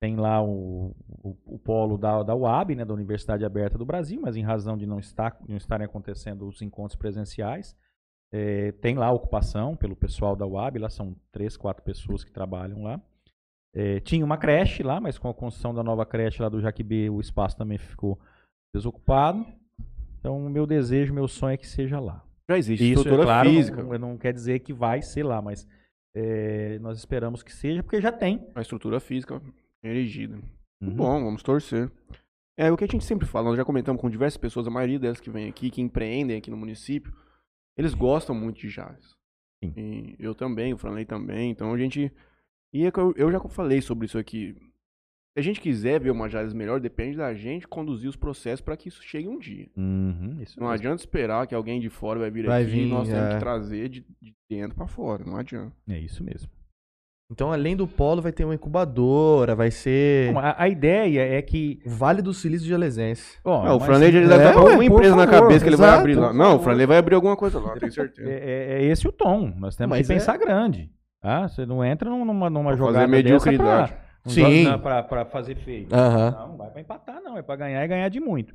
[0.00, 4.20] Tem lá o, o, o polo da, da UAB, né, da Universidade Aberta do Brasil,
[4.20, 7.76] mas em razão de não, estar, não estarem acontecendo os encontros presenciais,
[8.32, 12.30] é, tem lá a ocupação pelo pessoal da UAB, lá são três, quatro pessoas que
[12.30, 13.00] trabalham lá.
[13.74, 17.10] É, tinha uma creche lá, mas com a construção da nova creche lá do Jaquibê,
[17.10, 18.18] o espaço também ficou
[18.74, 19.46] desocupado.
[20.18, 22.24] Então, o meu desejo, meu sonho é que seja lá.
[22.48, 23.82] Já existe Isso, estrutura é claro, física.
[23.82, 25.66] Não, não quer dizer que vai ser lá, mas
[26.14, 28.48] é, nós esperamos que seja, porque já tem.
[28.54, 29.40] A estrutura física
[29.82, 30.38] erigida.
[30.80, 30.94] Uhum.
[30.94, 31.90] Bom, vamos torcer.
[32.56, 34.98] É o que a gente sempre fala, nós já comentamos com diversas pessoas, a maioria
[34.98, 37.12] delas que vem aqui, que empreendem aqui no município,
[37.76, 38.68] eles gostam muito de.
[39.62, 42.12] E eu também, o Franley também, então a gente.
[42.72, 44.56] E é que eu, já falei sobre isso aqui.
[45.34, 48.76] Se a gente quiser ver uma Jales melhor, depende da gente conduzir os processos para
[48.76, 49.68] que isso chegue um dia.
[49.76, 50.68] Uhum, Não mesmo.
[50.68, 53.34] adianta esperar que alguém de fora vai vir Vai aqui vir, e nós temos é.
[53.34, 55.24] que trazer de, de dentro para fora.
[55.24, 55.72] Não adianta.
[55.88, 56.50] É isso mesmo.
[57.30, 61.42] Então, além do polo, vai ter uma incubadora, vai ser Bom, a, a ideia é
[61.42, 61.78] que.
[61.84, 63.38] o Vale do Silício de Alesense.
[63.44, 65.68] Não, o Franley já é, deve estar com ué, alguma empresa na favor, cabeça que
[65.68, 66.32] ele vai exato, abrir lá.
[66.32, 66.58] Não, o.
[66.60, 68.30] Franley vai abrir alguma coisa lá, tenho certeza.
[68.30, 69.52] É, é- é esse o tom.
[69.58, 70.90] Nós temos Mas que é- pensar grande.
[71.20, 71.46] Tá?
[71.48, 73.92] Você não entra numa, numa Pra jogada fazer mediocridade.
[73.92, 74.78] dessa pra, um Sim.
[74.78, 75.88] pra, pra fazer feio.
[75.92, 76.30] Aham.
[76.30, 77.36] Não, não vai pra empatar, não.
[77.36, 78.54] É pra ganhar e ganhar de muito.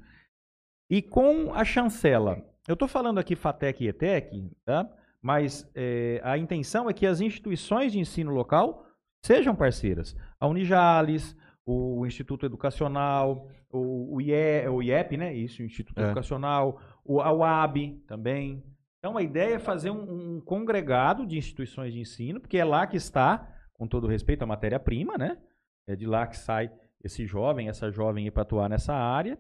[0.90, 4.88] E com a chancela, eu tô falando aqui FATEC e ETEC, tá?
[5.24, 8.86] Mas é, a intenção é que as instituições de ensino local
[9.26, 10.16] sejam parceiras.
[10.38, 11.34] A Unijales,
[11.66, 15.34] o Instituto Educacional, o, o, IE, o IEP, né?
[15.34, 16.04] Isso, o Instituto É.
[16.04, 18.62] Educacional, o, a UAB também.
[19.00, 22.86] Então a ideia é fazer um, um congregado de instituições de ensino, porque é lá
[22.86, 25.38] que está, com todo respeito, a matéria-prima, né?
[25.88, 26.70] É de lá que sai
[27.02, 29.40] esse jovem, essa jovem para atuar nessa área.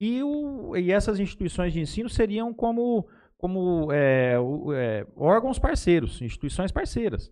[0.00, 3.08] E, o, e essas instituições de ensino seriam como,
[3.44, 4.36] como é,
[4.74, 7.30] é, órgãos parceiros, instituições parceiras.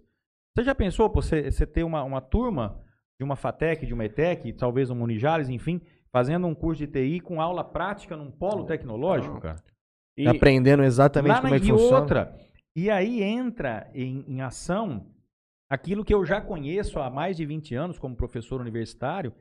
[0.54, 2.78] Você já pensou pô, você, você ter uma, uma turma
[3.18, 5.80] de uma FATEC, de uma ETEC, talvez um Unijales, enfim,
[6.12, 9.56] fazendo um curso de TI com aula prática num polo tecnológico, cara?
[10.14, 11.98] E- Aprendendo exatamente como na- é que e funciona.
[12.00, 12.38] outra.
[12.76, 15.06] E aí entra em, em ação
[15.70, 19.32] aquilo que eu já conheço há mais de 20 anos como professor universitário,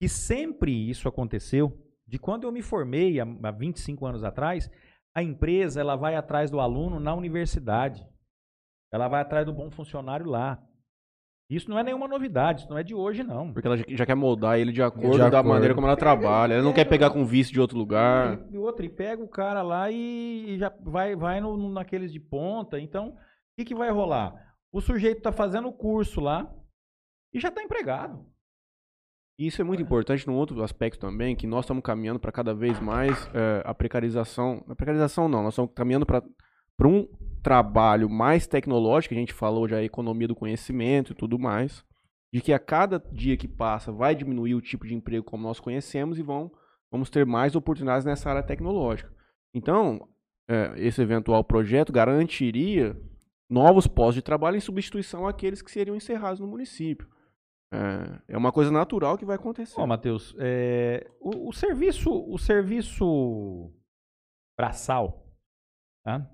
[0.00, 1.78] que sempre isso aconteceu.
[2.08, 4.70] De quando eu me formei, há, há 25 anos atrás,
[5.14, 8.06] a empresa ela vai atrás do aluno na universidade.
[8.92, 10.62] Ela vai atrás do bom funcionário lá.
[11.50, 13.52] Isso não é nenhuma novidade, isso não é de hoje, não.
[13.52, 15.48] Porque ela já- quer moldar ele de acordo De da acordo.
[15.50, 16.54] maneira como ela trabalha.
[16.54, 18.40] Ela não quer pegar com vice de outro lugar.
[18.50, 22.12] E, outra, e pega o cara lá e, e já vai, vai no, no- naqueles
[22.12, 22.80] de ponta.
[22.80, 23.16] Então, o
[23.58, 24.56] que, que vai rolar?
[24.72, 26.50] O sujeito está fazendo o curso lá
[27.32, 28.26] e já está empregado.
[29.38, 32.54] E isso é muito importante num outro aspecto também, que nós estamos caminhando para cada
[32.54, 34.64] vez mais é, a precarização.
[34.68, 36.22] A precarização não, nós estamos caminhando para
[36.84, 37.08] um
[37.42, 41.84] trabalho mais tecnológico, a gente falou já a economia do conhecimento e tudo mais,
[42.32, 45.58] de que a cada dia que passa vai diminuir o tipo de emprego como nós
[45.58, 46.50] conhecemos e vão,
[46.90, 49.12] vamos ter mais oportunidades nessa área tecnológica.
[49.52, 50.08] Então,
[50.48, 52.96] é, esse eventual projeto garantiria
[53.50, 57.08] novos postos de trabalho em substituição àqueles que seriam encerrados no município.
[57.74, 59.80] É, é uma coisa natural que vai acontecer.
[59.80, 63.70] Ó, Matheus, é, o, o serviço, o serviço
[64.58, 65.26] braçal,
[66.04, 66.28] tá?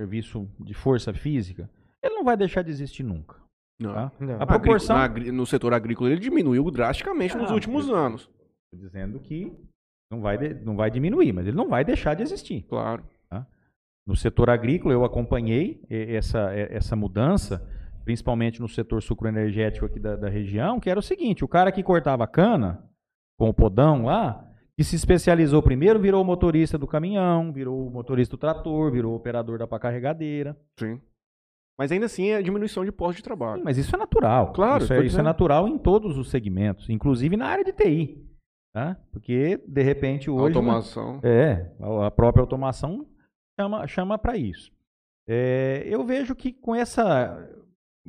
[0.00, 1.68] serviço de força física,
[2.02, 3.36] ele não vai deixar de existir nunca.
[3.80, 3.92] Não.
[3.94, 4.12] Tá?
[4.20, 4.40] Não.
[4.42, 4.96] A proporção.
[4.96, 8.26] agri- no setor agrícola ele diminuiu drasticamente nos Ah, últimos eu- anos.
[8.70, 9.52] Tô dizendo que
[10.10, 12.62] não vai, de- não vai diminuir, mas ele não vai deixar de existir.
[12.68, 13.04] Claro.
[14.06, 17.60] No setor agrícola, eu acompanhei essa, essa mudança,
[18.08, 21.82] principalmente no setor sucroenergético aqui da, da região, que era o seguinte: o cara que
[21.82, 22.82] cortava cana
[23.38, 28.40] com o podão lá, que se especializou primeiro, virou motorista do caminhão, virou motorista do
[28.40, 30.56] trator, virou operador da pá carregadeira.
[30.78, 30.98] Sim.
[31.78, 33.58] Mas ainda assim é diminuição de postos de trabalho.
[33.58, 34.54] Sim, mas isso é natural.
[34.54, 38.26] Claro, isso é, isso é natural em todos os segmentos, inclusive na área de TI.
[38.72, 38.96] Tá?
[39.12, 40.56] Porque, de repente, hoje.
[40.56, 41.20] Automação.
[41.22, 41.70] É,
[42.06, 43.06] a própria automação
[43.60, 44.72] chama, chama para isso.
[45.28, 47.46] É, eu vejo que com essa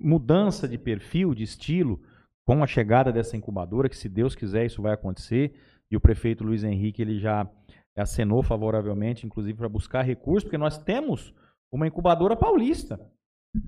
[0.02, 2.02] mudança de perfil, de estilo,
[2.48, 5.54] com a chegada dessa incubadora, que se Deus quiser isso vai acontecer,
[5.92, 7.50] e o prefeito Luiz Henrique ele já
[7.98, 11.34] acenou favoravelmente, inclusive para buscar recursos, porque nós temos
[11.72, 13.00] uma incubadora paulista.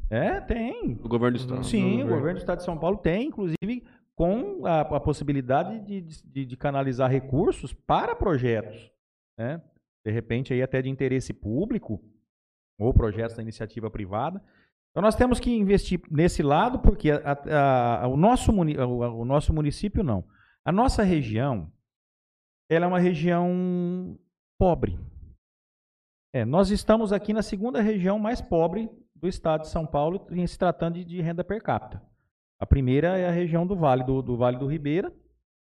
[0.10, 0.94] É, tem.
[0.96, 1.64] Do governo do estado.
[1.66, 2.10] Sim, o governo.
[2.16, 3.84] governo do estado de São Paulo tem, inclusive
[4.16, 8.92] com a, a possibilidade de, de- de canalizar recursos para projetos,
[9.40, 9.62] né?
[10.06, 12.00] De repente aí até de interesse público
[12.80, 14.42] ou projetos da iniciativa privada.
[14.92, 19.24] Então nós temos que investir nesse lado porque a- a- a- o, nosso, muni- o,
[19.26, 20.24] nosso município não.
[20.66, 21.72] A nossa região,
[22.70, 24.18] ela é uma região
[24.60, 25.00] pobre.
[26.34, 30.46] É, nós estamos aqui na segunda região mais pobre do estado de São Paulo em
[30.48, 32.02] se tratando de, de renda per capita.
[32.60, 35.12] A primeira é a região do Vale do, do Vale do Ribeira,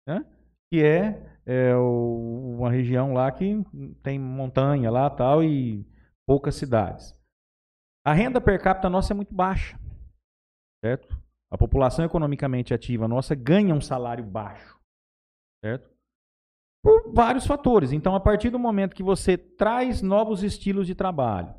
[0.08, 0.26] né?
[0.72, 3.64] que é, é, o- uma região lá que
[4.04, 5.86] tem montanha lá tal e
[6.28, 7.14] poucas cidades.
[8.06, 9.80] A renda per capita nossa é muito baixa,
[10.84, 11.18] certo?
[11.52, 14.78] A população economicamente ativa nossa ganha um salário baixo,
[15.64, 15.90] certo?
[16.84, 17.94] Por vários fatores.
[17.94, 21.54] Então, a partir do momento que você traz novos estilos de trabalho,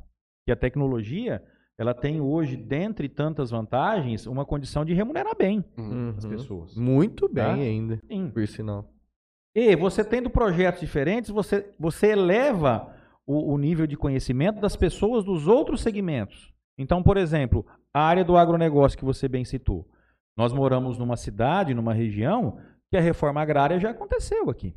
[0.47, 1.43] que a tecnologia
[1.79, 6.11] ela tem hoje, dentre tantas vantagens, uma condição de remunerar bem Uhum.
[6.17, 6.77] as pessoas.
[6.77, 7.55] Muito bem Tá?
[7.55, 8.31] ainda, Sim.
[8.31, 8.93] por sinal.
[9.57, 12.94] E você tendo projetos diferentes, você, você eleva
[13.27, 16.53] o, o nível de conhecimento das pessoas dos outros segmentos.
[16.79, 19.89] Então, por exemplo, a área do agronegócio que você bem citou.
[20.37, 22.59] Nós moramos numa cidade, numa região,
[22.91, 24.75] que a reforma agrária já aconteceu aqui.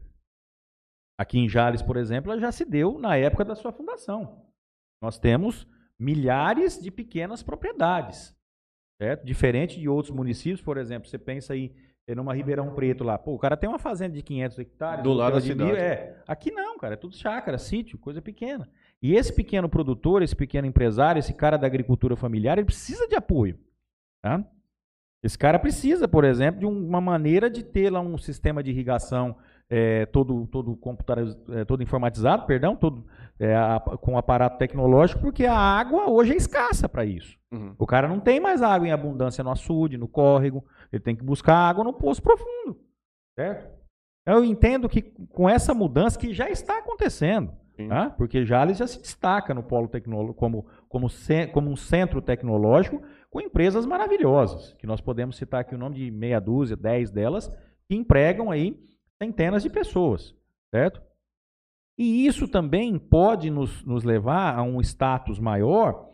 [1.19, 4.45] Aqui em Jales, por exemplo, ela já se deu na época da sua fundação.
[5.01, 5.67] Nós temos
[5.99, 8.35] milhares de pequenas propriedades.
[9.01, 9.25] Certo?
[9.25, 11.75] Diferente de outros municípios, por exemplo, você pensa aí
[12.07, 13.17] é numa Ribeirão Preto lá.
[13.17, 15.03] Pô, o cara tem uma fazenda de 500 hectares.
[15.03, 15.81] Do lado da de mil, cidade.
[15.83, 16.15] É.
[16.25, 16.93] Aqui não, cara.
[16.93, 18.67] É tudo chácara, sítio, coisa pequena.
[19.01, 23.15] E esse pequeno produtor, esse pequeno empresário, esse cara da agricultura familiar, ele precisa de
[23.15, 23.59] apoio.
[24.23, 24.43] Tá?
[25.21, 28.71] Esse cara precisa, por exemplo, de um- uma maneira de ter lá um sistema de
[28.71, 29.35] irrigação
[29.69, 30.79] é, todo, todo,
[31.49, 33.05] é, todo informatizado, perdão, todo
[33.39, 37.37] é, a- com aparato tecnológico, porque a água hoje é escassa para isso.
[37.51, 37.75] Uhum.
[37.77, 40.65] O cara não tem mais água em abundância no açude, no córrego.
[40.91, 42.79] Ele tem que buscar água no poço profundo.
[43.37, 43.69] Certo?
[44.25, 47.53] Eu entendo que com essa mudança que já está acontecendo,
[47.87, 48.09] tá?
[48.09, 51.07] porque Jales já se destaca no polo tecnológico como, como,
[51.53, 56.11] como um centro tecnológico com empresas maravilhosas, que nós podemos citar aqui o nome de
[56.11, 57.47] meia dúzia, dez delas,
[57.87, 58.77] que empregam aí
[59.21, 60.35] centenas de pessoas,
[60.73, 61.01] certo?
[61.97, 66.09] E isso também pode nos, nos levar a um status maior,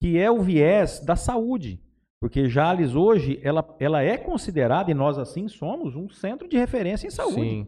[0.00, 1.82] que é o viés da saúde.
[2.20, 7.06] Porque Jales hoje, ela, ela é considerada, e nós assim somos, um centro de referência
[7.06, 7.34] em saúde.
[7.34, 7.66] Sim.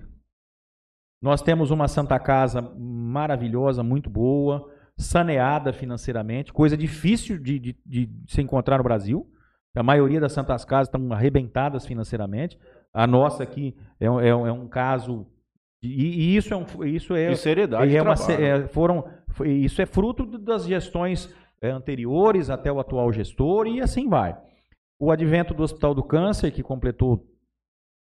[1.22, 8.10] Nós temos uma Santa Casa maravilhosa, muito boa, saneada financeiramente, coisa difícil de, de- de
[8.28, 9.30] se encontrar no Brasil.
[9.76, 12.58] A maioria das Santas Casas estão arrebentadas financeiramente.
[12.92, 15.26] A nossa aqui é, é é um caso.
[15.82, 16.64] E, e isso é um.
[16.84, 21.32] Isso é, E seriedade de é uma é, foram, foi- isso é fruto das gestões
[21.60, 24.36] é, anteriores até o atual gestor e assim vai.
[25.00, 27.24] O advento do Hospital do Câncer, que completou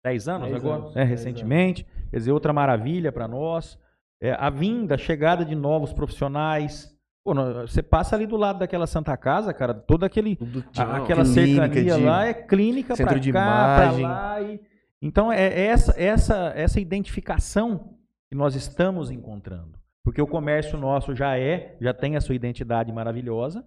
[0.03, 3.79] 10 anos agora, anos, né, recentemente, quer dizer, outra maravilha para nós.
[4.21, 6.91] É, a vinda, a chegada de novos profissionais.
[7.23, 10.37] Pô, você passa ali do lado daquela Santa Casa, cara, todo aquele
[10.77, 14.41] a- aquela clínica, cercania de- lá é clínica para cá, para lá.
[14.41, 14.59] e-
[15.01, 17.97] Então é é essa, essa, essa identificação
[18.29, 19.79] que nós estamos encontrando.
[20.03, 23.65] Porque o comércio nosso já é, já tem a sua identidade maravilhosa,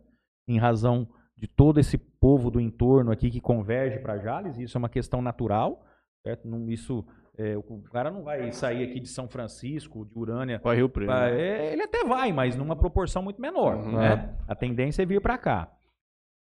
[0.48, 4.80] em razão de todo esse povo do entorno aqui que converge para Jales, isso é
[4.80, 5.84] uma questão natural.
[6.22, 6.48] Certo?
[6.48, 7.04] Não, isso,
[7.36, 11.10] é, o cara não vai sair aqui de São Francisco, de Urânia, Vai Rio Preto.
[11.10, 13.76] ah, é, ele até vai, mas numa proporção muito menor.
[13.76, 13.98] Uhum.
[13.98, 14.34] né?
[14.48, 15.70] A tendência é vir para cá.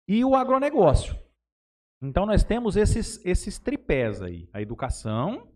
[0.07, 1.17] E o agronegócio.
[2.03, 5.47] Então nós temos esses, esses tripés aí: a educação,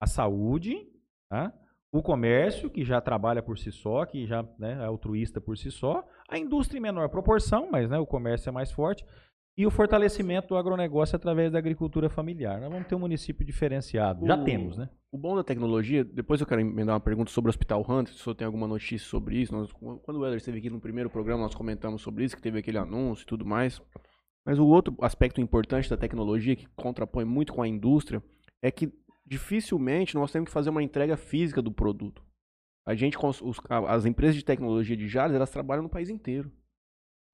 [0.00, 0.86] a saúde,
[1.30, 1.52] tá?
[1.92, 5.70] o comércio, que já trabalha por si só, que já né, é altruísta por si
[5.70, 9.04] só, a indústria em menor proporção, mas né, o comércio é mais forte,
[9.56, 12.60] e o fortalecimento do agronegócio através da agricultura familiar.
[12.60, 14.24] Nós vamos ter um município diferenciado.
[14.26, 14.88] Já O- temos, né?
[15.10, 18.20] O bom da tecnologia, depois eu quero emendar uma pergunta sobre o Hospital Hunter, se
[18.20, 19.52] o senhor tem alguma notícia sobre isso.
[19.54, 22.58] Nós- quando o Eder esteve aqui no primeiro programa, nós comentamos sobre isso, que teve
[22.58, 23.80] aquele anúncio e tudo mais.
[24.48, 28.22] Mas o outro aspecto importante da tecnologia, que contrapõe muito com a indústria,
[28.62, 28.90] é que
[29.26, 32.22] dificilmente nós temos que fazer uma entrega física do produto.
[32.86, 33.42] A gente, os-
[33.86, 36.50] as empresas de tecnologia de Jales, elas trabalham no país inteiro.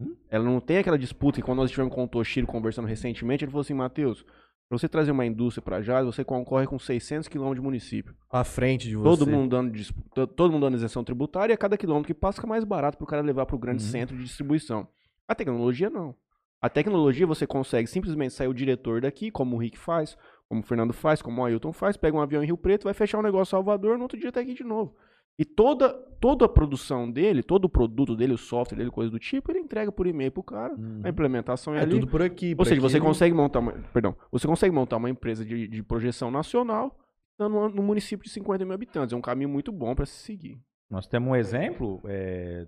[0.01, 0.17] Hum?
[0.29, 3.53] Ela não tem aquela disputa, e quando nós estivemos com o Toshiro conversando recentemente, ele
[3.53, 4.25] falou assim, Matheus,
[4.69, 8.13] para você trazer uma indústria para Jales, você concorre com 600 quilômetros de município.
[8.29, 9.05] À frente de você.
[9.21, 12.15] Todo mundo dando dis- to- todo mundo dando isenção tributária e a cada quilômetro que
[12.19, 13.89] passa fica mais barato para o cara levar para o grande Uhum.
[13.91, 14.89] centro de distribuição.
[15.29, 16.17] A tecnologia não.
[16.65, 20.17] A tecnologia você consegue simplesmente sair o diretor daqui, como o Rick faz,
[20.49, 22.95] como o Fernando faz, como o Ailton faz, pega um avião em Rio Preto, vai
[22.95, 24.97] fechar um negócio em Salvador, no outro dia tá aqui de novo.
[25.39, 29.19] E toda, toda a produção dele, todo o produto dele, o software dele, coisa do
[29.19, 30.73] tipo, ele entrega por e-mail pro cara.
[30.75, 31.01] Uhum.
[31.05, 31.91] A implementação é, É ali.
[31.91, 32.51] tudo por aqui.
[32.53, 35.45] Ou por seja, aqui você não- consegue montar uma, perdão, você consegue montar uma empresa
[35.45, 36.97] de, de projeção nacional
[37.39, 39.13] no, no município de 50 mil habitantes.
[39.13, 40.57] É um caminho muito bom para se seguir.
[40.89, 42.67] Nós temos um exemplo, é,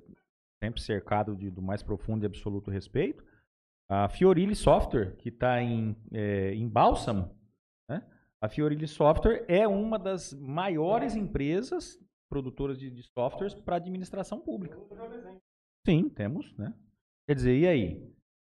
[0.63, 3.23] sempre cercado de- do mais profundo e absoluto respeito,
[3.89, 7.31] a Fiorilli Software, que está em, é, em Bálsamo.
[7.89, 8.03] né?
[8.41, 14.77] A Fiorilli Software é uma das maiores empresas produtoras de, de softwares para administração pública.
[15.87, 16.75] Sim, temos, né?
[17.29, 17.93] Quer dizer, e aí?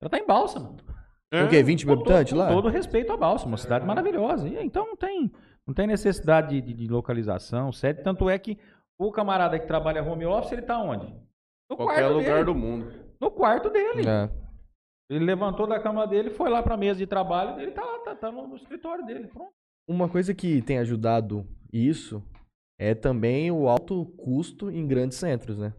[0.02, 0.78] Ela está em Bálsamo.
[1.30, 1.62] Tem o quê?
[1.64, 2.48] 20 mil habitantes todo, lá?
[2.48, 4.48] Com todo respeito a Bálsamo, uma cidade maravilhosa.
[4.48, 5.32] E, então não tem,
[5.68, 8.02] não tem necessidade de, de- de localização, sede.
[8.04, 8.58] Tanto é que
[8.98, 11.08] o camarada que trabalha home office, ele está onde?
[11.70, 12.46] No Qualquer quarto lugar dele.
[12.46, 12.92] do mundo.
[13.20, 14.08] No quarto dele.
[14.08, 14.30] É.
[15.16, 18.00] Ele levantou da cama dele, foi lá para a mesa de trabalho, ele tá lá,
[18.00, 19.28] tá, tá no, no escritório dele.
[19.28, 19.52] Pronto.
[19.88, 22.24] Uma coisa que tem ajudado isso
[22.80, 25.74] é também o alto custo em grandes centros, né?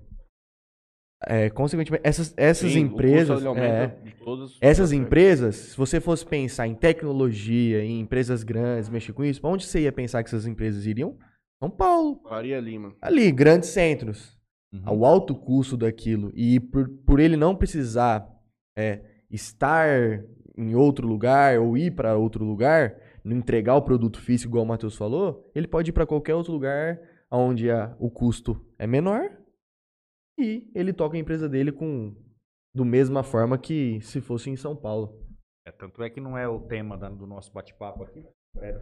[1.26, 3.42] É, consequentemente, essas, essas Sim, empresas.
[3.56, 3.96] é,
[4.60, 9.48] essas empresas, se você fosse pensar em tecnologia, em empresas grandes, mexer com isso, pra
[9.48, 11.16] onde você ia pensar que essas empresas iriam?
[11.62, 12.20] São Paulo.
[12.28, 12.94] Faria Lima.
[13.00, 14.38] Ali, grandes centros.
[14.72, 14.98] Uhum.
[14.98, 16.30] O alto custo daquilo.
[16.34, 18.28] E por, por ele não precisar
[18.76, 19.00] é,
[19.34, 19.88] estar
[20.56, 24.68] em outro lugar ou ir para outro lugar, não entregar o produto físico, igual o
[24.68, 26.98] Matheus falou, ele pode ir para qualquer outro lugar
[27.30, 29.36] onde a- o custo é menor
[30.38, 32.14] e ele toca a empresa dele com
[32.74, 35.24] do mesma forma que se fosse em São Paulo.
[35.66, 38.24] É, tanto é que não é o tema da- do nosso bate-papo aqui.
[38.54, 38.78] breve.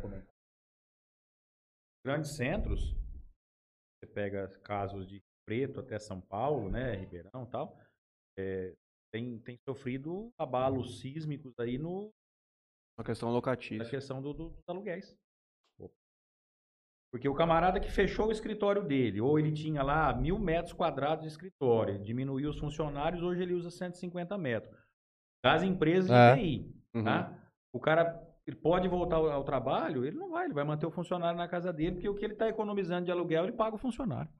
[2.04, 2.94] Grandes centros,
[3.98, 7.78] você pega casos de Preto até São Paulo, né, Ribeirão e tal,
[8.38, 8.74] é,
[9.12, 12.10] tem, tem sofrido abalos sísmicos aí no,
[12.98, 13.88] Uma questão na locatícia.
[13.88, 15.16] questão do- do- dos aluguéis.
[17.12, 21.24] Porque o camarada que fechou o escritório dele, ou ele tinha lá mil metros quadrados
[21.24, 24.74] de escritório, diminuiu os funcionários, hoje ele usa 150 metros.
[25.44, 26.34] Das empresas de É.
[26.36, 27.04] TI, Uhum.
[27.04, 27.38] tá?
[27.70, 30.90] O cara ele pode voltar ao, ao trabalho, ele não vai, ele vai manter o
[30.90, 33.78] funcionário na casa dele, porque o que ele está economizando de aluguel, ele paga o
[33.78, 34.32] funcionário.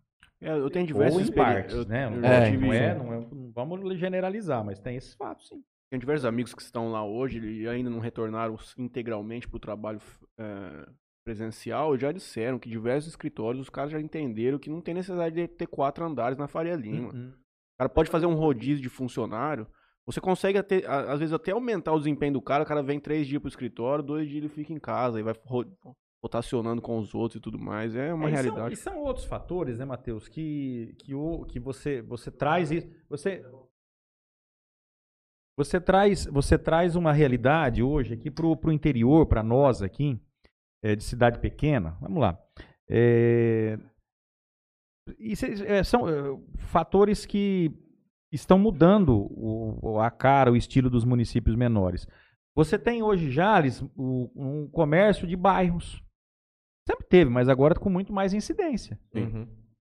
[0.43, 2.07] É, eu tenho diversas Ou em experi- partes, eu- né?
[2.07, 5.49] eu Não, É, tive- não é, não é, não vamos generalizar, mas tem esses fatos,
[5.49, 5.62] sim.
[5.90, 10.01] Tenho diversos amigos que estão lá hoje e ainda não retornaram integralmente para o trabalho
[10.38, 10.86] eh,
[11.24, 15.47] presencial já disseram que diversos escritórios os caras já entenderam que não tem necessidade de
[15.47, 17.12] ter quatro andares na Faria Lima.
[17.12, 17.28] Uhum.
[17.30, 19.66] O cara pode fazer um rodízio de funcionário.
[20.07, 22.64] Você consegue, até, às vezes, até aumentar o desempenho do cara.
[22.64, 25.34] O cara vem três dias pro escritório, dois dias ele fica em casa e vai
[26.23, 27.95] rotacionando com os outros e tudo mais.
[27.97, 28.75] É uma É, e são- realidade.
[28.75, 32.89] E são, outros fatores, né, Matheus, que, que, o, que você, você traz isso.
[33.09, 33.45] Você,
[35.59, 40.18] você, traz, você traz uma realidade hoje aqui para o interior, para nós aqui,
[40.83, 41.97] é, de cidade pequena.
[42.01, 42.39] Vamos lá.
[42.89, 43.79] É,
[45.18, 46.12] isso é- são é,
[46.59, 47.70] fatores que
[48.33, 52.07] estão mudando o- a cara, o estilo dos municípios menores.
[52.55, 56.02] Você tem hoje, Jales, um comércio de bairros.
[56.87, 58.99] Sempre teve, mas agora com muito mais incidência.
[59.14, 59.47] Uhum.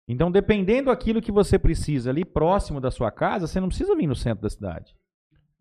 [0.09, 4.09] Então, dependendo daquilo que você precisa ali próximo da sua casa, você não precisa vir
[4.09, 4.95] no centro da cidade.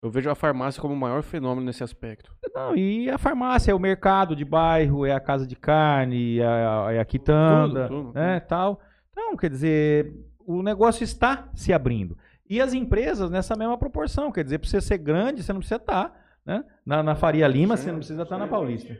[0.02, 2.34] Eu vejo a farmácia como o maior fenômeno nesse aspecto.
[2.56, 6.46] Não, e a farmácia é o mercado de bairro, é a casa de carne, é
[6.46, 8.82] a, é a quitanda, Tudo, tudo, né, tal.
[9.12, 10.14] Então, quer dizer,
[10.48, 12.18] o negócio está se abrindo.
[12.50, 15.80] E as empresas nessa mesma proporção, quer dizer, para você ser grande, você não precisa
[15.80, 16.12] estar
[16.46, 18.98] né, na, na Faria Lima, você não precisa estar na Paulista.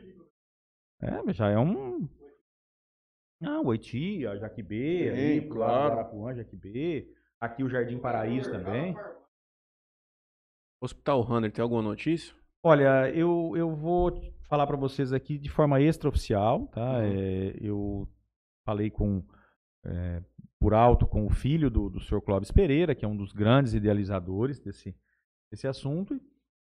[1.02, 2.08] É, já é um...
[3.42, 3.74] Ah, o
[4.38, 5.92] Jaquibê, ali, Sim, lado claro.
[5.92, 7.08] Arapuã, Jaquibê.
[7.40, 8.94] Aqui o Jardim Paraíso também.
[10.82, 12.34] Hospital Runner, tem alguma notícia?
[12.62, 16.98] Olha, eu, eu vou falar para vocês aqui de forma extraoficial, tá?
[16.98, 17.04] Uhum.
[17.04, 18.08] É, eu
[18.66, 19.24] falei com
[19.84, 20.22] é,
[20.58, 22.20] por alto com o filho do, do Sr.
[22.20, 24.94] Clóvis Pereira, que é um dos grandes idealizadores desse,
[25.50, 26.20] desse assunto,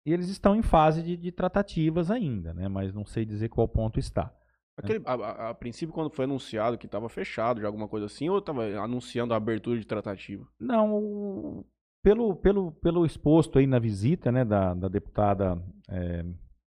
[0.05, 2.67] e eles estão em fase de, de tratativas ainda, né?
[2.67, 4.33] Mas não sei dizer qual ponto está.
[4.77, 8.27] Aquele, a, a- a princípio, quando foi anunciado que estava fechado de alguma coisa assim,
[8.29, 10.47] ou estava anunciando a abertura de tratativa?
[10.59, 11.65] Não, o-
[12.03, 16.25] pelo, pelo, pelo exposto aí na visita, né, da, da deputada é,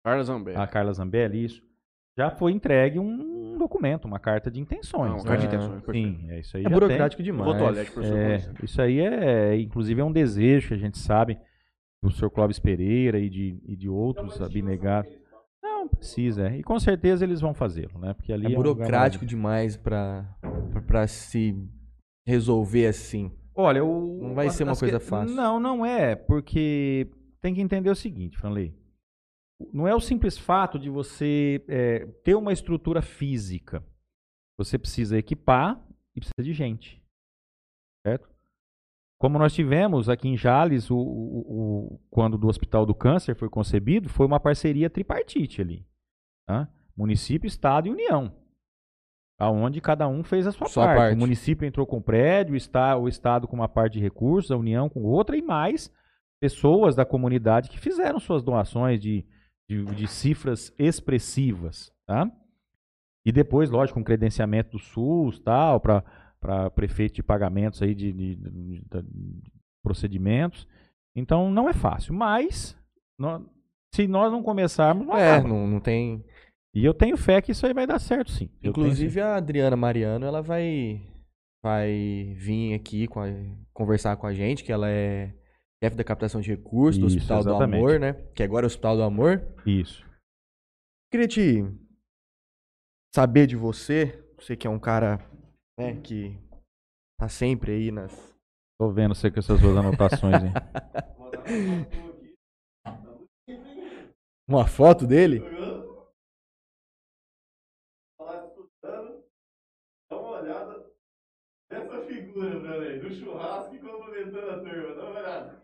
[0.03, 0.57] Carla Zambelli.
[0.57, 1.61] a Carla Zambelli, isso,
[2.17, 5.11] já foi entregue um documento, uma carta de intenções.
[5.11, 5.23] Não, né?
[5.23, 6.19] carta de É, intenções, perfeito.
[6.19, 6.63] Sim, é isso aí.
[6.65, 7.91] É já burocrático demais.
[7.91, 8.15] professor.
[8.17, 8.25] tem.
[8.35, 8.55] licença.
[8.59, 11.39] É, isso aí é, inclusive, é um desejo que a gente sabe
[12.03, 12.29] do Sr.
[12.31, 15.13] Clóvis Pereira e de, e de outros abnegados.
[15.63, 16.57] Não, precisa, é.
[16.57, 18.13] E com certeza eles vão fazê-lo, né?
[18.13, 20.23] Porque ali É um lugar burocrático demais pra,
[20.71, 21.55] pra, pra se
[22.27, 23.31] resolver assim.
[23.53, 25.35] Olha, o, Não vai ser uma coisa que- fácil.
[25.35, 27.09] Não, não é, porque
[27.41, 28.73] tem que entender o seguinte, Franley.
[29.71, 33.83] Não é o simples fato de você é, ter uma estrutura física.
[34.57, 35.79] Você precisa equipar
[36.15, 36.99] e precisa de gente.
[38.05, 38.30] Certo?
[39.21, 41.45] Como nós tivemos aqui em Jales, o, o-
[41.93, 45.85] o- quando do Hospital do Câncer foi concebido, foi uma parceria tripartite ali.
[46.47, 46.67] tá?
[46.97, 48.33] Município, Estado e União.
[49.39, 50.97] Aonde cada um fez a sua, Sua parte.
[50.99, 51.15] parte.
[51.15, 54.57] O município entrou com prédio, o está- o Estado com uma parte de recursos, a
[54.57, 55.91] União com outra e mais
[56.41, 59.23] pessoas da comunidade que fizeram suas doações de,
[59.69, 61.91] de, de cifras expressivas.
[62.07, 62.29] Tá?
[63.23, 66.03] E depois, lógico, com credenciamento do SUS, tal, para
[66.75, 69.51] prefeito de pagamentos aí de, de- de- de
[69.83, 70.67] procedimentos.
[71.15, 72.75] Então não é fácil, mas
[73.19, 73.41] nó-
[73.93, 76.23] se nós não começarmos, não É, não, não tem.
[76.73, 78.49] E eu tenho fé que isso aí vai dar certo, sim.
[78.63, 81.07] Inclusive a Adriana Mariano, ela vai
[81.63, 83.27] vai vir aqui com a-
[83.73, 85.31] conversar com a gente, que ela é
[85.83, 87.79] chefe da captação de recursos do Isso, Hospital exatamente.
[87.81, 88.13] do Amor, né?
[88.35, 89.43] Que agora é o Hospital do Amor.
[89.65, 90.03] Isso.
[91.11, 91.63] Queria te
[93.13, 95.19] saber de você, você que é um cara,
[95.81, 96.37] né, que
[97.19, 98.31] tá sempre aí nas
[98.79, 100.51] Tô vendo você com essas suas anotações, hein?
[104.49, 105.45] uma foto dele.
[110.09, 110.83] Dá uma olhada
[111.69, 114.95] nessa figura, velho, do churrasco e cumprimentando a turma.
[114.95, 115.61] Dá uma olhada.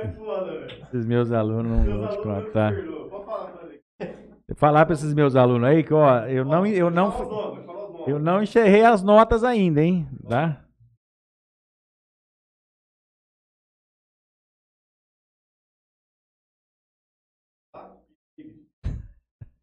[0.00, 0.86] É foda, velho.
[0.86, 2.90] Esses meus alunos não vão te contar.
[3.14, 3.83] Pode falar pra ele.
[4.56, 8.84] Falar para esses meus alunos aí que, ó, eu não, eu não, eu não enxerrei
[8.84, 10.06] as notas ainda, hein?
[10.28, 10.62] Tá?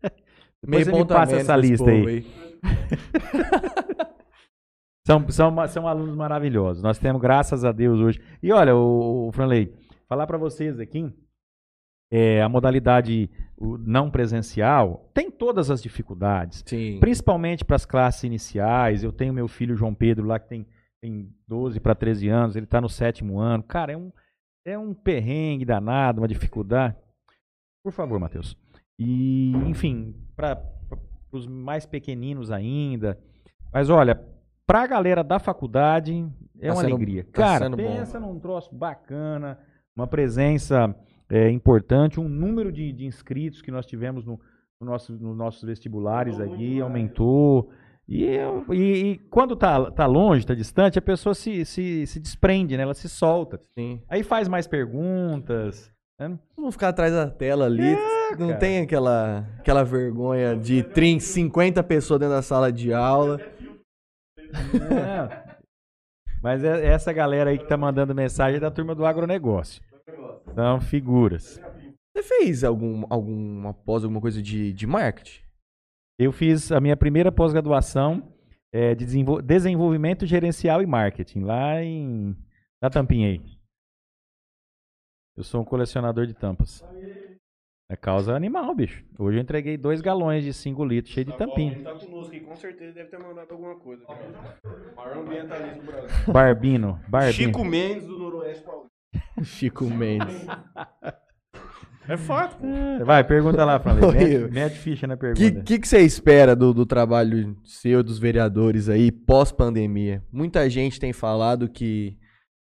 [0.64, 2.26] Depois você me ponto a passa essa lista povo aí.
[5.06, 6.84] São, são, são alunos maravilhosos.
[6.84, 8.22] Nós temos, graças a Deus, hoje.
[8.42, 9.74] E olha, o, o Franley,
[10.08, 11.12] falar para vocês aqui,
[12.12, 13.30] é, a modalidade
[13.80, 17.00] não presencial tem todas as dificuldades, Sim.
[17.00, 19.04] principalmente para as classes iniciais.
[19.04, 20.68] Eu tenho meu filho João Pedro lá que tem,
[21.02, 23.64] tem 12 para 13 anos, ele está no sétimo ano.
[23.64, 24.12] Cara, é um,
[24.66, 26.96] é um perrengue danado, uma dificuldade.
[27.84, 28.58] Por favor, Matheus.
[29.00, 30.62] E, enfim, para
[31.32, 33.18] os mais pequeninos ainda.
[33.74, 34.22] Mas olha,
[34.68, 36.28] para a galera da faculdade,
[36.60, 37.24] é Tá uma sendo- alegria.
[37.24, 37.84] tá Cara, sendo bom.
[37.84, 39.58] pensa num troço bacana,
[39.96, 40.96] uma presença
[41.32, 44.40] é, importante, um número de, de inscritos que nós tivemos no,
[44.82, 47.70] no nosso, nos nossos vestibulares aqui aumentou.
[48.08, 52.20] E, eu- e- e quando tá, tá longe, tá distante, a pessoa se, se, se
[52.20, 52.84] desprende, né?
[52.84, 53.60] Ela se solta.
[53.74, 54.02] Sim.
[54.10, 55.90] Aí faz mais perguntas.
[56.20, 56.38] né?
[56.58, 57.96] Vamos ficar atrás da tela ali.
[58.38, 58.60] não cara.
[58.60, 63.40] tem aquela, aquela vergonha de 30, 50 pessoas dentro da sala de aula.
[64.50, 65.52] É.
[66.44, 69.82] Mas é essa galera aí que tá mandando mensagem é da turma do agronegócio.
[70.54, 71.60] São figuras.
[72.16, 75.42] Você fez algum, alguma pós, alguma coisa de, de marketing?
[76.20, 78.32] Eu fiz a minha primeira pós-graduação
[78.74, 82.36] é, de desenvol- desenvolvimento gerencial e marketing, lá em
[82.82, 83.42] na Tampinha aí.
[85.38, 86.84] Eu sou um colecionador de tampas.
[87.90, 89.04] É causa animal, bicho.
[89.20, 91.74] Hoje eu entreguei dois galões de 5 litros cheio de tampinha.
[91.74, 94.06] Ele tá conosco e com certeza deve ter mandado alguma coisa.
[94.96, 96.34] Maior ambientalista do Brasil.
[96.34, 97.34] Barbino, Barbino.
[97.34, 98.91] Chico Mendes do Noroeste Paulista.
[99.44, 100.46] Chico Mendes.
[102.08, 102.66] É fato.
[102.66, 104.04] É, Vai, pergunta lá, Franley.
[104.04, 105.40] Oi, Mete, mete ficha na O pergunta.
[105.40, 110.24] que, que, que você espera do, do trabalho seu, dos vereadores aí, pós-pandemia?
[110.32, 112.18] Muita gente tem falado que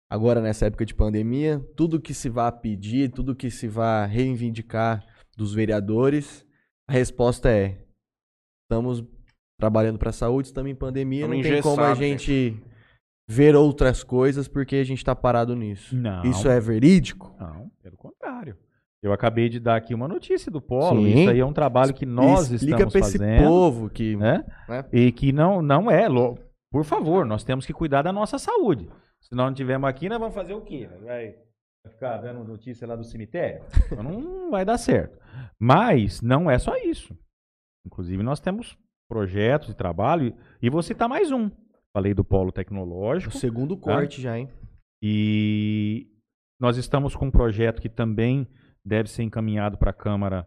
[0.09, 5.05] agora, nessa época de pandemia, tudo que se vai pedir, tudo que se vai reivindicar
[5.37, 6.47] dos vereadores,
[6.89, 7.85] a resposta é:
[8.65, 9.05] estamos
[9.59, 12.63] trabalhando para a saúde, estamos em pandemia, Estamos não tem como a gente
[13.29, 15.97] ver outras coisas porque a gente tá parado nisso.
[15.97, 16.23] Não.
[16.25, 17.35] Isso é verídico?
[17.39, 18.57] Não, pelo contrário.
[19.03, 21.03] Eu acabei de dar aqui uma notícia do Polo.
[21.03, 21.21] Sim.
[21.21, 23.45] Isso aí é um trabalho que nós Explica estamos pra esse fazendo.
[23.45, 24.17] povo que.
[24.17, 24.45] né?
[24.69, 24.85] né?
[24.93, 26.07] E que não, não é.
[26.71, 28.89] Por favor, nós temos que cuidar da nossa saúde.
[29.21, 30.89] Se nós não tivermos aqui, nós vamos fazer o quê?
[31.05, 31.35] Vai
[31.85, 33.63] vai ficar dando notícia lá do cemitério?
[33.87, 35.19] Então não vai dar certo.
[35.59, 37.17] Mas não é só isso.
[37.87, 38.77] Inclusive, nós temos
[39.09, 41.49] projetos de trabalho e vou citar mais um.
[41.97, 43.35] Falei do polo O tecnológico.
[43.35, 44.51] segundo corte já, hein?
[45.03, 46.07] E
[46.61, 48.47] nós estamos com um projeto que também
[48.85, 50.47] deve ser encaminhado para a Câmara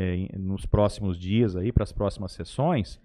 [0.00, 2.98] eh, nos próximos dias, aí, para as próximas sessões,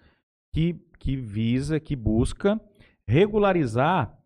[0.55, 2.57] que, que visa, que busca
[3.05, 4.17] regularizar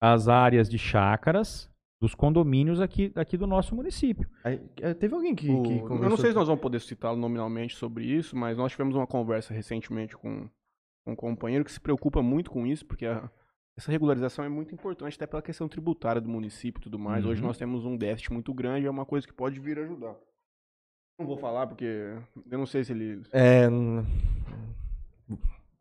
[0.00, 1.68] as áreas de chácaras
[2.00, 4.28] dos condomínios aqui, aqui do nosso município.
[4.44, 7.18] Aí, é, teve alguém que, O- que eu não sei se nós vamos poder citá-lo
[7.18, 10.48] nominalmente sobre isso, mas nós tivemos uma conversa recentemente com
[11.10, 13.30] um companheiro que se preocupa muito com isso, porque a-
[13.76, 17.24] essa regularização é muito importante, até pela questão tributária do município e tudo mais.
[17.24, 17.46] Hoje Uhum.
[17.48, 20.16] nós temos um déficit muito grande, é uma coisa que pode vir ajudar.
[21.18, 21.84] Não vou falar porque
[22.50, 23.22] eu não sei se ele.
[23.32, 23.66] É,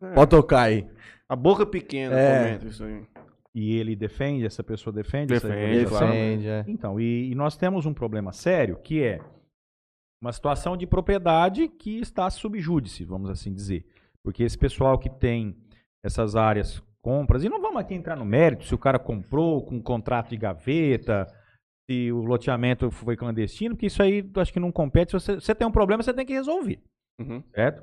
[0.01, 0.87] É, Pode tocar aí.
[1.27, 2.43] a boca pequena É.
[2.45, 3.03] comenta isso aí.
[3.55, 6.05] E ele defende, essa pessoa defende, essa Defende, claro.
[6.07, 6.63] Defende, é.
[6.67, 9.19] Então, e, e nós temos um problema sério que é
[10.21, 13.85] uma situação de propriedade que está subjúdice, vamos assim dizer.
[14.27, 15.55] Porque esse pessoal que tem
[16.03, 19.75] essas áreas compras, e não vamos aqui entrar no mérito se o cara comprou com
[19.75, 21.25] um contrato de gaveta,
[21.89, 25.11] se o loteamento foi clandestino, porque isso aí acho que não compete.
[25.11, 26.77] Se você, você tem um problema, você tem que resolver,
[27.21, 27.41] Uhum.
[27.55, 27.81] certo?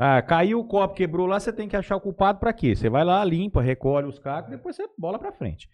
[0.00, 2.74] Ah, caiu o copo, quebrou lá, você tem que achar o culpado para quê?
[2.74, 5.70] Você vai lá, limpa, recolhe os cacos, depois você bola para frente.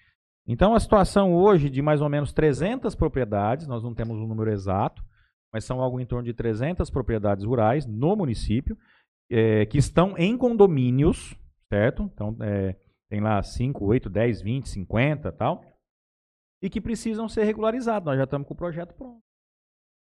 [0.47, 4.51] Então, a situação hoje de mais ou menos 300 propriedades, nós não temos um número
[4.51, 5.03] exato,
[5.51, 8.77] mas são algo em torno de 300 propriedades rurais no município,
[9.31, 11.37] eh, que estão em condomínios,
[11.73, 12.03] certo?
[12.15, 12.77] Então, eh,
[13.11, 15.65] tem lá 5, 8, 10, 20, 50 tal,
[16.63, 18.07] e que precisam ser regularizados.
[18.07, 19.21] Nós já estamos com o projeto pronto.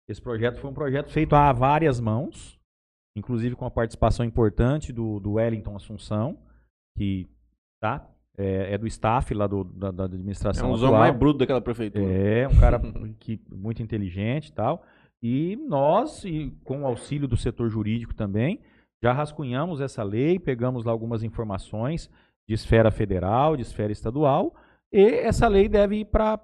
[0.08, 2.58] Esse projeto foi um projeto feito a várias mãos,
[3.16, 6.36] inclusive com a participação importante do, do Wellington Assunção,
[6.96, 7.28] que
[7.80, 10.90] tá, é, é do staff lá do, da, da É administração um atual.
[10.90, 12.12] zão mais bruto daquela prefeitura.
[12.12, 12.80] É, um cara
[13.20, 14.84] que, muito inteligente e tal.
[15.22, 18.60] E nós, e com o auxílio do setor jurídico também,
[19.02, 22.10] já rascunhamos essa lei, pegamos lá algumas informações
[22.46, 24.54] de esfera federal, de esfera estadual,
[24.92, 26.38] e essa lei deve ir para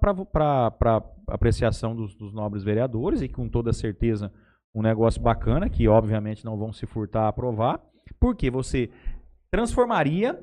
[1.27, 4.31] apreciação dos, dos nobres vereadores, e com toda certeza
[4.73, 7.81] um negócio bacana, que obviamente não vão se furtar a aprovar,
[8.19, 8.89] porque você
[9.51, 10.39] transformaria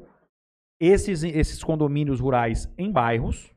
[0.79, 3.55] esses, esses condomínios rurais em bairros,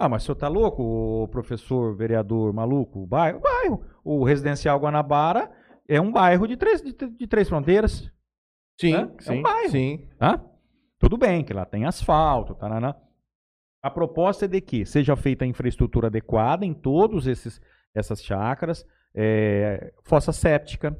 [0.00, 3.04] ah, mas o senhor tá louco, professor, vereador maluco?
[3.04, 3.40] Bairro?
[3.40, 3.82] Bairro.
[4.04, 5.50] O residencial Guanabara
[5.88, 8.10] é um bairro de três, de, de três fronteiras.
[8.80, 8.98] Sim, É?
[9.00, 9.70] É um sim, bairro.
[9.70, 10.08] sim.
[10.18, 10.44] Tá?
[10.98, 12.94] Tudo bem que lá tem asfalto, taraná.
[13.82, 17.60] A proposta é de que seja feita a infraestrutura adequada em todos esses
[17.94, 20.96] essas chácaras, é, fossa séptica,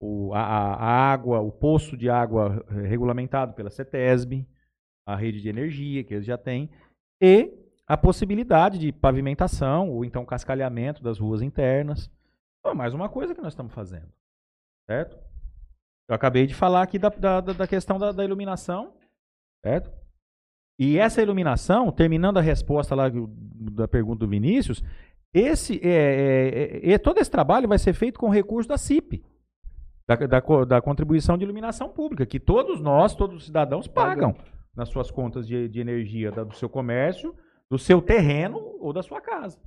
[0.00, 4.46] o, a, a- a água, o poço de água eh, regulamentado pela CETESB,
[5.06, 6.70] a rede de energia que eles já têm,
[7.20, 7.50] e
[7.86, 12.10] a possibilidade de pavimentação ou então cascalhamento das ruas internas.
[12.66, 14.08] Então, mais uma coisa que nós estamos fazendo,
[14.86, 15.18] certo?
[16.08, 18.94] Eu acabei de falar aqui da, da, da- questão da, da iluminação,
[19.62, 19.92] certo?
[20.78, 24.82] E essa iluminação, terminando a resposta lá da pergunta do Vinícius,
[25.34, 29.22] esse, é, é, é- é- todo esse trabalho vai ser feito com recurso da CIP,
[30.08, 34.34] da, da da contribuição de iluminação pública, que todos nós, todos os cidadãos pagam
[34.74, 37.36] nas suas contas de, de energia da- do seu comércio,
[37.70, 39.60] do seu terreno ou da sua casa.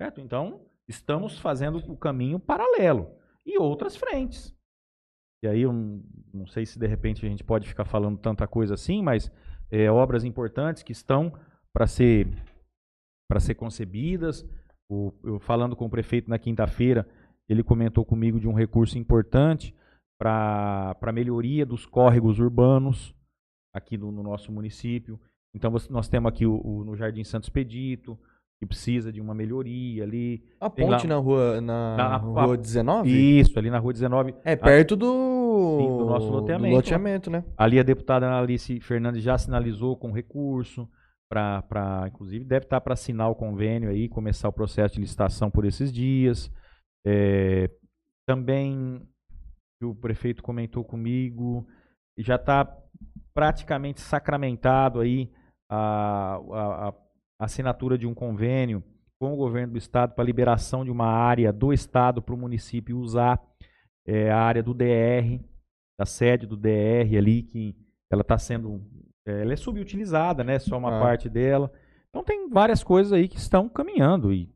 [0.00, 0.18] Certo?
[0.18, 0.62] Então,
[0.92, 3.10] estamos fazendo o caminho paralelo.
[3.44, 4.54] E outras frentes.
[5.42, 8.74] E aí, eu não, sei se de repente a gente pode ficar falando tanta coisa
[8.74, 9.30] assim, mas
[9.70, 11.32] é, obras importantes que estão
[11.72, 12.28] para ser,
[13.28, 14.46] para ser concebidas.
[14.88, 17.08] O- eu falando com o prefeito na quinta-feira,
[17.48, 19.74] ele comentou comigo de um recurso importante
[20.20, 23.12] para a melhoria dos córregos urbanos
[23.74, 25.18] aqui no, no nosso município.
[25.54, 28.16] Então, nós temos aqui o, o- no Jardim Santos Pedito,
[28.62, 30.40] que precisa de uma melhoria ali.
[30.60, 33.10] A Tem ponte lá- na rua, na Na- rua a- 19?
[33.40, 34.36] Isso, ali na Rua 19.
[34.44, 35.78] É perto do...
[35.80, 36.70] Sim, do nosso loteamento.
[36.70, 37.44] do loteamento, né?
[37.58, 40.88] Ali a deputada Analice Fernandes já sinalizou com recurso,
[41.28, 45.64] para, inclusive deve estar para assinar o convênio aí, começar o processo de licitação por
[45.64, 46.48] esses dias.
[47.04, 47.68] É,
[48.28, 49.02] também
[49.82, 51.66] o prefeito comentou comigo,
[52.16, 52.64] já está
[53.34, 55.28] praticamente sacramentado aí
[55.68, 56.92] a, a- a
[57.44, 58.82] assinatura de um convênio
[59.20, 62.98] com o governo do estado para liberação de uma área do estado para o município
[62.98, 63.40] usar
[64.06, 65.40] é, a área do DR,
[65.98, 67.76] da sede do DR ali, que
[68.10, 68.82] ela está sendo
[69.26, 70.58] é, ela é subutilizada, né?
[70.58, 71.00] Só uma Ah.
[71.00, 71.72] parte dela.
[72.08, 74.32] Então tem várias coisas aí que estão caminhando.
[74.32, 74.52] E,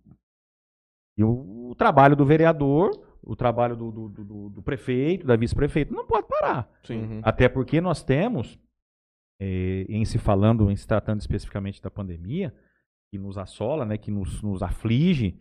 [1.16, 2.90] e o, o trabalho do vereador,
[3.22, 6.68] o trabalho do, do, do- do prefeito, da vice-prefeito, não pode parar.
[6.82, 7.00] Sim.
[7.02, 7.20] Uhum.
[7.22, 8.58] Até porque nós temos,
[9.40, 12.52] eh, em se falando, em se tratando especificamente da pandemia,
[13.10, 15.36] que nos assola, né, que nos, nos aflige,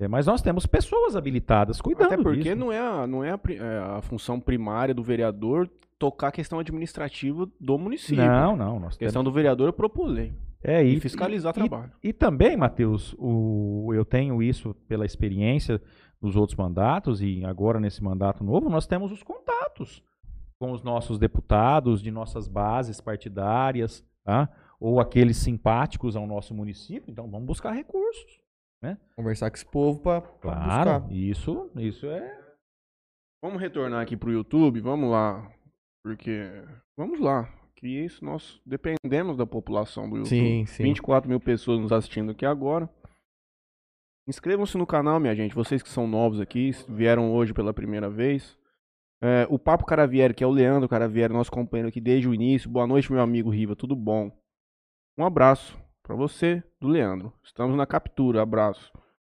[0.00, 2.56] eh, mas nós temos pessoas habilitadas cuidando Até porque disso.
[2.56, 5.68] não é, a, não é, a, é a função primária do vereador
[5.98, 8.24] tocar a questão administrativa do município.
[8.24, 8.96] Não, não, nós A temos.
[8.98, 10.32] questão do vereador é propor lei
[10.62, 11.90] É, e, e, fiscalizar e- trabalho.
[12.02, 15.82] E também, Matheus, o, eu tenho isso pela experiência
[16.20, 20.02] dos outros mandatos e agora nesse mandato novo, nós temos os contatos
[20.60, 24.48] com os nossos deputados de nossas bases partidárias, tá?
[24.80, 27.10] Ou aqueles simpáticos ao nosso município.
[27.10, 28.40] Então, vamos buscar recursos.
[29.16, 31.12] Conversar com esse povo pra, pra Claro, buscar.
[31.14, 32.38] isso, isso é.
[33.42, 35.50] Vamos retornar aqui pro YouTube, vamos lá.
[36.04, 36.48] Porque,
[36.96, 37.52] vamos lá.
[37.76, 40.28] Que isso, nós dependemos da população do YouTube.
[40.30, 40.82] Sim, sim.
[40.84, 42.88] 24 mil pessoas nos assistindo aqui agora.
[44.28, 45.54] Inscrevam-se no canal, minha gente.
[45.54, 48.58] Vocês que são novos aqui, vieram hoje pela primeira vez.
[49.22, 52.68] É, o Papo Caravieri, que é o Leandro Caravieri, nosso companheiro aqui desde o início.
[52.68, 54.30] Boa noite, meu amigo Riva, tudo bom?
[55.18, 57.32] Um abraço pra você, do Leandro.
[57.44, 58.90] Estamos na captura, abraço.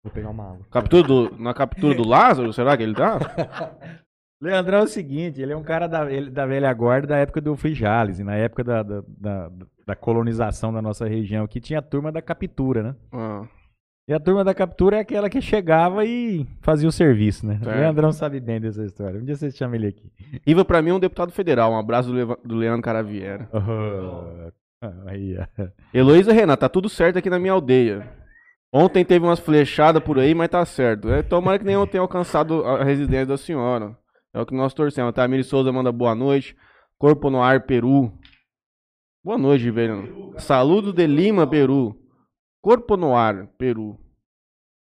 [0.04, 0.66] Vou pegar uma água.
[0.72, 3.20] Captura do, na captura do Lázaro, será que ele tá?
[4.42, 7.40] Leandrão é o seguinte, ele é um cara da, ele- da velha guarda da época
[7.40, 9.52] do Free Jales, na época da, da, da-
[9.86, 12.96] da colonização da nossa região, que tinha a turma da captura, né?
[13.12, 13.44] Ah,
[14.08, 17.60] E a turma da captura é aquela que chegava e fazia o serviço, né?
[17.62, 17.78] O Certo.
[17.80, 19.20] Leandrão sabe bem dessa história.
[19.20, 20.12] Um dia você chama ele aqui.
[20.46, 21.72] Riva, pra mim, é um deputado federal.
[21.74, 23.44] Um abraço do, do Leandro Caravieri.
[23.54, 24.52] Aí, ó.
[25.94, 28.12] Heloísa Renata, tá tudo certo aqui na minha aldeia.
[28.74, 31.10] Ontem teve umas flechadas por aí, mas tá certo.
[31.10, 33.98] É, tomara que nenhum tenha alcançado a residência da senhora.
[34.34, 35.14] É o que nós torcemos.
[35.14, 35.24] Tá?
[35.24, 36.56] A Miri Souza manda boa noite.
[36.98, 38.12] Corpo no ar, Peru.
[39.24, 40.34] Boa noite, velho.
[40.38, 41.96] Saludo de Lima, Peru.
[42.62, 44.00] Corpo no ar, Peru.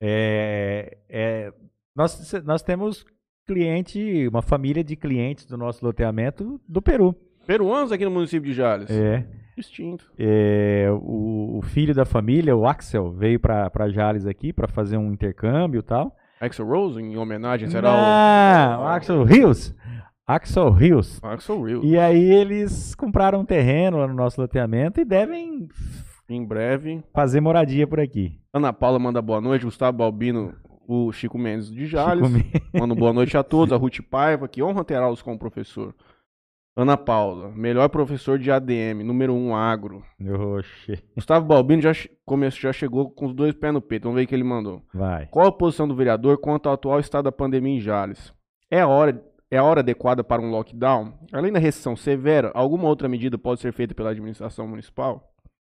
[0.02, 1.54] É, é,
[1.96, 3.06] nós, nós temos
[3.46, 7.14] cliente, uma família de clientes do nosso loteamento do Peru.
[7.46, 8.90] Peruanos aqui no município de Jales.
[8.90, 10.12] É, Distinto.
[10.20, 15.12] é, o, o filho da família, o Axel, veio para Jales aqui para fazer um
[15.14, 16.16] intercâmbio e tal.
[16.42, 17.90] Axel Rose, em homenagem, será
[18.78, 19.74] Não, Axel Rios.
[20.28, 21.20] Axel Rios.
[21.24, 21.84] o Axel Real.
[21.84, 25.70] E aí eles compraram um terreno lá no nosso loteamento e devem
[26.28, 27.04] Em breve.
[27.14, 28.40] fazer moradia por aqui.
[28.54, 29.66] Ana Paula manda boa noite.
[29.66, 30.54] Gustavo Balbino,
[30.88, 32.28] o Chico Mendes de Jales.
[32.28, 32.62] Chico.
[32.74, 33.72] Manda boa noite a todos.
[33.72, 35.94] A Ruth Paiva, que honra terá-los como professor.
[36.78, 40.04] Ana Paula, melhor professor de ADM, número 1 um, agro.
[40.58, 41.00] Oxê.
[41.16, 41.92] Gustavo Balbino já,
[42.26, 44.04] começou, já chegou com os dois pés no peito.
[44.04, 44.84] Vamos ver o que ele mandou.
[44.94, 45.28] Vai.
[45.28, 48.34] Qual a posição do vereador quanto ao atual estado da pandemia em Jales?
[48.70, 51.14] É a hora, é a hora adequada para um lockdown?
[51.32, 55.32] Além da restrição severa, alguma outra medida pode ser feita pela administração municipal?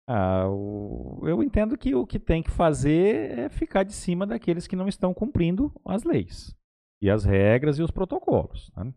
[0.09, 4.67] Ah, o- eu entendo que o que tem que fazer é ficar de cima daqueles
[4.67, 6.55] que não estão cumprindo as leis
[7.03, 8.71] e as regras e os protocolos.
[8.77, 8.95] né?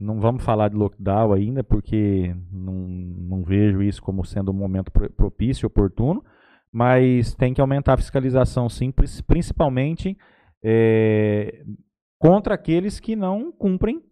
[0.00, 4.92] Não vamos falar de lockdown ainda, porque não, não vejo isso como sendo um momento
[4.92, 6.24] pro- propício, oportuno,
[6.70, 8.92] mas tem que aumentar a fiscalização, sim,
[9.26, 10.16] principalmente
[10.62, 11.64] eh,
[12.20, 14.02] contra aqueles que não cumprem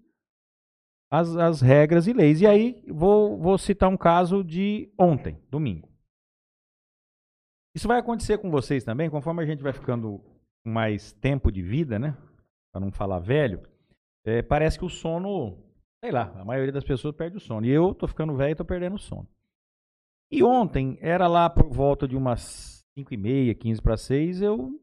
[1.10, 2.40] as, as regras e leis.
[2.40, 5.88] E aí, vou, vou citar um caso de ontem, domingo.
[7.76, 10.18] Isso vai acontecer com vocês também, conforme a gente vai ficando
[10.64, 12.16] com mais tempo de vida, né?
[12.72, 13.62] Para não falar velho,
[14.24, 15.58] é, parece que o sono,
[16.06, 17.66] sei lá, a maioria das pessoas perde o sono.
[17.66, 19.26] E eu tô ficando velho e tô perdendo o sono.
[20.30, 24.80] E ontem, era lá por volta de umas 5 e meia, 15 para 6, eu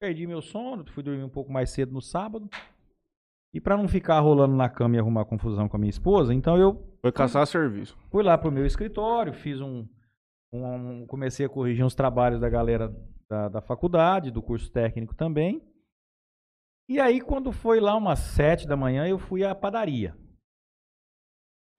[0.00, 2.48] perdi meu sono, fui dormir um pouco mais cedo no sábado.
[3.52, 6.56] E para não ficar rolando na cama e arrumar confusão com a minha esposa, então
[6.56, 7.98] eu Foi caçar serviço.
[8.08, 9.84] Fui lá pro meu escritório, fiz um,
[10.52, 12.94] um- comecei a corrigir uns trabalhos da galera
[13.28, 15.60] da, da faculdade, do curso técnico também.
[16.88, 20.16] E aí, quando foi lá umas sete da manhã, eu fui à padaria.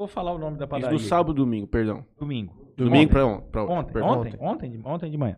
[0.03, 0.97] Vou falar o nome da Isso padaria.
[0.97, 2.05] do sábado e domingo, perdão.
[2.17, 2.73] Domingo.
[2.75, 3.07] Domingo Ontem.
[3.07, 3.51] pra ontem.
[3.51, 4.09] Pra Ontem, perdão.
[4.09, 5.38] ontem, ontem, de, ontem de manhã.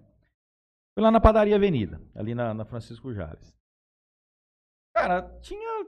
[0.96, 3.54] Fui lá na padaria Avenida, ali na, na Francisco Jales.
[4.96, 5.86] Cara, tinha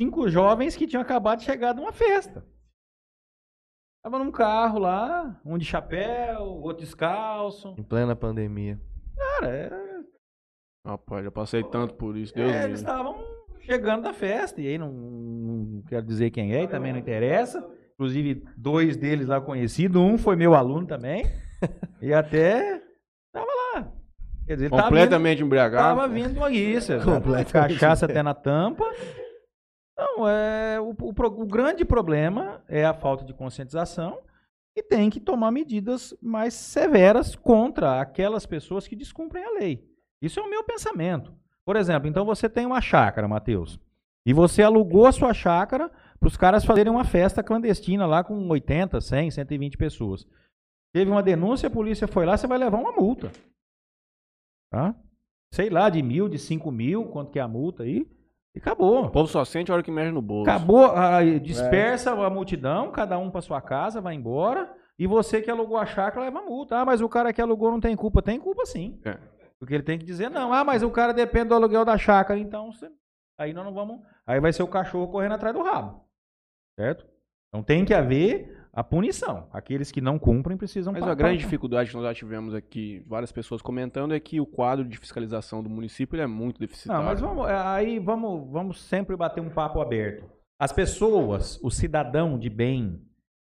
[0.00, 2.46] cinco jovens que tinham acabado de chegar de uma festa.
[4.02, 7.74] Tava num carro lá, um de chapéu, outro descalço.
[7.76, 8.80] Em plena pandemia.
[9.14, 10.04] Cara, era,
[10.86, 13.18] Rapaz, já passei tanto por isso, Deus é, eles estavam
[13.60, 17.62] chegando da festa, e aí não, não quero dizer quem é, e também não interessa.
[17.94, 21.24] Inclusive, dois deles lá conhecidos, um foi meu aluno também,
[22.02, 22.82] e até
[23.32, 23.92] tava lá.
[24.46, 26.00] Quer dizer, ele tava vindo- Completamente embriagado.
[26.00, 26.98] Tava vindo uma guiça.
[26.98, 27.74] Completamente.
[27.74, 28.84] Cachaça até na tampa.
[29.96, 34.18] Não, é, o, o o grande problema é a falta de conscientização
[34.76, 39.88] e tem que tomar medidas mais severas contra aquelas pessoas que descumprem a lei.
[40.20, 41.32] Isso é o meu pensamento.
[41.64, 43.78] Por exemplo, então você tem uma chácara, Matheus,
[44.26, 48.48] e você alugou a sua chácara para os caras fazerem uma festa clandestina lá com
[48.48, 50.26] 80, 100, 120 pessoas.
[50.92, 53.30] Teve uma denúncia, a polícia foi lá, você vai levar uma multa.
[54.70, 54.94] Tá?
[55.52, 58.06] Sei lá, de mil, de cinco mil, quanto que é a multa aí.
[58.54, 59.04] E acabou.
[59.04, 60.48] O povo só sente a hora que mexe no bolso.
[60.50, 64.72] Acabou, aí dispersa a multidão, cada um para sua casa, vai embora.
[64.98, 66.78] E você que alugou a chácara leva multa.
[66.78, 68.22] Ah, mas o cara que alugou não tem culpa.
[68.22, 69.00] Tem culpa sim.
[69.04, 69.18] É.
[69.58, 72.38] Porque ele tem que dizer, não, ah, mas o cara depende do aluguel da chácara,
[72.38, 72.90] então você-
[73.38, 74.00] aí nós não vamos.
[74.26, 76.04] Aí vai ser o cachorro correndo atrás do rabo.
[76.78, 77.06] Certo?
[77.48, 79.48] Então tem que haver a punição.
[79.52, 83.30] Aqueles que não cumprem precisam Mas a grande dificuldade que nós já tivemos aqui, várias
[83.30, 87.00] pessoas comentando, é que o quadro de fiscalização do município é muito deficitário.
[87.02, 90.28] Não, mas vamos, é, aí vamos, vamos sempre bater um papo aberto.
[90.60, 93.00] As pessoas, o cidadão de bem,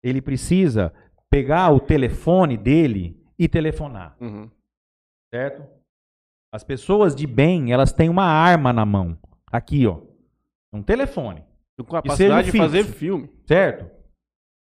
[0.03, 0.93] ele precisa
[1.29, 4.49] pegar o telefone dele e telefonar, Uhum.
[5.33, 5.63] certo?
[6.53, 9.17] As pessoas de bem, elas têm uma arma na mão.
[9.51, 10.01] Aqui, ó.
[10.73, 11.43] Um telefone,
[11.77, 13.29] Com capacidade de fazer filme.
[13.45, 13.89] certo?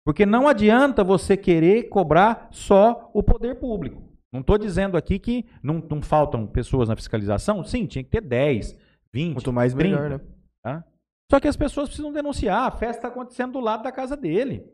[0.04, 4.02] Porque não adianta você querer cobrar só o poder público.
[4.32, 7.64] Não estou dizendo aqui que não, não faltam pessoas na fiscalização.
[7.64, 8.78] Sim, tinha que ter 10,
[9.12, 9.88] 20, Quanto mais, 30.
[9.88, 10.20] melhor, né?
[10.62, 10.84] Tá?
[11.30, 12.66] Só que as pessoas precisam denunciar.
[12.66, 14.64] A festa está acontecendo do lado da casa dele.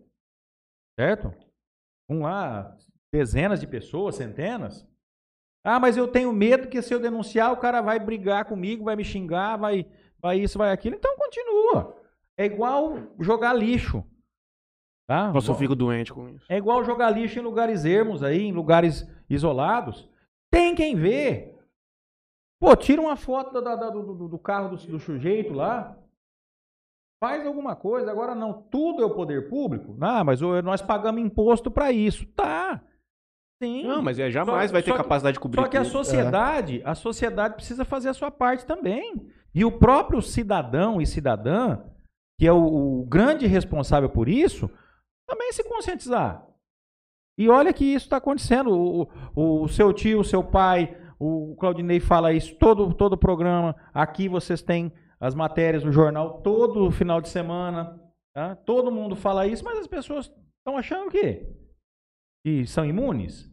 [1.01, 1.33] Certo?
[2.11, 2.77] Vão lá,
[3.13, 4.87] dezenas de pessoas, centenas.
[5.65, 8.97] Ah, mas eu tenho medo que se eu denunciar, o cara vai brigar comigo, vai
[8.97, 9.87] me xingar, vai,
[10.23, 10.97] vai isso, vai aquilo.
[10.97, 11.97] Então continua.
[12.39, 14.05] É igual jogar lixo.
[15.07, 15.33] Tá?
[15.35, 16.47] Eu só fico doente com isso.
[16.49, 20.09] É igual jogar lixo em lugares ermos aí, em lugares isolados.
[20.51, 21.55] Tem quem vê.
[22.61, 25.99] Pô, tira uma foto da- da- do, do- carro do, do sujeito lá.
[27.23, 28.11] Faz alguma coisa.
[28.11, 29.97] Agora não, tudo é o poder público.
[30.01, 32.25] Ah, mas nós pagamos imposto para isso.
[32.27, 32.81] Tá.
[33.63, 33.85] Sim.
[33.87, 35.83] Não, mas é, jamais Só- vai ter só que- capacidade de cobrir Só que a
[35.83, 35.93] tudo.
[35.93, 39.29] sociedade, a sociedade precisa fazer a sua parte também.
[39.55, 41.79] E o próprio cidadão e cidadã,
[42.39, 44.71] que é o, o grande responsável por isso,
[45.29, 46.47] também se conscientizar.
[47.39, 48.71] E olha que isso está acontecendo.
[48.71, 49.03] O,
[49.35, 53.75] o- o seu tio, o seu pai, o Claudinei fala isso todo todo programa.
[53.93, 58.01] Aqui vocês têm as matérias no jornal todo final de semana.
[58.35, 58.57] tá?
[58.57, 60.27] Todo mundo fala isso, mas as pessoas
[60.59, 61.47] estão achando o quê?
[62.45, 63.52] Que são imunes?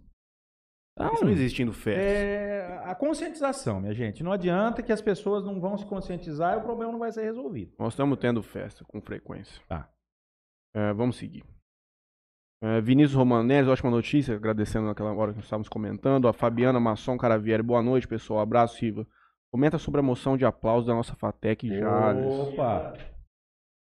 [1.13, 2.01] Isso não existindo festa.
[2.01, 4.23] É, a conscientização, minha gente.
[4.23, 7.23] Não adianta que as pessoas não vão se conscientizar e o problema não vai ser
[7.23, 7.73] resolvido.
[7.79, 9.61] Nós estamos tendo festa com frequência.
[9.67, 9.89] Tá.
[10.75, 11.43] É, vamos seguir.
[12.61, 16.27] É, Vinícius Romanese, ótima notícia, agradecendo naquela hora que nós estávamos comentando.
[16.27, 18.41] A Fabiana Masson Caravieri, boa noite, pessoal.
[18.41, 19.07] Abraço, Riva.
[19.51, 22.25] Comenta sobre a moção de aplauso da nossa FATEC Jales.
[22.25, 22.93] Opa!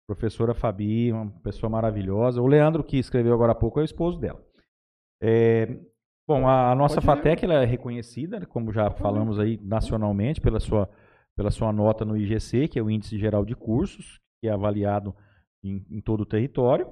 [0.08, 2.42] Professora Fabi, uma pessoa maravilhosa.
[2.42, 4.44] O Leandro, que escreveu agora há pouco, é o esposo dela.
[5.22, 5.80] É,
[6.28, 10.60] bom, a, a nossa Pode FATEC ela é reconhecida, como já falamos aí, nacionalmente, pela
[10.60, 10.90] sua,
[11.36, 15.16] pela sua nota no IGC, que é o Índice Geral de Cursos, que é avaliado
[15.64, 16.88] em, em todo o território.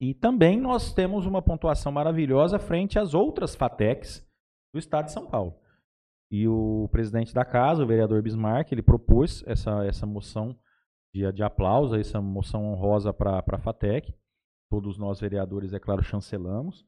[0.00, 4.26] E também nós temos uma pontuação maravilhosa frente às outras FATECs
[4.74, 5.58] do estado de São Paulo.
[6.30, 10.58] E o presidente da casa, o vereador Bismarck, ele propôs essa, essa moção
[11.14, 14.12] de, de aplauso, essa moção honrosa para a FATEC.
[14.70, 16.84] Todos nós, vereadores, é claro, chancelamos,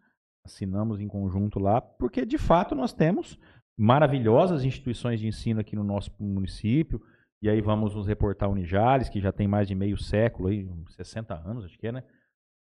[0.52, 3.38] assinamos em conjunto lá, porque de fato nós temos
[3.78, 7.00] maravilhosas instituições de ensino aqui no nosso município.
[7.40, 10.66] E aí vamos nos reportar a Unijales, que já tem mais de meio século, aí,
[10.66, 12.02] uns 60 anos, acho que é, né?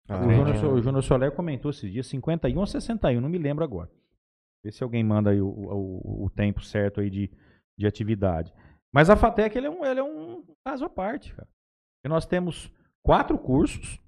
[0.07, 0.67] Ah, o, Júnior, é.
[0.67, 3.89] O Júnior Soler comentou esses dias, 51 ou 61, não me lembro agora.
[4.63, 7.31] Vê se alguém manda aí o, o, o tempo certo aí de,
[7.77, 8.53] de atividade.
[8.91, 11.47] Mas a FATEC ele é, um, ele é um caso à parte, cara.
[11.97, 12.71] Porque nós temos
[13.03, 13.99] quatro cursos,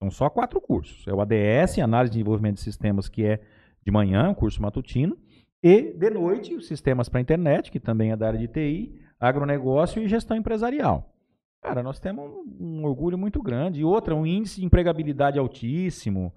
[0.00, 1.06] são só quatro cursos.
[1.06, 3.40] É o ADS, Análise de Desenvolvimento de Sistemas, que é
[3.84, 5.16] de manhã, um curso matutino,
[5.62, 10.02] e de noite, os Sistemas para Internet, que também é da área de TI, agronegócio
[10.02, 11.14] e gestão empresarial.
[11.62, 12.24] Cara, nós temos
[12.58, 13.80] um, um orgulho muito grande.
[13.80, 16.32] E outra, um índice de empregabilidade altíssimo.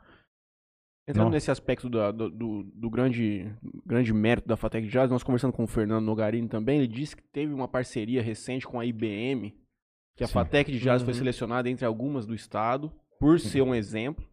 [1.07, 1.31] Entrando Não.
[1.31, 3.49] nesse aspecto da- do, do- do grande,
[3.85, 7.23] grande mérito da FATEC Jazz, nós conversando com o Fernando Nogarini também, ele disse que
[7.23, 9.53] teve uma parceria recente com a IBM,
[10.17, 10.33] que a Sim.
[10.33, 11.17] FATEC de Jazz foi Uhum.
[11.19, 14.25] selecionada entre algumas do estado, por ser um exemplo,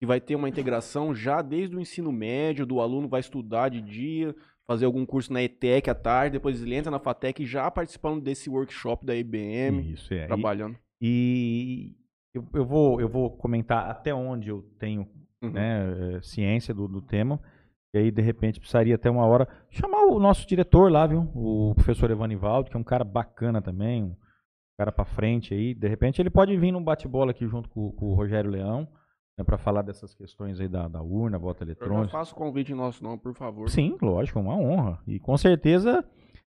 [0.00, 3.80] e vai ter uma integração já desde o ensino médio, do aluno vai estudar de
[3.80, 4.34] dia,
[4.66, 8.48] fazer algum curso na ETEC à tarde, depois ele entra na FATEC já participando desse
[8.50, 10.24] workshop da IBM, Isso, é.
[10.24, 10.76] E- trabalhando.
[11.00, 11.94] E
[12.34, 15.06] eu, eu vou, eu vou comentar até onde eu tenho
[15.40, 15.50] Uhum.
[15.52, 17.40] né, eh, ciência do, do tema.
[17.94, 21.30] E aí, de repente, precisaria até uma hora chamar o nosso diretor lá, viu?
[21.32, 24.16] O professor Evanivaldo, que é um cara bacana também, um
[24.78, 25.74] cara pra frente aí.
[25.74, 28.88] De repente, ele pode vir num bate-bola aqui junto com, com o Rogério Leão,
[29.36, 32.12] né, para falar dessas questões aí da, da urna, voto Eu já eletrônico.
[32.12, 33.68] faço o convite em nosso nome, por favor.
[33.68, 35.00] Sim, lógico, é uma honra.
[35.06, 36.04] E com certeza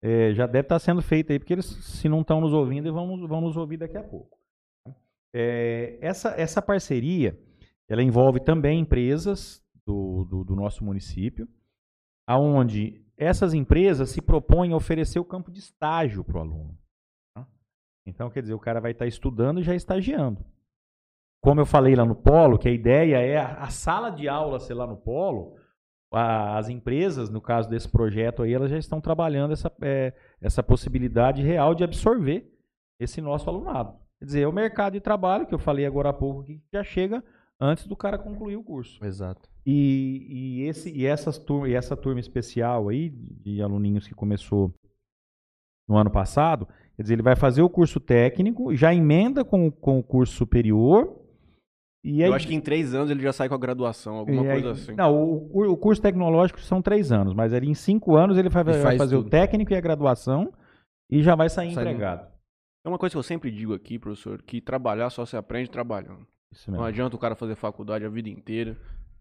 [0.03, 3.27] é, já deve estar sendo feito aí, porque eles, se não estão nos ouvindo, vão,
[3.27, 4.37] vão nos ouvir daqui a pouco.
[5.33, 7.39] É, essa, essa parceria,
[7.89, 11.47] ela envolve também empresas do, do, do nosso município,
[12.27, 16.77] aonde essas empresas se propõem a oferecer o campo de estágio para o aluno.
[18.05, 18.09] Tá?
[18.09, 20.43] Então, quer dizer, o cara vai estar estudando e já estagiando.
[21.43, 24.59] Como eu falei lá no Polo, que a ideia é a, a sala de aula
[24.59, 25.55] ser lá no Polo,
[26.13, 30.61] a- as empresas, no caso desse projeto aí, elas já estão trabalhando essa, é, essa
[30.61, 32.51] possibilidade real de absorver
[32.99, 33.97] esse nosso alunado.
[34.19, 36.83] Quer dizer, é o mercado de trabalho, que eu falei agora há pouco, que já
[36.83, 37.23] chega
[37.59, 39.03] antes do cara concluir o curso.
[39.03, 39.49] Exato.
[39.65, 44.71] E, e, esse, e, essas tur- e essa turma especial aí, de aluninhos que começou
[45.87, 46.67] no ano passado,
[47.01, 50.33] quer dizer, ele vai fazer o curso técnico, já emenda com, o- com o curso
[50.35, 51.17] superior.
[52.03, 54.41] E aí, Eu acho que em três anos ele já sai com a graduação, alguma
[54.43, 54.95] aí- coisa assim.
[54.95, 58.63] Não, o, o curso tecnológico são três anos, mas ali em cinco anos ele vai,
[58.63, 59.29] vai faz fazer o tudo.
[59.29, 60.51] técnico e a graduação
[61.11, 62.27] e já vai sair Sai empregado.
[62.83, 66.25] É uma coisa que eu sempre digo aqui, professor, que trabalhar só se aprende trabalhando.
[66.51, 68.75] Isso Não adianta o cara fazer faculdade a vida inteira,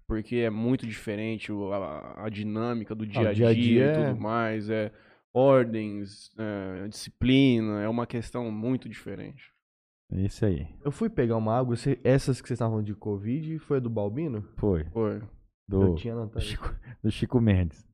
[0.09, 3.85] porque é muito diferente o- a, a dinâmica do dia a dia dia, a dia
[3.85, 4.71] e é- tudo mais.
[4.71, 4.91] É
[5.35, 9.53] ordens, é, disciplina, é uma questão muito diferente.
[10.13, 10.67] É Isso aí.
[10.85, 13.89] Eu fui pegar uma água, você- essas que vocês estavam de Covid, foi a do
[13.91, 14.43] Balbino?
[14.57, 14.85] Foi.
[14.91, 15.17] Foi.
[15.71, 16.41] Eu Do, tinha do, anotado.
[16.45, 17.89] Chico, do Chico Mendes.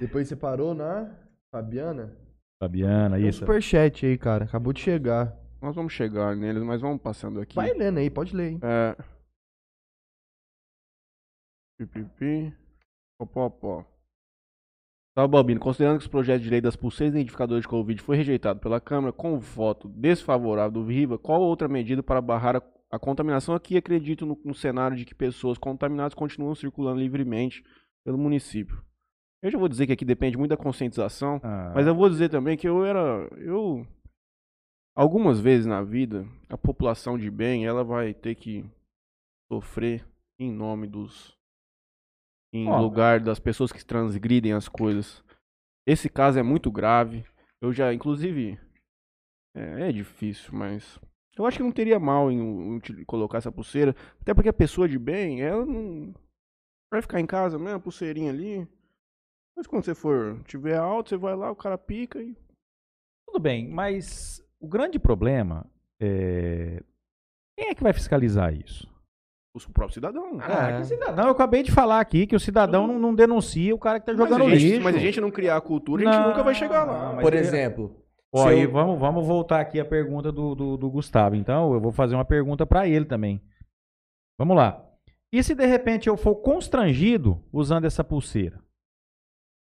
[0.00, 1.14] Depois você parou na
[1.52, 2.16] Fabiana?
[2.60, 3.38] Fabiana, Tem um isso.
[3.38, 4.46] superchat aí, cara.
[4.46, 5.32] Acabou de chegar.
[5.62, 7.54] Nós vamos chegar neles, mas vamos passando aqui.
[7.54, 8.50] Vai lendo aí, pode ler.
[8.52, 8.60] hein?
[8.62, 8.96] É.
[11.78, 12.52] Pipipi.
[13.18, 13.84] Popopó.
[15.18, 15.58] Salve, Balbino.
[15.58, 19.12] Considerando que os projetos de lei das pulseiras identificadoras de Covid foi rejeitado pela Câmara
[19.12, 23.76] com voto desfavorável do Viva, qual outra medida para barrar a, a contaminação aqui?
[23.76, 27.64] Acredito no, no cenário de que pessoas contaminadas continuam circulando livremente
[28.04, 28.80] pelo município.
[29.42, 32.28] Eu já vou dizer que aqui depende muito da conscientização, Ah, mas eu vou dizer
[32.28, 33.28] também que eu era.
[33.38, 33.84] Eu.
[34.94, 38.64] Algumas vezes na vida, a população de bem, ela vai ter que
[39.52, 40.06] sofrer
[40.38, 41.36] em nome dos.
[42.52, 42.80] Em Ó.
[42.80, 45.22] lugar das pessoas que transgridem as coisas.
[45.86, 47.24] Esse caso é muito grave.
[47.60, 48.58] Eu já, inclusive.
[49.54, 50.98] É, é difícil, mas.
[51.36, 53.94] Eu acho que não teria mal em, util- colocar essa pulseira.
[54.20, 56.14] Até porque a pessoa de bem, ela não.
[56.90, 58.66] Vai ficar em casa mesmo, a pulseirinha ali.
[59.56, 62.34] Mas quando você for, tiver alto, você vai lá, o cara pica e.
[63.26, 65.66] Tudo bem, mas o grande problema
[66.00, 66.82] é.
[67.58, 68.88] Quem é que vai fiscalizar isso?
[69.66, 70.38] O próprio cidadão.
[70.40, 70.76] Ah, É.
[70.80, 71.24] que cidadão.
[71.26, 74.14] Eu acabei de falar aqui que o cidadão não, não denuncia o cara que tá
[74.14, 74.84] jogando mas, gente, lixo.
[74.84, 77.16] mas a gente não criar a cultura, a gente Não, nunca vai chegar lá.
[77.20, 77.96] Por exemplo,
[78.32, 81.34] Ó, aí eu- vamos, vamos voltar aqui à pergunta do, do, do Gustavo.
[81.34, 83.40] Então, eu vou fazer uma pergunta para ele também.
[84.38, 84.84] Vamos lá.
[85.32, 88.60] E se de repente eu for constrangido usando essa pulseira?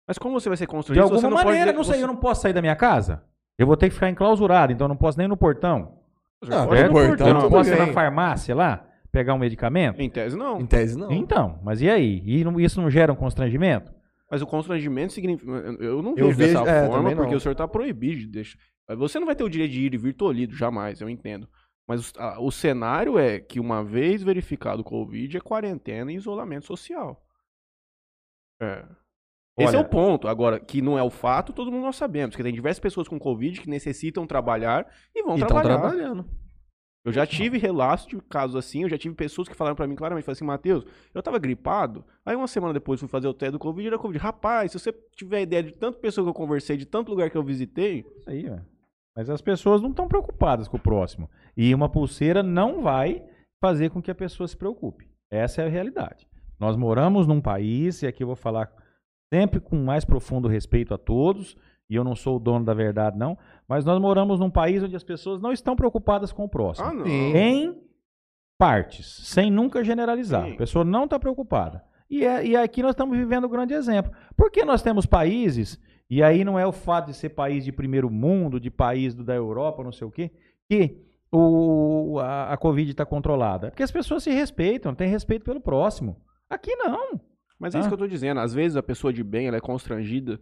[0.08, 1.84] Mas como você vai ser De constrangido se alguma você não pode maneira, dizer não
[1.84, 3.24] sei, você- eu não posso sair da minha casa?
[3.58, 5.98] Eu vou ter que ficar enclausurado, então eu não posso nem ir no portão.
[6.46, 8.85] Não, pode é no portão, eu não posso ir na farmácia lá,
[9.16, 10.00] pegar um medicamento?
[10.00, 10.60] Em tese, não.
[10.60, 11.10] em tese não.
[11.12, 12.22] Então, mas e aí?
[12.24, 13.92] E não- isso não gera um constrangimento?
[14.30, 15.50] Mas o constrangimento significa.
[15.80, 17.22] Eu não Eu vejo, vejo- dessa é, forma, também não.
[17.22, 18.58] porque o senhor está proibido de deixar.
[18.96, 21.48] Você não vai ter o direito de ir e vir tolhido, jamais, eu entendo.
[21.88, 26.16] Mas o, a- o cenário é que, uma vez verificado o Covid, é quarentena e
[26.16, 27.22] isolamento social.
[28.60, 28.84] É.
[29.58, 30.28] Esse é Olha- o ponto.
[30.28, 32.36] Agora, que não é o fato, todo mundo nós sabemos.
[32.36, 35.78] Que tem diversas pessoas com Covid que necessitam trabalhar e vão E estão trabalhar.
[35.80, 36.28] trabalhando.
[37.06, 39.94] Eu já tive relatos de casos assim, eu já tive pessoas que falaram pra mim
[39.94, 40.84] claramente, falaram assim, Matheus,
[41.14, 44.18] eu tava gripado, aí uma semana depois fui fazer o teste do Covid era Covid.
[44.18, 47.36] Rapaz, se você tiver ideia de tanta pessoa que eu conversei, de tanto lugar que
[47.36, 48.66] eu visitei, Isso aí, velho.
[49.14, 51.30] Mas as pessoas não estão preocupadas com o próximo.
[51.56, 53.24] E uma pulseira não vai
[53.62, 55.08] fazer com que a pessoa se preocupe.
[55.30, 56.26] Essa é a realidade.
[56.58, 58.68] Nós moramos num país, e aqui eu vou falar
[59.32, 61.56] sempre com mais profundo respeito a todos,
[61.88, 63.36] e eu não sou o dono da verdade, não,
[63.68, 66.86] mas nós moramos num país onde as pessoas não estão preocupadas com o próximo.
[66.88, 67.06] ah não.
[67.06, 67.76] Em
[68.58, 70.46] partes, sem nunca generalizar.
[70.46, 70.52] Sim.
[70.54, 71.84] A pessoa não está preocupada.
[72.08, 74.12] E, é- e aqui nós estamos vivendo um grande exemplo.
[74.36, 78.08] Porque nós temos países, e aí não é o fato de ser país de primeiro
[78.10, 80.30] mundo, de país do- da Europa, não sei o quê,
[80.68, 83.66] que o, a, a Covid está controlada.
[83.66, 86.16] É Porque as pessoas se respeitam, têm respeito pelo próximo.
[86.48, 87.20] Aqui não.
[87.58, 87.90] Mas é isso Ah.
[87.90, 90.40] que eu tô dizendo, às vezes a pessoa de bem, ela é constrangida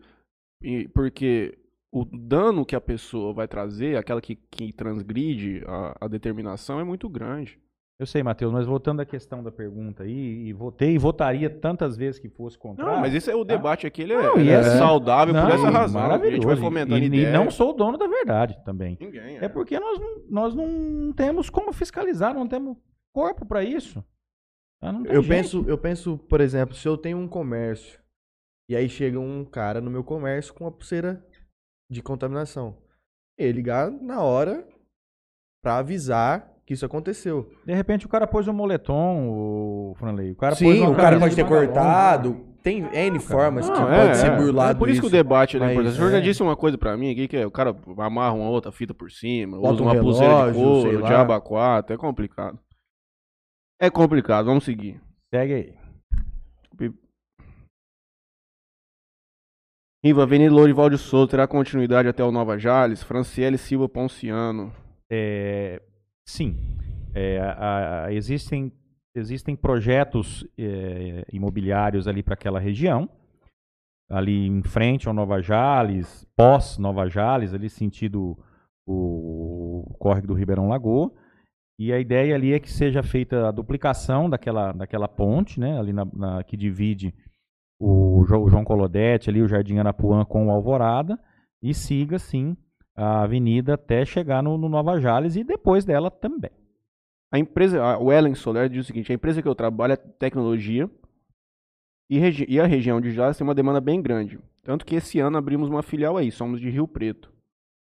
[0.95, 1.59] porque
[1.93, 6.85] o dano que a pessoa vai trazer, aquela que, que transgride a, a determinação, é
[6.85, 7.59] muito grande.
[7.97, 11.97] Eu sei, Matheus, mas voltando à questão da pergunta aí, e votei e votaria tantas
[11.97, 12.93] vezes que fosse contrário.
[12.95, 15.41] Não, mas esse é o debate aqui, ele é, Não, e é é- saudável por
[15.45, 15.77] Não, essa razão.
[15.81, 16.47] A gente Maravilhoso.
[16.49, 17.33] vai fomentando e, e ideia.
[17.33, 18.99] não sou o dono da verdade também.
[19.01, 22.77] Ninguém, É porque nós, não- nós não temos como fiscalizar, não temos
[23.13, 24.05] corpo pra isso.
[24.83, 25.29] Eu jeito.
[25.29, 28.01] penso, eu penso, por exemplo, se eu tenho um comércio
[28.69, 31.25] e aí chega um cara no meu comércio com uma pulseira
[31.91, 32.77] de contaminação.
[33.39, 34.67] Ele ligar na hora
[35.63, 37.51] pra avisar que isso aconteceu.
[37.67, 40.33] De repente o cara pôs um moletom, o Franley.
[40.33, 42.55] O cara Sim, uma o cara pode de ter cortado.
[42.63, 44.71] Tem N formas que Não, pode ser burlado.
[44.71, 45.17] É por isso, que o isso.
[45.17, 45.93] debate ele é importante.
[45.93, 46.21] O senhor já é.
[46.23, 49.11] disse uma coisa pra mim aqui, que é o cara amarra uma outra fita por
[49.11, 52.59] cima, Bota usa um uma pulseira de relógio, couro, diabo a quatro, é complicado.
[53.79, 54.99] É complicado, vamos seguir.
[55.31, 55.84] Segue aí.
[60.05, 64.71] Riva, Avenida Lourival de Souza terá continuidade até o Nova Jales, Franciele Silva Ponciano.
[65.11, 65.81] É,
[66.29, 66.57] sim,
[67.17, 68.73] É, a- a- existem,
[69.15, 73.09] existem projetos é, imobiliários ali para aquela região,
[74.11, 78.37] ali em frente ao Nova Jales, pós Nova Jales, ali sentido
[78.85, 81.13] o, o córrego do Ribeirão Lagoa.
[81.79, 85.93] E a ideia ali é que seja feita a duplicação daquela, daquela ponte, né, ali
[85.93, 87.15] na, na- que divide
[87.85, 91.19] o Jo- João Colodete, ali o Jardim Anapuã com o Alvorada,
[91.63, 92.57] e siga, sim,
[92.97, 96.51] a avenida até chegar no, no Nova Jales e depois dela também.
[97.33, 100.89] A empresa, o Ellen Soler diz o seguinte: a empresa que eu trabalho é tecnologia
[102.09, 104.39] e, e a região de Jales tem uma demanda bem grande.
[104.63, 107.33] Tanto que esse ano abrimos uma filial aí, somos de Rio Preto.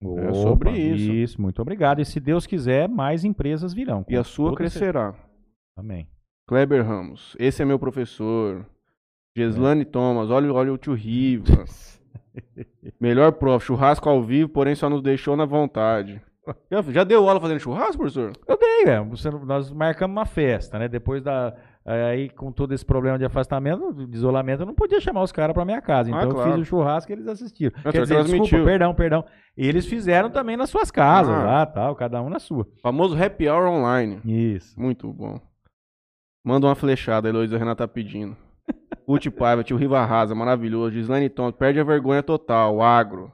[0.00, 1.10] É sobre isso.
[1.12, 2.00] Isso, muito obrigado.
[2.00, 4.04] E se Deus quiser, mais empresas virão.
[4.08, 5.12] E a sua crescerá.
[5.12, 5.28] certeza.
[5.76, 6.08] Amém.
[6.46, 8.64] Kleber Ramos, esse é meu professor.
[9.38, 11.64] Geslane Thomas, olha, olha o tio Riva.
[13.00, 16.20] Melhor prof, churrasco ao vivo, porém só nos deixou na vontade.
[16.70, 18.32] Já, já deu aula fazendo churrasco, professor?
[18.46, 19.04] Eu dei, velho.
[19.10, 20.88] Você Nós marcamos uma festa, né?
[20.88, 21.54] Depois da.
[21.84, 25.54] Aí, com todo esse problema de afastamento, de isolamento, eu não podia chamar os caras
[25.54, 26.08] pra minha casa.
[26.10, 26.52] Então Ah, eu claro.
[26.52, 27.72] fiz o churrasco e eles assistiram.
[27.84, 28.42] Ah, Quer dizer, transmitiu.
[28.42, 29.24] desculpa, perdão, perdão.
[29.56, 31.42] Eles fizeram também nas suas casas Ah.
[31.44, 32.66] lá, tal, cada um na sua.
[32.82, 34.20] Famoso happy hour online.
[34.24, 34.78] Isso.
[34.80, 35.38] Muito bom.
[36.44, 38.36] Manda uma flechada, a Heloísa Renata tá pedindo.
[39.06, 40.92] Uti Paiva, tio Riva Rasa, maravilhoso.
[40.92, 42.82] Gislaine Tom, perde a vergonha total.
[42.82, 43.32] Agro.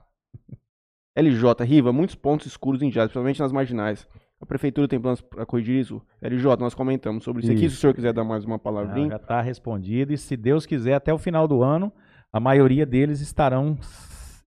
[1.17, 4.09] LJ, Riva, muitos pontos escuros em Jales, principalmente nas marginais.
[4.41, 6.03] A prefeitura tem planos para corrigir isso?
[6.21, 7.61] LJ, nós comentamos sobre isso, aqui.
[7.61, 7.77] Se Isso.
[7.77, 9.09] o senhor quiser dar mais uma palavrinha.
[9.11, 10.13] já está respondido.
[10.13, 11.93] E se Deus quiser, até o final do ano,
[12.33, 13.79] a maioria deles estarão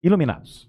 [0.04, 0.67] iluminados.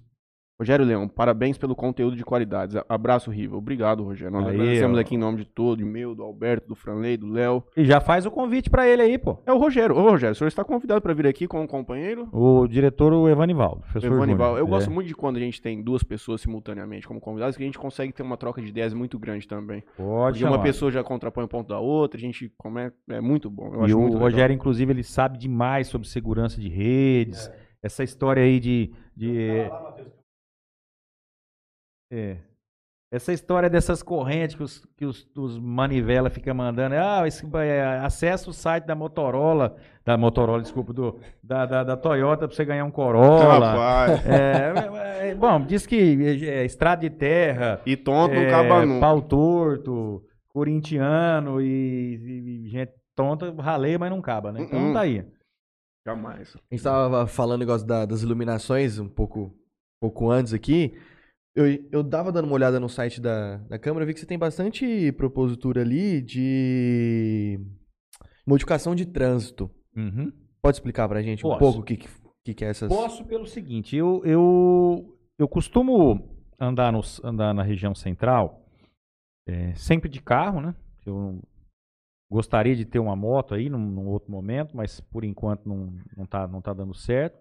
[0.61, 2.75] Rogério Leão, parabéns pelo conteúdo de qualidades.
[2.89, 3.57] Abraço, Riva.
[3.57, 4.33] Obrigado, Rogério.
[4.33, 5.01] Nós Aí, agradecemos ó.
[5.01, 7.63] aqui em nome de todo, meu, do Alberto, do Franley, do Léo.
[7.77, 9.39] E já faz o convite para ele aí, pô.
[9.47, 9.95] É o Rogério.
[9.97, 12.29] Ô, Rogério, o senhor está convidado para vir aqui com um companheiro?
[12.33, 13.83] O diretor, o Evanivaldo.
[13.83, 14.59] Professor Evanival, Júnior.
[14.59, 14.93] eu gosto É.
[14.93, 18.13] muito de quando a gente tem duas pessoas simultaneamente como convidados, que a gente consegue
[18.13, 19.85] ter uma troca de ideias muito grande também.
[19.97, 22.91] Pode Porque uma pessoa já contrapõe um ponto da outra, a gente come...
[23.09, 23.75] é muito bom.
[23.75, 24.29] Eu E acho o muito legal.
[24.29, 27.49] Rogério, inclusive, ele sabe demais sobre segurança de redes.
[27.81, 28.91] Essa história aí de.
[29.17, 29.71] de
[32.11, 32.37] é.
[33.11, 36.95] Essa história dessas correntes que os, que os, os manivela ficam mandando.
[36.95, 39.77] Ah, esse, é, acessa o site da Motorola.
[40.05, 43.71] Da Motorola, desculpa, do, da, da, da Toyota pra você ganhar um Corolla.
[43.71, 44.27] Rapaz.
[44.27, 45.97] É, é, bom, diz que
[46.47, 49.01] é, estrada de terra, E tonto não é, acaba nunca.
[49.01, 54.61] pau torto, corintiano e, e gente tonta, raleia, mas não acaba, né?
[54.63, 54.93] Então Uh-uh.
[54.93, 55.25] tá aí.
[56.07, 56.55] Jamais.
[56.57, 59.51] A gente tava falando negócio da- das iluminações um pouco,
[59.99, 60.95] pouco antes aqui.
[61.59, 64.39] Eu, eu dava dando uma olhada no site da, da Câmara, vi que você tem
[64.39, 67.59] bastante propositura ali de
[68.47, 69.69] modificação de trânsito.
[69.97, 70.33] Uhum.
[70.63, 71.59] Pode explicar pra gente um Posso.
[71.59, 72.09] pouco o que, que,
[72.45, 72.89] que que é essas...
[72.89, 76.31] Posso pelo seguinte, eu, eu, eu costumo
[76.61, 78.65] andar, no, andar na região central,
[79.49, 80.77] é, sempre de carro, né?
[81.05, 81.43] Eu
[82.31, 86.25] gostaria de ter uma moto aí num, num outro momento, mas por enquanto não, não,
[86.25, 87.37] tá, não tá dando certo.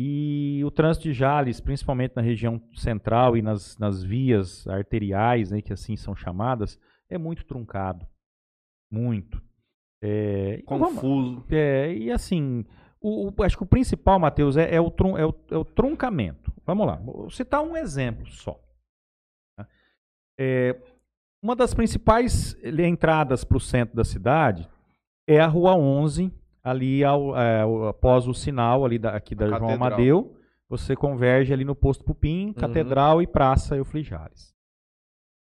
[0.00, 5.60] E o trânsito de Jales, principalmente na região central e nas, nas vias arteriais, né,
[5.60, 6.78] que assim são chamadas,
[7.10, 8.06] é muito truncado.
[8.90, 9.42] Muito.
[10.00, 11.44] É, Confuso.
[11.50, 12.64] é, e assim,
[13.00, 15.64] o, o- acho que o principal, Matheus, é, é o trun- é o- é o
[15.64, 16.52] truncamento.
[16.64, 18.52] Vamos lá, vou citar um exemplo só.
[19.56, 19.66] tá?
[20.38, 20.80] É,
[21.42, 24.68] uma das principais eh, entradas para o centro da cidade
[25.28, 29.48] é a Rua 11, ali ao- é, após o sinal ali da, aqui da A
[29.48, 29.86] João catedral.
[29.88, 30.38] Amadeu.
[30.68, 34.54] Você converge ali no posto Pupim, Catedral e Praça Eufli Jales.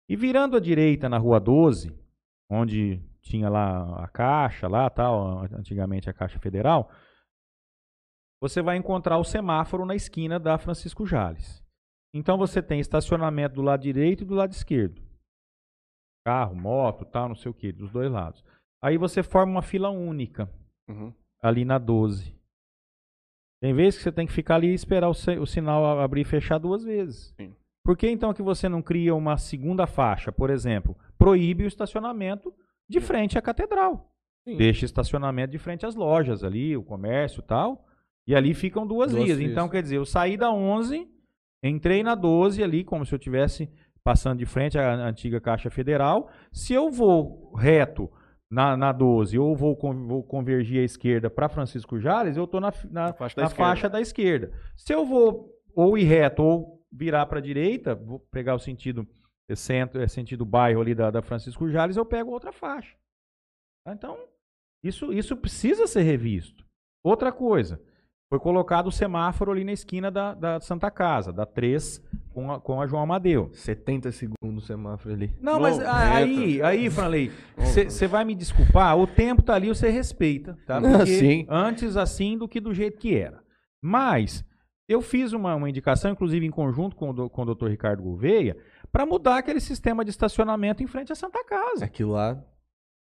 [0.09, 1.97] E virando à direita na Rua 12,
[2.51, 6.91] onde tinha lá a Caixa, lá tal, antigamente a Caixa Federal,
[8.43, 11.63] você vai encontrar o semáforo na esquina da Francisco Jales.
[12.13, 15.01] Então você tem estacionamento do lado direito e do lado esquerdo.
[16.27, 18.45] Carro, moto, tal, não sei o que, dos dois lados.
[18.83, 20.51] Aí você forma uma fila única
[20.89, 21.13] Uhum.
[21.43, 22.35] ali na 12.
[23.63, 26.25] Tem vezes que você tem que ficar ali e esperar o, o sinal abrir e
[26.25, 27.33] fechar duas vezes.
[27.37, 27.55] Sim.
[27.85, 32.53] Por que então que você não cria uma segunda faixa, por exemplo, proíbe o estacionamento
[32.89, 34.11] de frente à catedral.
[34.47, 34.57] Sim.
[34.57, 37.87] Deixa estacionamento de frente às lojas ali, o comércio e tal.
[38.27, 39.39] E ali ficam duas, Duas vias.
[39.39, 39.51] vias.
[39.51, 41.07] Então, quer dizer, eu saí da 11,
[41.63, 43.71] entrei na 12 ali, como se eu tivesse
[44.03, 46.31] passando de frente à antiga Caixa Federal.
[46.53, 48.11] Se eu vou reto
[48.55, 49.77] na, na 12 ou vou,
[50.07, 53.49] vou convergir à esquerda para Francisco Jales, eu estou na, fi- na, faixa da na
[53.49, 53.69] esquerda.
[53.71, 54.53] faixa da esquerda.
[54.77, 59.07] Se eu vou ou ir reto ou virar para a direita, vou pegar o sentido
[59.51, 62.97] é, centro, é sentido bairro ali da, da Francisco Jales, eu pego outra faixa.
[63.89, 64.17] Então,
[64.83, 66.65] isso, isso precisa ser revisto.
[67.05, 67.83] Outra coisa,
[68.35, 72.03] foi colocado o semáforo ali na esquina da, da Santa Casa, da 3
[72.33, 73.49] com a, com a João Amadeu.
[73.53, 75.33] 70 segundos o semáforo ali.
[75.41, 79.89] Não, mas a- aí, aí, Franley, você vai me desculpar, o tempo tá ali, você
[79.89, 80.81] respeita, tá?
[80.81, 81.47] Porque Sim.
[81.49, 83.41] antes assim do que do jeito que era.
[83.81, 84.45] Mas
[84.89, 87.69] eu fiz uma, uma indicação, inclusive em conjunto com do- com o Dr.
[87.69, 88.57] Ricardo Gouveia,
[88.91, 92.43] para mudar aquele sistema de estacionamento em frente à Santa Casa, Aquilo lá.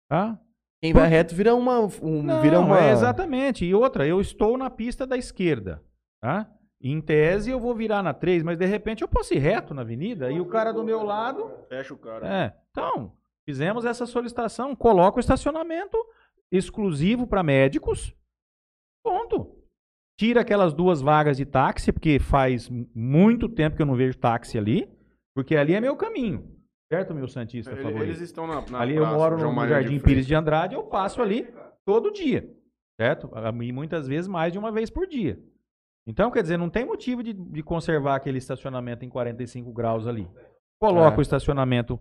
[0.07, 0.39] tá?
[0.85, 1.81] Quem vai reto vira uma.
[1.81, 2.79] um- Não, vira uma...
[2.79, 3.65] é exatamente.
[3.65, 5.83] E outra, eu estou na pista da esquerda,
[6.21, 6.47] tá?
[6.79, 9.81] Em tese eu vou virar na 3, mas de repente eu posso ir reto na
[9.81, 12.29] avenida e o cara do meu lado Fecha o cara.
[12.29, 13.15] É, então,
[13.47, 15.97] fizemos essa solicitação, coloca o estacionamento
[16.53, 18.15] exclusivo para médicos,
[19.03, 19.57] ponto.
[20.19, 24.59] Tira aquelas duas vagas de táxi, porque faz muito tempo que eu não vejo táxi
[24.59, 24.87] ali,
[25.35, 26.47] porque ali é meu caminho,
[26.93, 28.03] certo, meu Santista Ele- favorito?
[28.05, 30.05] Eles estão na, na ali eu praça, moro João no Maria de Jardim Freitas.
[30.13, 31.47] Pires de Andrade, eu passo ali
[31.85, 32.49] todo dia,
[33.01, 33.31] certo?
[33.63, 35.39] E muitas vezes mais de uma vez por dia.
[36.07, 40.29] Então, quer dizer, não tem motivo de, de conservar aquele estacionamento em 45 graus ali.
[40.79, 41.19] Coloca É.
[41.19, 41.99] o estacionamento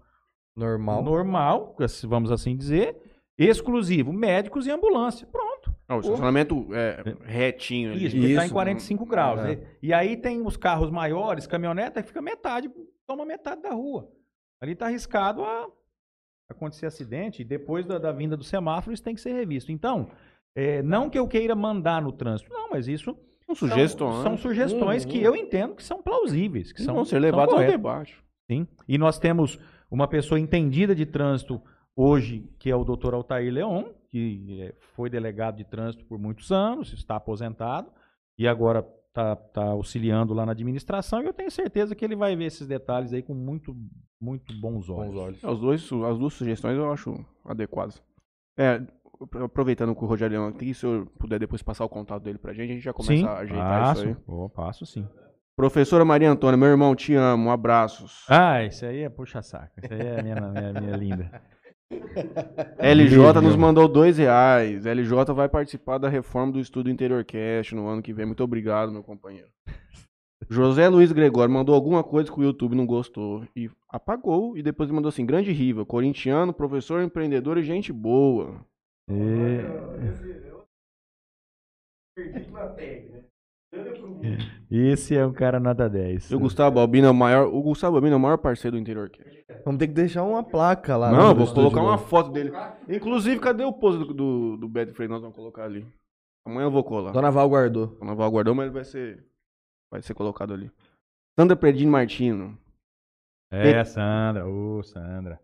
[0.55, 1.01] Normal.
[1.01, 2.97] normal, vamos assim dizer,
[3.37, 5.25] exclusivo, médicos e ambulância.
[5.27, 5.73] Pronto.
[5.87, 8.05] Não, o estacionamento é, retinho ali.
[8.05, 8.53] Isso, porque está em Isso.
[8.53, 9.39] 45 graus.
[9.39, 9.55] É.
[9.55, 9.67] né?
[9.81, 12.69] E aí tem os carros maiores, caminhoneta, que fica metade,
[13.07, 14.09] toma metade da rua.
[14.63, 15.67] Ali está arriscado a
[16.49, 19.73] acontecer acidente e depois da, da vinda do semáforo isso tem que ser revisto.
[19.73, 20.09] Então,
[20.55, 23.13] é, não que eu queira mandar no trânsito, não, mas isso
[23.45, 24.23] São são- sugestões.
[24.23, 27.59] são, sugestões que eu entendo que são plausíveis, que são, vão ser são levados ao
[27.59, 28.17] debate.
[28.49, 28.65] Sim.
[28.87, 29.59] E nós temos
[29.91, 31.61] uma pessoa entendida de trânsito
[31.93, 33.13] hoje, que é o Dr.
[33.15, 37.91] Altair Leon, que eh, foi delegado de trânsito por muitos anos, está aposentado
[38.37, 41.21] e agora está auxiliando lá na administração.
[41.21, 43.75] E eu tenho certeza que ele vai ver esses detalhes aí com muito,
[44.19, 45.13] muito bons olhos.
[45.13, 45.43] Com os olhos.
[45.43, 48.01] É, os dois, as duas sugestões eu acho adequadas.
[48.57, 48.81] É,
[49.43, 52.53] aproveitando que o Rogério Leão aqui, se eu puder depois passar o contato dele pra
[52.53, 54.17] gente, a gente já começa Sim, a ajeitar passo, isso aí.
[54.27, 55.07] oh, passo sim.
[55.55, 58.25] Professora Maria Antônia, meu irmão, te amo, abraços.
[58.27, 59.71] Ah, isso aí é puxa-saco.
[59.83, 61.41] Isso aí é minha, minha, minha linda.
[62.79, 64.85] LJ nos mandou dois reais.
[64.85, 68.25] LJ vai participar da reforma do Estudo Interior Cast no ano que vem.
[68.25, 69.49] Muito obrigado, meu companheiro.
[70.49, 74.57] José Luiz Gregório mandou alguma coisa que o YouTube não gostou e apagou.
[74.57, 78.65] E depois ele mandou assim: Grande Riva, corintiano, professor, empreendedor e gente boa.
[84.69, 86.31] Esse é um cara nota 10.
[86.31, 87.47] E o Gustavo Albino é o maior.
[87.47, 89.45] O Gustavo Albino é o maior parceiro do Interior Cast.
[89.65, 91.11] Vamos ter que deixar uma placa lá.
[91.11, 92.51] não, vou colocar uma foto dele.
[92.87, 95.11] Inclusive, cadê o pose do, do, do Beto Freire?
[95.11, 95.85] Nós vamos colocar ali.
[96.45, 97.11] Amanhã eu vou colar.
[97.11, 97.97] Dona Val guardou.
[98.01, 99.23] O Naval guardou, mas ele vai ser.
[99.89, 100.71] Vai ser colocado ali.
[101.39, 102.57] Sandra Predini Martino.
[103.51, 104.47] É, Sandra.
[104.47, 105.39] Ô, Sandra.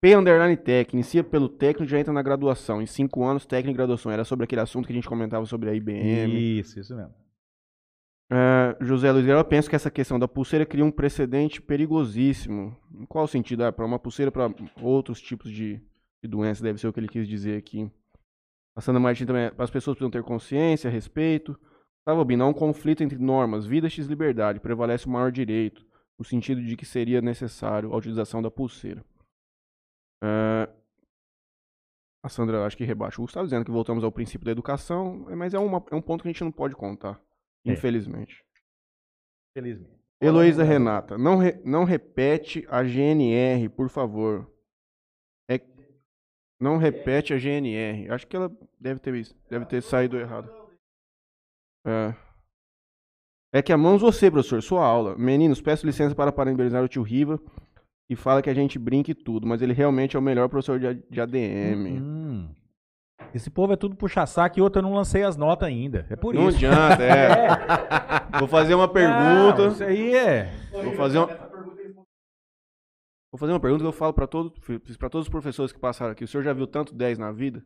[0.00, 0.94] P Underline Tech.
[0.94, 2.80] Inicia pelo técnico e já entra na graduação.
[2.80, 4.12] Em cinco anos, técnico e graduação.
[4.12, 6.58] Era sobre aquele assunto que a gente comentava sobre a IBM.
[6.60, 7.14] Isso, isso mesmo.
[8.30, 12.76] É, José Luiz Guerra, eu penso que essa questão da pulseira cria um precedente perigosíssimo.
[12.94, 13.64] Em qual sentido?
[13.64, 14.52] Ah, para uma pulseira para
[14.82, 15.80] outros tipos de,
[16.22, 17.90] de doença, deve ser o que ele quis dizer aqui.
[18.76, 21.58] A Sandra Martins também, as pessoas precisam ter consciência, respeito.
[21.98, 25.84] Gustavo Albino, há um conflito entre normas, vida x liberdade, prevalece o maior direito,
[26.18, 29.04] no sentido de que seria necessário a utilização da pulseira.
[30.22, 30.68] É,
[32.24, 35.54] a Sandra, acho que rebaixa o Gustavo, dizendo que voltamos ao princípio da educação, mas
[35.54, 37.20] é, uma- é um ponto que a gente não pode contar,
[37.66, 37.72] É.
[37.72, 38.44] infelizmente.
[39.56, 39.96] Felizmente.
[40.20, 44.52] Heloísa Renata, não, re- não repete a GNR, por favor.
[45.48, 45.60] É,
[46.60, 48.10] não repete a GNR.
[48.10, 48.50] Acho que ela
[48.80, 49.12] deve ter,
[49.48, 50.50] deve ter saído errado.
[51.86, 52.14] É.
[53.54, 55.16] É que amamos você, professor, sua aula.
[55.16, 57.40] Meninos, peço licença para parabenizar o tio Riva
[58.08, 60.78] e fala que a gente brinca e tudo, mas ele realmente é o melhor professor
[60.80, 62.00] de, de ADM.
[62.00, 62.48] Hum.
[63.34, 66.06] Esse povo é tudo puxa-saco e outro eu não lancei as notas ainda.
[66.08, 66.56] É por Não isso.
[66.56, 67.48] adianta, é.
[68.38, 69.66] Vou fazer uma Não, pergunta.
[69.68, 70.50] isso aí é.
[70.72, 71.26] Vou fazer uma...
[73.30, 75.78] Vou fazer uma pergunta que eu falo para todo, fiz pra todos os professores que
[75.78, 76.24] passaram aqui.
[76.24, 77.62] O senhor já viu tanto 10 na vida?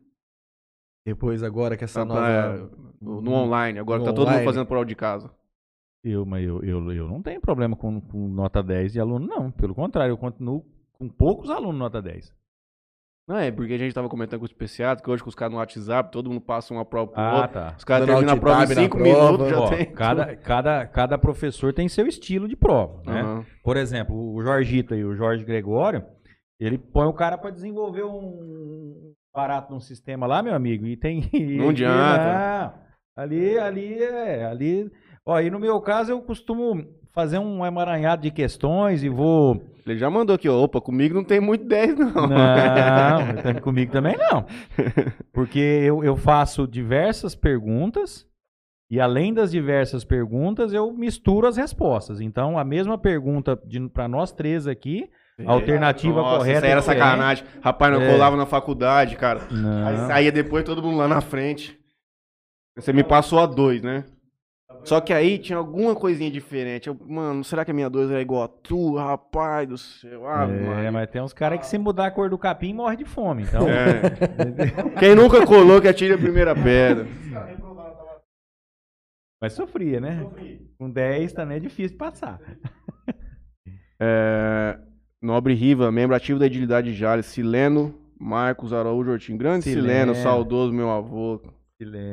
[1.05, 2.27] Depois agora que essa Tá, nova...
[2.29, 2.57] é,
[3.01, 4.45] no, no online, agora No tá todo mundo online.
[4.45, 5.33] fazendo prova de casa.
[6.03, 9.49] Eu, mas eu, eu, eu não tenho problema com, com nota 10 de aluno, não.
[9.51, 12.33] Pelo contrário, eu continuo com poucos alunos nota 10.
[13.25, 15.53] Não, é porque a gente tava comentando com os especiais, que hoje com os caras
[15.53, 17.53] no WhatsApp, todo mundo passa uma prova pro Ah, outro.
[17.53, 17.73] tá.
[17.77, 19.21] Os caras terminam a prova em alt tab na 5 prova.
[19.31, 19.85] minutos, já Ó, tem.
[19.93, 23.21] cada, cada, cada professor tem seu estilo de prova, né?
[23.21, 23.45] Aham.
[23.63, 26.03] Por exemplo, o Jorgito aí, o Jorge Gregório,
[26.59, 31.21] ele põe o cara para desenvolver um barato num sistema lá, meu amigo, e tem.
[31.57, 32.73] Não adianta.
[32.75, 33.23] Não.
[33.23, 34.43] Ali, ali é.
[34.45, 34.91] Ali.
[35.25, 39.61] Ó, e no meu caso, eu costumo fazer um emaranhado de questões e vou.
[39.85, 42.27] Ele já mandou aqui, opa, comigo não tem muito 10 não.
[42.27, 44.45] Não, comigo também não.
[45.31, 48.25] Porque eu, eu faço diversas perguntas
[48.89, 52.21] e além das diversas perguntas, eu misturo as respostas.
[52.21, 53.59] Então, a mesma pergunta
[53.93, 55.09] para nós três aqui,
[55.45, 57.45] a alternativa Nossa, correta Isso aí era é sacanagem.
[57.61, 58.11] Rapaz, não É.
[58.11, 59.41] colava na faculdade, cara.
[59.49, 60.07] Aí Não.
[60.07, 61.77] saía depois todo mundo lá na frente.
[62.77, 64.05] Você me passou a dois, né?
[64.85, 66.87] Só que aí tinha alguma coisinha diferente.
[66.87, 70.27] Eu, mano, será que a minha 2 é igual a tua, rapaz do céu?
[70.27, 70.45] Ah,
[70.83, 73.43] É, mas tem uns caras que se mudar a cor do capim morre de fome.
[73.43, 74.01] Então, É.
[74.99, 77.07] Quem nunca colou que atire a primeira pedra.
[79.41, 80.25] mas sofria, né?
[80.77, 82.39] Com 10 também é difícil passar.
[83.99, 84.77] É,
[85.21, 87.25] Nobre Riva, membro ativo da Edilidade de Jales.
[87.27, 89.37] Sileno, Marcos Araújo Ortim.
[89.37, 90.15] Grande Sileno, Sileno.
[90.15, 91.41] saudoso meu avô.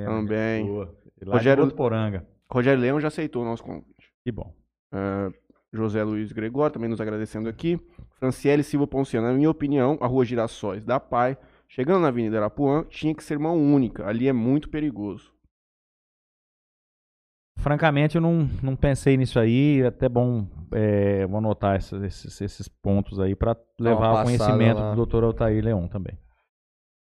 [0.07, 0.67] Também.
[0.67, 0.95] Boa.
[1.23, 2.27] Lá Rogério- Poranga.
[2.53, 4.13] Rogério Leão já aceitou o nosso convite.
[4.25, 4.53] Que bom.
[4.93, 5.31] É,
[5.73, 7.79] José Luiz Gregório, também nos agradecendo aqui.
[8.19, 12.85] Franciele Silva Ponciano, na minha opinião, a rua Girassóis da Pai, chegando na Avenida Arapuã,
[12.89, 14.07] tinha que ser mão única.
[14.07, 15.33] Ali é muito perigoso.
[17.59, 19.83] Francamente, eu não, não pensei nisso aí.
[19.83, 24.79] É até bom, é, vou anotar esses, esses, esses pontos aí para levar ao conhecimento
[24.79, 24.95] lá.
[24.95, 25.25] do Dr.
[25.25, 26.19] Altair Leon também.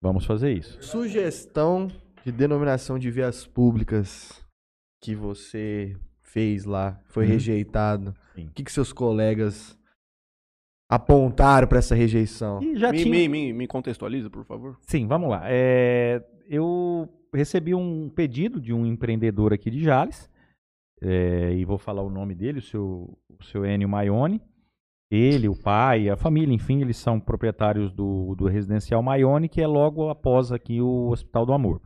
[0.01, 0.81] Vamos fazer isso.
[0.83, 1.89] Sugestão
[2.25, 4.44] de denominação de vias públicas
[5.05, 7.33] que você fez lá, foi Uhum.
[7.33, 8.15] rejeitado.
[8.35, 8.47] Sim.
[8.47, 9.79] O que, que seus colegas
[10.89, 12.63] apontaram pra essa rejeição?
[12.63, 13.11] E já me, tinha...
[13.11, 14.79] me, me, me contextualiza, por favor.
[14.81, 15.43] Sim, vamos lá.
[15.45, 20.31] É, eu recebi um pedido de um empreendedor aqui de Jales,
[21.03, 24.41] é, e vou falar o nome dele, o seu, o seu Enio Maione.
[25.11, 29.67] Ele, o pai, a família, enfim, eles são proprietários do, do residencial Maione, que é
[29.67, 31.83] logo após aqui o Hospital do Amor.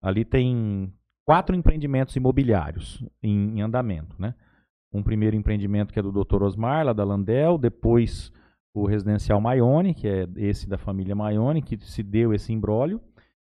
[0.00, 0.92] Ali tem
[1.30, 4.34] quatro empreendimentos imobiliários em, em andamento, né?
[4.92, 6.42] Um primeiro empreendimento que é do Dr.
[6.42, 8.32] Osmar, lá da Landel, depois
[8.74, 13.00] o residencial Maione, que é esse da família Maione, que se deu esse imbróglio.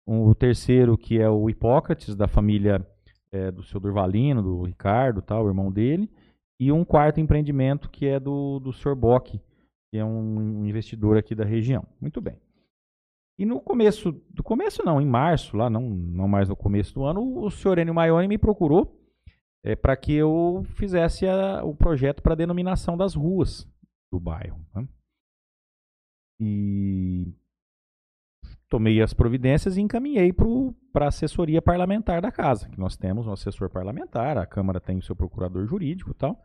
[0.06, 2.86] Um- o terceiro, que é o Hipócrates, da família
[3.32, 6.10] eh, do seu Durvalino, do Ricardo, tal, o irmão dele.
[6.60, 8.94] E um quarto empreendimento, que é do, do Sr.
[8.94, 9.40] Bock,
[9.90, 11.86] que é um investidor aqui da região.
[11.98, 12.36] Muito bem.
[13.38, 17.04] E no começo, do começo não, em março, lá não, não mais no começo do
[17.04, 18.98] ano, o senhor Enio Maione me procurou
[19.80, 23.66] para que eu fizesse a- o projeto para denominação das ruas
[24.12, 24.60] do bairro.
[24.74, 24.86] né?
[26.40, 27.32] E
[28.68, 30.32] tomei as providências e encaminhei
[30.92, 34.98] para a assessoria parlamentar da casa, que nós temos um assessor parlamentar, a Câmara tem
[34.98, 36.42] o seu procurador jurídico e tal.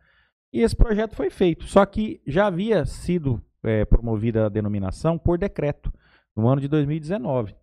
[0.52, 1.64] E esse projeto foi feito.
[1.64, 5.92] Só que já havia sido eh, promovida a denominação por decreto
[6.38, 7.54] no ano de 2019.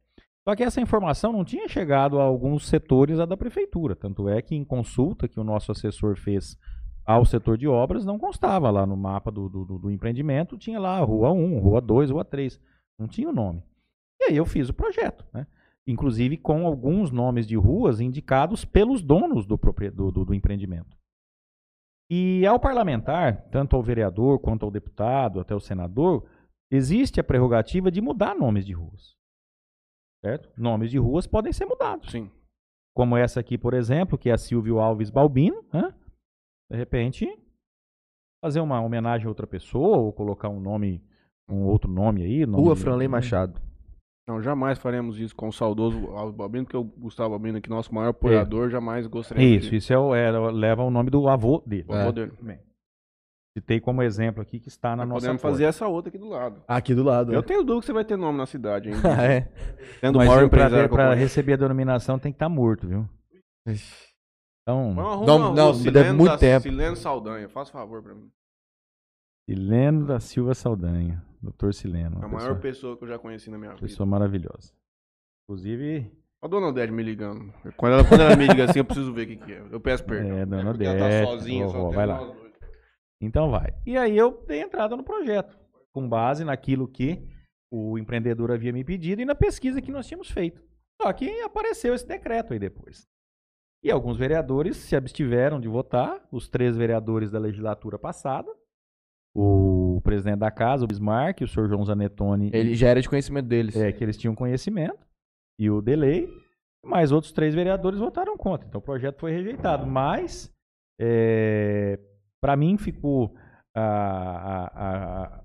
[0.47, 3.95] Só que essa informação não tinha chegado a alguns setores da prefeitura.
[3.95, 6.57] Tanto é que em consulta que o nosso assessor fez
[7.06, 10.99] ao setor de obras, não constava lá no mapa do, do, do- empreendimento, tinha lá
[10.99, 12.60] Rua 1, Rua 2, Rua 3.
[12.99, 13.64] Não tinha o nome.
[14.19, 15.47] E aí eu fiz o projeto, né?
[15.88, 19.56] Inclusive com alguns nomes de ruas indicados pelos donos do,
[19.93, 20.97] do- do empreendimento.
[22.10, 26.26] E ao parlamentar, tanto ao vereador quanto ao deputado, até o senador,
[26.76, 29.15] existe a prerrogativa de mudar nomes de ruas.
[30.23, 30.49] Certo?
[30.57, 32.11] Nomes de ruas podem ser mudados.
[32.11, 32.30] Sim.
[32.95, 35.64] Como essa aqui, por exemplo, que é a Silvio Alves Balbino.
[35.73, 35.93] Né?
[36.72, 37.27] De repente,
[38.43, 41.03] fazer uma homenagem a outra pessoa ou colocar um nome,
[41.47, 42.45] um outro nome aí.
[42.45, 43.61] nome Rua de- Franley Machado.
[44.27, 47.93] Não, jamais faremos isso com o saudoso Alves Balbino, porque o Gustavo Balbino aqui, nosso
[47.93, 51.85] maior apoiador, jamais gostaria Isso, isso é, o- é, leva o nome do avô dele.
[51.88, 52.31] O avô dele.
[52.41, 52.57] Bem,
[53.57, 55.53] Citei como exemplo aqui que está na Nós nossa podemos porta.
[55.53, 56.61] fazer essa outra aqui do lado.
[56.68, 57.32] Aqui do lado.
[57.34, 57.48] Eu né?
[57.48, 58.99] tenho dúvida que você vai ter nome na cidade ainda.
[59.18, 59.41] Ah, é.
[60.02, 61.14] Sendo o Mas maior para empresário conheço.
[61.19, 63.07] receber a denominação tem que estar morto, viu?
[64.61, 66.64] Então, Vamos Não, não, deve Sileno muito da- tempo.
[66.64, 68.30] Sileno Saldanha, faz favor pra mim.
[69.49, 71.23] Sileno da Silva Saldanha.
[71.41, 72.15] Doutor Sileno.
[72.18, 73.82] A Uma maior pessoa, pessoa que eu já conheci na minha vida.
[73.82, 74.73] pessoa maravilhosa.
[75.48, 76.11] Inclusive,
[76.44, 77.53] A dona Odete me ligando.
[77.77, 79.64] Quando ela, quando ela me liga assim, eu preciso ver o que, que é.
[79.72, 80.38] Eu peço perdão.
[80.38, 82.18] É, dona porque ela Odete, tá sozinha, só vovó, tem vai lá.
[82.18, 82.44] nós dois.
[83.21, 83.73] Então vai.
[83.85, 85.57] E aí eu dei entrada no projeto,
[85.93, 87.25] com base naquilo que
[87.71, 90.61] o empreendedor havia me pedido e na pesquisa que nós tínhamos feito.
[91.01, 93.05] Só que apareceu esse decreto aí depois.
[93.83, 98.49] E alguns vereadores se abstiveram de votar, os três vereadores da legislatura passada,
[99.35, 103.47] o presidente da casa, o Bismarck, o senhor João Zanettoni, Ele já era de conhecimento
[103.47, 103.75] deles.
[103.75, 105.05] é, que eles tinham conhecimento,
[105.59, 106.27] e o Delay,
[106.83, 108.67] mas outros três vereadores votaram contra.
[108.67, 109.85] Então o projeto foi rejeitado.
[109.85, 110.51] Mas,
[112.41, 113.34] para mim, ficou.
[113.78, 115.44] a- a- a- a-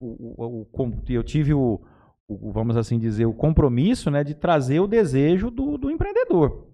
[0.00, 1.80] o- o- o- eu tive o,
[2.28, 6.68] o- vamos assim dizer, o compromisso né, de trazer o desejo do, do empreendedor.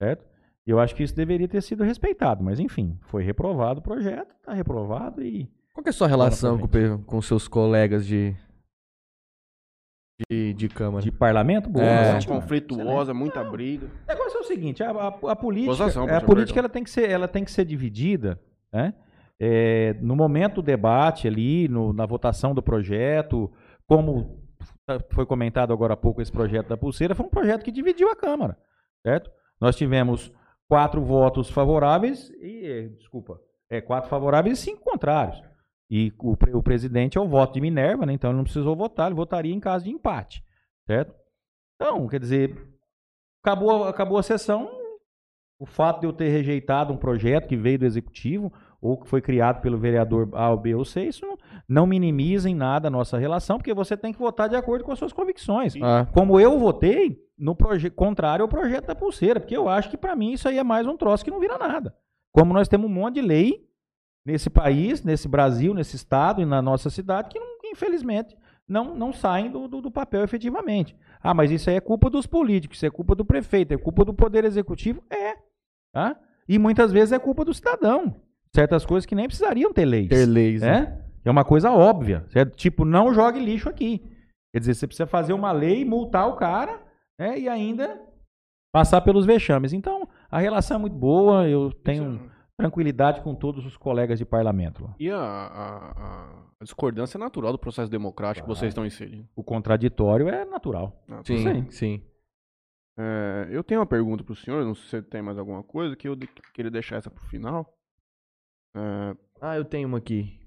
[0.00, 0.24] Certo?
[0.64, 2.44] E eu acho que isso deveria ter sido respeitado.
[2.44, 5.50] Mas, enfim, foi reprovado o projeto, está reprovado e.
[5.74, 8.34] Qual que é a sua relação com, com seus colegas de,
[10.30, 11.02] de, de Câmara?
[11.04, 11.84] De parlamento, boa.
[11.84, 12.24] É.
[12.24, 13.86] Conflituosa, muita briga.
[13.86, 16.90] O negócio é o seguinte, a, a- a política, Gozação, a política ela tem que
[16.90, 18.40] ser, ela tem que ser dividida,
[18.72, 18.94] né?
[19.38, 23.52] É, no momento do debate ali, no- na votação do projeto,
[23.86, 24.42] como
[25.10, 28.16] foi comentado agora há pouco esse projeto da pulseira, foi um projeto que dividiu a
[28.16, 28.56] Câmara,
[29.04, 29.30] certo?
[29.60, 30.32] Nós tivemos
[30.68, 33.40] quatro votos favoráveis e, desculpa,
[33.70, 35.42] é, quatro favoráveis e cinco contrários.
[35.90, 38.12] E o, o presidente é o voto de Minerva, né?
[38.12, 40.42] Então ele não precisou votar, ele votaria em caso de empate,
[40.86, 41.14] certo?
[41.74, 42.56] Então, quer dizer,
[43.44, 44.70] acabou, acabou a sessão.
[45.58, 49.22] O fato de eu ter rejeitado um projeto que veio do executivo ou que foi
[49.22, 52.90] criado pelo vereador A ou B ou C, isso não, não minimiza em nada a
[52.90, 55.74] nossa relação, porque você tem que votar de acordo com as suas convicções.
[55.82, 57.56] Ah, Como eu votei no
[57.94, 60.86] contrário ao projeto da pulseira, porque eu acho que para mim isso aí é mais
[60.86, 61.94] um troço que não vira nada.
[62.32, 63.66] Como nós temos um monte de lei
[64.26, 68.36] nesse país, nesse Brasil, nesse estado e na nossa cidade que não- infelizmente
[68.68, 70.94] não, não saem do, do- do papel efetivamente.
[71.22, 74.04] Ah, mas isso aí é culpa dos políticos, isso é culpa do prefeito, é culpa
[74.04, 75.02] do poder executivo?
[75.10, 75.45] É.
[75.96, 76.14] Tá?
[76.46, 78.14] E muitas vezes é culpa do cidadão.
[78.54, 80.08] Certas coisas que nem precisariam ter leis.
[80.10, 80.60] ter leis.
[80.60, 81.00] né?
[81.24, 81.28] É?
[81.28, 82.26] É uma coisa óbvia.
[82.28, 82.54] Certo?
[82.54, 84.02] Tipo, não jogue lixo aqui.
[84.54, 86.78] Quer dizer, você precisa fazer uma lei, multar o cara
[87.18, 87.98] né, e ainda
[88.74, 89.72] passar pelos vexames.
[89.72, 94.26] Então, a relação é muito boa, eu tenho Isso- tranquilidade com todos os colegas de
[94.26, 94.84] parlamento.
[94.84, 94.94] lá.
[95.00, 99.26] E a, a- a- discordância natural do processo democrático que vocês estão inserindo.
[99.34, 101.02] O contraditório é natural.
[101.08, 102.02] Ah, Sim, Sim.
[102.98, 105.94] É, eu tenho uma pergunta pro senhor, não sei se você tem mais alguma coisa,
[105.96, 107.74] que eu de- queria deixar essa pro final.
[108.74, 110.38] É, Ah, eu tenho uma aqui.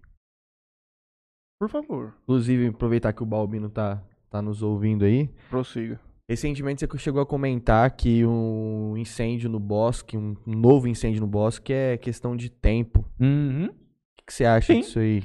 [1.60, 5.28] por favor, Inclusive, aproveitar que o Balbino tá, tá nos ouvindo aí.
[5.50, 6.00] prossiga.
[6.30, 11.74] Recentemente você chegou a comentar que um incêndio no bosque, um novo incêndio no bosque
[11.74, 13.04] é questão de tempo.
[13.20, 13.66] Uhum.
[13.66, 13.70] O
[14.18, 14.82] que, que você acha Sim.
[14.82, 15.24] disso aí?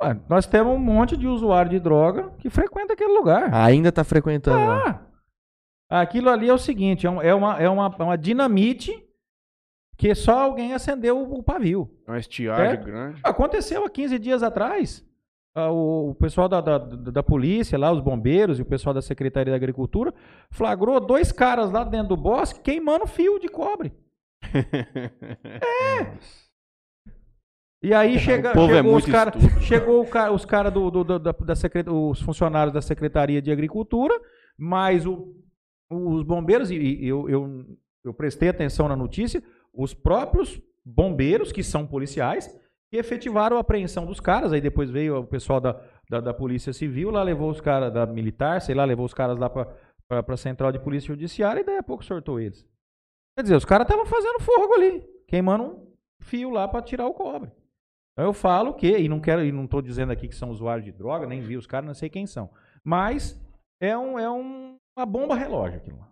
[0.00, 3.52] Ué, nós temos um monte de usuário de droga que frequenta aquele lugar.
[3.52, 5.11] Ainda tá frequentando lá.
[6.00, 9.06] Aquilo ali é o seguinte, é, um- é uma, é, uma, é uma dinamite
[9.98, 11.90] que só alguém acendeu o, o pavio.
[12.06, 12.84] É uma estiagem Certo.
[12.86, 13.20] grande.
[13.22, 15.04] Aconteceu há 15 dias atrás.
[15.54, 19.02] Ah, O, o pessoal da, da, da- polícia, lá, os bombeiros e o pessoal da
[19.02, 20.14] Secretaria da Agricultura,
[20.50, 23.92] flagrou dois caras lá dentro do bosque queimando fio de cobre.
[27.84, 29.60] E aí chega, é chegou, os muito cara, estúpido.
[29.62, 33.42] chegou o ca- os caras do, do- do- da, da secret- os funcionários da Secretaria
[33.42, 34.14] de Agricultura,
[34.56, 35.34] mais o-
[35.92, 37.64] os bombeiros, e, eu, eu,
[38.04, 39.42] eu prestei atenção na notícia,
[39.72, 42.48] os próprios bombeiros, que são policiais,
[42.90, 44.52] que efetivaram a apreensão dos caras.
[44.52, 48.04] Aí depois veio o pessoal da, da, da Polícia Civil, lá levou os caras da
[48.06, 49.74] militar, sei lá, levou os caras lá para
[50.10, 52.66] a Central de Polícia Judiciária e daí a pouco sortou eles.
[53.36, 55.86] Quer dizer, os caras estavam fazendo fogo ali, queimando um
[56.20, 57.50] fio lá para tirar o cobre.
[58.12, 60.84] Então eu falo que, e não quero, e não estou dizendo aqui que são usuários
[60.84, 62.50] de droga, nem vi os caras, não sei quem são.
[62.84, 63.40] Mas
[63.80, 66.08] é, um, é um- uma bomba relógio aquilo lá.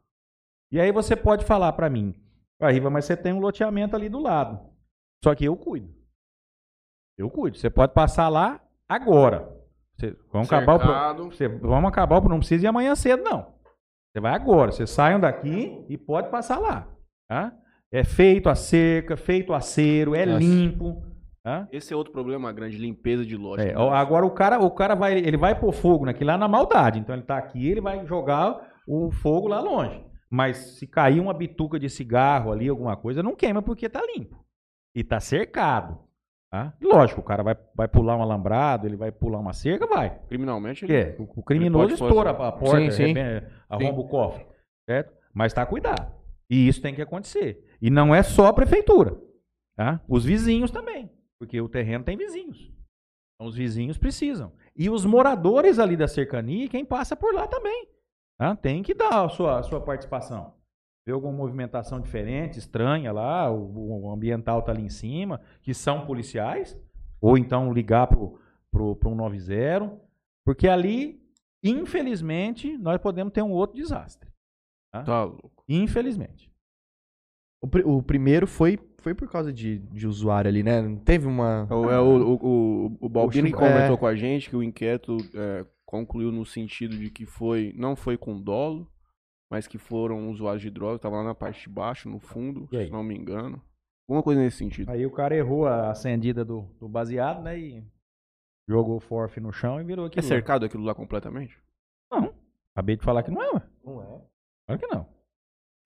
[0.72, 2.14] E aí você pode falar para mim,
[2.60, 4.60] ah, Riva, mas você tem um loteamento ali do lado.
[5.24, 5.92] Só que eu cuido.
[7.18, 7.58] Eu cuido.
[7.58, 9.54] Você pode passar lá agora.
[9.98, 13.54] Você- vamos acabar o você- vamos acabar o pro- não precisa ir amanhã cedo não.
[14.12, 16.88] Você vai agora, você saiam daqui e pode passar lá,
[17.28, 17.56] tá?
[17.92, 20.38] É feito a cerca, feito a cero, é Nossa.
[20.38, 21.02] limpo,
[21.42, 21.68] tá?
[21.72, 23.62] Esse é outro problema grande, limpeza de loja.
[23.62, 26.48] É, ó, agora o cara, o cara vai, ele vai pôr fogo naquilo lá na
[26.48, 26.98] maldade.
[26.98, 30.04] Então ele tá aqui, ele vai jogar o fogo lá longe.
[30.28, 34.44] Mas se cair uma bituca de cigarro ali, alguma coisa, não queima porque tá limpo.
[34.94, 35.98] E tá cercado.
[36.52, 36.74] Tá?
[36.82, 40.18] Lógico, o cara vai, vai pular um alambrado, ele vai pular uma cerca, vai.
[40.28, 40.94] Criminalmente, ele...
[40.94, 42.04] é, o, o criminoso pode fazer.
[42.04, 43.14] estoura a porta, Sim, sim.
[43.68, 44.44] arromba o cofre.
[44.88, 45.12] Certo?
[45.32, 46.12] Mas tá cuidado.
[46.48, 47.64] E isso tem que acontecer.
[47.80, 49.16] E não é só a prefeitura.
[49.76, 50.00] Tá?
[50.08, 51.08] Os vizinhos também.
[51.40, 52.70] Porque o terreno tem vizinhos.
[53.34, 54.52] Então os vizinhos precisam.
[54.76, 57.88] E os moradores ali da cercania, quem passa por lá também.
[58.38, 58.54] tá?
[58.54, 60.52] Tem que dar a sua, a sua participação.
[61.06, 66.04] Ver alguma movimentação diferente, estranha lá, o, o ambiental tá ali em cima, que são
[66.04, 66.78] policiais,
[67.18, 68.38] ou então ligar pro,
[68.70, 69.98] pro, pro 190,
[70.44, 71.26] porque ali,
[71.64, 74.30] infelizmente, nós podemos ter um outro desastre.
[74.92, 75.64] Tá louco.
[75.66, 76.49] Infelizmente.
[77.62, 80.80] O, pri- o primeiro foi, foi por causa de, de usuário ali, né?
[80.80, 81.66] Não teve uma.
[81.70, 83.58] É o, é o, o, o, o Balbino Chu- é.
[83.58, 87.94] comentou com a gente que o inquérito é, concluiu no sentido de que foi não
[87.94, 88.90] foi com dolo,
[89.50, 92.90] mas que foram usuários de droga, tava lá na parte de baixo, no fundo, se
[92.90, 93.60] não me engano.
[94.08, 94.90] Alguma coisa nesse sentido.
[94.90, 97.58] Aí o cara errou a acendida do, do baseado, né?
[97.58, 97.84] E
[98.68, 100.22] jogou o forf no chão e virou É aquilo.
[100.24, 100.28] lá.
[100.28, 101.56] cercado aquilo lá completamente?
[102.10, 102.34] Não.
[102.74, 103.62] Acabei de falar que não é, ué.
[103.84, 104.20] Não é.
[104.66, 105.06] Claro que não.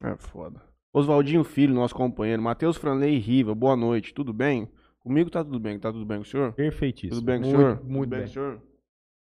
[0.05, 0.63] É foda.
[0.95, 2.41] Oswaldinho Filho, nosso companheiro.
[2.41, 4.15] Matheus Franley Riva, boa noite.
[4.15, 4.69] Tudo bem?
[5.01, 5.77] Comigo tá tudo bem.
[5.79, 6.53] Tá tudo bem com o senhor?
[6.53, 7.17] Perfeitíssimo.
[7.21, 7.83] Tudo bem com o Muito, senhor?
[7.85, 8.29] muito tudo bem, bem.
[8.29, 8.63] senhor?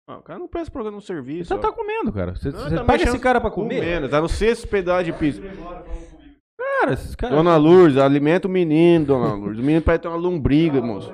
[0.09, 1.47] Ah, o cara não presta programa no serviço.
[1.49, 1.59] Você ó.
[1.59, 2.35] tá comendo, cara.
[2.35, 3.77] Você, Não, você tá paga esse cara pra comer?
[3.79, 5.41] Comendo, tá no sexto pedaço de pizza.
[6.59, 7.37] Cara, esses caras.
[7.37, 9.61] Dona Lourdes, alimenta o menino, dona Lourdes.
[9.61, 11.13] O menino parece ter uma lombriga, moço.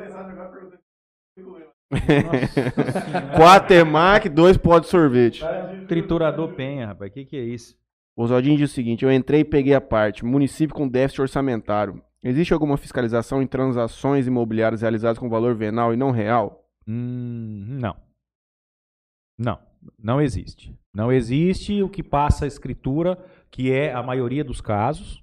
[3.36, 5.44] Quatro Mac, dois pó de sorvete.
[5.86, 7.12] Triturador penha, rapaz.
[7.12, 7.76] Que que é isso?
[8.18, 10.24] O Oswaldinho diz o seguinte: eu entrei e peguei a parte.
[10.24, 12.02] Município com déficit orçamentário.
[12.20, 16.64] Existe alguma fiscalização em transações imobiliárias realizadas com valor venal e não real?
[16.84, 17.94] Hum, não.
[19.38, 19.60] Não.
[19.96, 20.76] Não existe.
[20.92, 23.16] Não existe o que passa a escritura,
[23.52, 25.22] que é a maioria dos casos.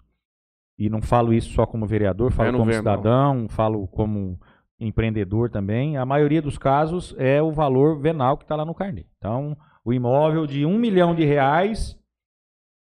[0.80, 4.40] E não falo isso só como vereador, falo É como cidadão, falo como
[4.80, 5.98] empreendedor também.
[5.98, 9.06] A maioria dos casos é o valor venal que está lá no carnê.
[9.18, 12.00] Então, o imóvel de um milhão de reais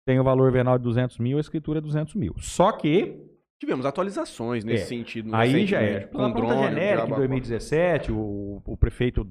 [0.08, 2.34] tem o valor venal de 200 mil, a escritura é 200 mil.
[2.40, 3.22] Só que
[3.60, 4.86] Tivemos atualizações nesse É.
[4.86, 5.36] sentido.
[5.36, 6.02] Aí já é.
[6.02, 9.28] Pela Com drone, genérica, em diabo a 2017, o, o prefeito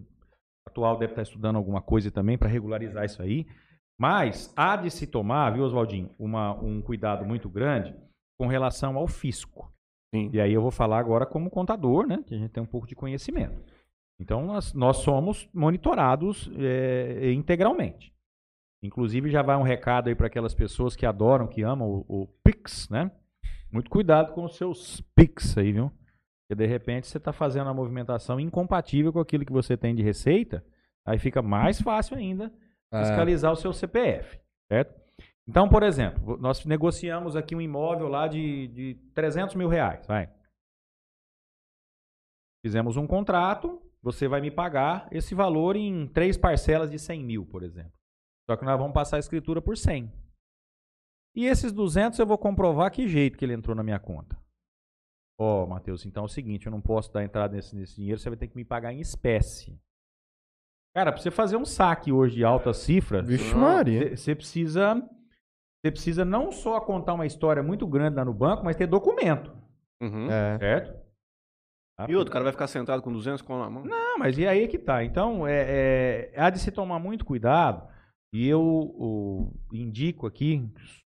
[0.69, 3.47] atual deve estar estudando alguma coisa também para regularizar isso aí.
[3.97, 7.95] Mas há de se tomar, viu, Oswaldinho, uma, um cuidado muito grande
[8.37, 9.73] com relação ao fisco.
[10.13, 10.29] Sim.
[10.33, 12.21] E aí eu vou falar agora como contador, né?
[12.27, 13.63] Que a gente tem um pouco de conhecimento.
[14.19, 18.13] Então nós, nós somos monitorados é, integralmente.
[18.87, 22.27] Inclusive já vai um recado aí para aquelas pessoas que adoram, que amam o, o
[22.45, 23.11] Pix, né?
[23.71, 25.91] Muito cuidado com os seus Pix aí, viu?
[26.49, 30.03] Porque de repente você está fazendo uma movimentação incompatível com aquilo que você tem de
[30.03, 30.65] receita,
[31.05, 32.53] aí fica mais fácil ainda
[32.93, 34.39] Ah, fiscalizar o seu CPF,
[34.71, 34.95] certo?
[35.49, 40.29] Então, por exemplo, nós negociamos aqui um imóvel lá de, de 300 mil reais, vai.
[42.65, 47.47] Fizemos um contrato, você vai me pagar esse valor em três parcelas de 100 mil,
[47.47, 47.96] por exemplo.
[48.49, 50.11] Só que nós vamos passar a escritura por 100.
[51.35, 54.39] E esses 200 eu vou comprovar que jeito que ele entrou na minha conta.
[55.39, 58.31] Ó, Matheus, então é o seguinte, eu não posso dar entrada nesse, nesse dinheiro, você
[58.31, 59.79] vai ter que me pagar em espécie.
[60.95, 64.17] Cara, pra você fazer um saque hoje de alta cifra, Vixe Maria.
[64.17, 68.77] você precisa, você precisa não só contar uma história muito grande lá no banco, mas
[68.77, 69.55] ter documento,
[70.01, 70.31] Uhum.
[70.31, 70.59] É.
[70.59, 71.07] certo?
[71.99, 72.07] Tá?
[72.09, 73.85] E outro, o cara vai ficar sentado com 200 com na mão?
[73.85, 75.05] Não, mas e aí que tá.
[75.05, 77.87] Então, é, é, há de se tomar muito cuidado,
[78.33, 80.69] e eu o, indico aqui,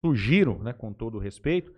[0.05, 1.73] sugiro, né, com todo respeito,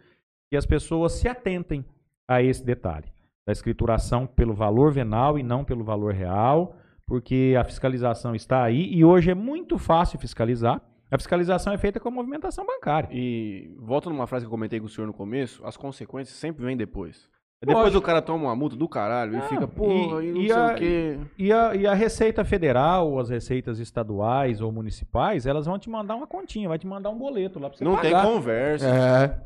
[0.50, 1.84] que as pessoas se atentem
[2.28, 3.12] a esse detalhe
[3.46, 6.76] da escrituração pelo valor venal e não pelo valor real,
[7.06, 10.80] porque a fiscalização está aí e hoje é muito fácil fiscalizar.
[11.10, 13.09] A fiscalização é feita com a movimentação bancária.
[13.12, 16.64] E volta numa frase que eu comentei com o senhor no começo, as consequências sempre
[16.64, 17.28] vêm depois.
[17.64, 17.98] Depois Lógico.
[17.98, 20.47] o cara toma uma multa do caralho e Não, fica, porra, e- e, não e
[20.48, 21.18] sei a- o quê.
[21.39, 25.89] E a, e a Receita Federal, ou as receitas estaduais ou municipais, elas vão te
[25.89, 28.26] mandar uma continha, vai te mandar um boleto lá pra você Não tem pagar.
[28.26, 28.86] conversa.
[28.89, 29.40] É.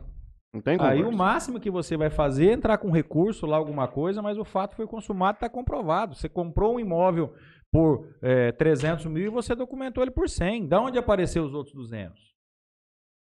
[0.54, 0.98] Não tem conversa.
[0.98, 4.38] Aí o máximo que você vai fazer é entrar com recurso lá, alguma coisa, mas
[4.38, 6.14] o fato foi consumado, está comprovado.
[6.14, 7.34] Você comprou um imóvel
[7.70, 10.66] por é, 300 mil e você documentou ele por 100.
[10.66, 12.18] Da onde apareceu os outros 200?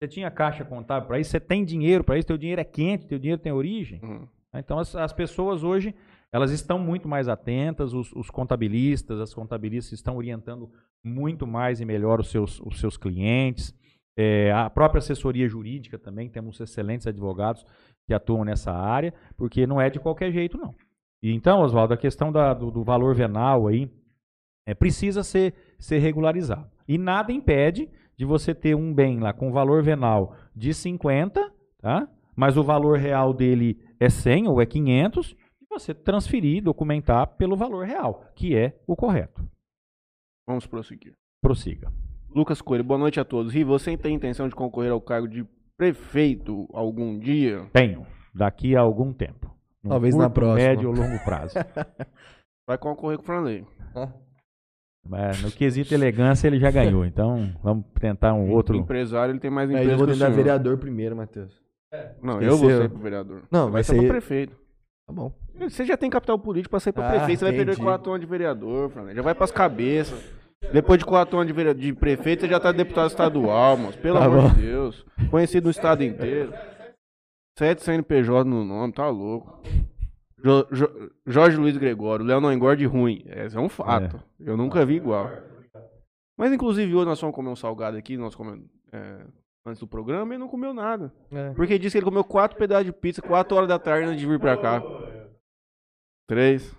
[0.00, 1.32] Você tinha caixa contábil para isso?
[1.32, 2.28] Você tem dinheiro para isso?
[2.28, 3.08] Teu dinheiro é quente?
[3.08, 3.98] Teu dinheiro tem origem?
[4.04, 4.28] Uhum.
[4.54, 5.94] Então as, as pessoas hoje
[6.32, 10.70] elas estão muito mais atentas, os, os contabilistas, as contabilistas estão orientando
[11.02, 13.74] muito mais e melhor os seus, os seus clientes.
[14.16, 17.64] É, a própria assessoria jurídica também, temos excelentes advogados
[18.06, 20.74] que atuam nessa área, porque não é de qualquer jeito, não.
[21.22, 23.90] E então, Oswaldo, a questão da- do, do valor venal aí
[24.66, 26.68] é, precisa ser, ser regularizado.
[26.86, 32.08] E nada impede de você ter um bem lá com valor venal de 50, tá?
[32.36, 37.56] mas o valor real dele é 100 ou é 500, e você transferir, documentar pelo
[37.56, 39.42] valor real, que é o correto.
[40.46, 41.14] Vamos prosseguir.
[41.42, 41.92] Prossiga.
[42.34, 43.52] Lucas Coelho, boa noite a todos.
[43.52, 45.46] Ri, você tem intenção de concorrer ao cargo de
[45.76, 47.66] prefeito algum dia?
[47.72, 49.54] Tenho, daqui a algum tempo.
[49.82, 50.68] Num Talvez na curto, próxima.
[50.68, 51.54] médio ou longo prazo.
[52.66, 53.66] Vai concorrer com o Franley.
[55.06, 58.76] Mas no quesito elegância ele já ganhou, então vamos tentar um outro.
[58.76, 61.62] Empresário, ele tem mais Mas empresa eu vou tentar vereador primeiro, Matheus.
[62.22, 62.82] Não, eu vou Esqueceu.
[62.82, 63.42] ser pro vereador.
[63.50, 64.56] Não, Você vai ser pro prefeito.
[65.06, 65.32] Tá bom.
[65.58, 67.86] Você já tem capital político pra ser pra Ah, prefeito, você vai perder entendi.
[67.86, 68.92] quatro anos de vereador.
[69.14, 70.22] Já vai pras cabeças.
[70.72, 73.98] Depois de quatro anos de, vere- de prefeito, você já tá deputado estadual, moço.
[73.98, 74.48] Pelo Tá amor bom.
[74.54, 75.06] de Deus.
[75.30, 76.52] Conhecido no estado inteiro.
[77.58, 79.60] Sete CNPJ no nome, tá louco.
[80.44, 83.22] Jo- Jo- Jorge Luiz Gregório, Léo não engorde ruim.
[83.26, 84.22] Esse é um fato.
[84.38, 85.30] Eu nunca vi igual.
[86.36, 89.18] Mas, inclusive, hoje nós fomos comer um salgado aqui, nós comemos é,
[89.68, 91.12] antes do programa, e não comeu nada.
[91.30, 91.50] É.
[91.54, 94.26] Porque disse que ele comeu quatro pedaços de pizza, quatro horas da tarde antes de
[94.26, 94.82] vir pra cá.
[96.26, 96.76] Três.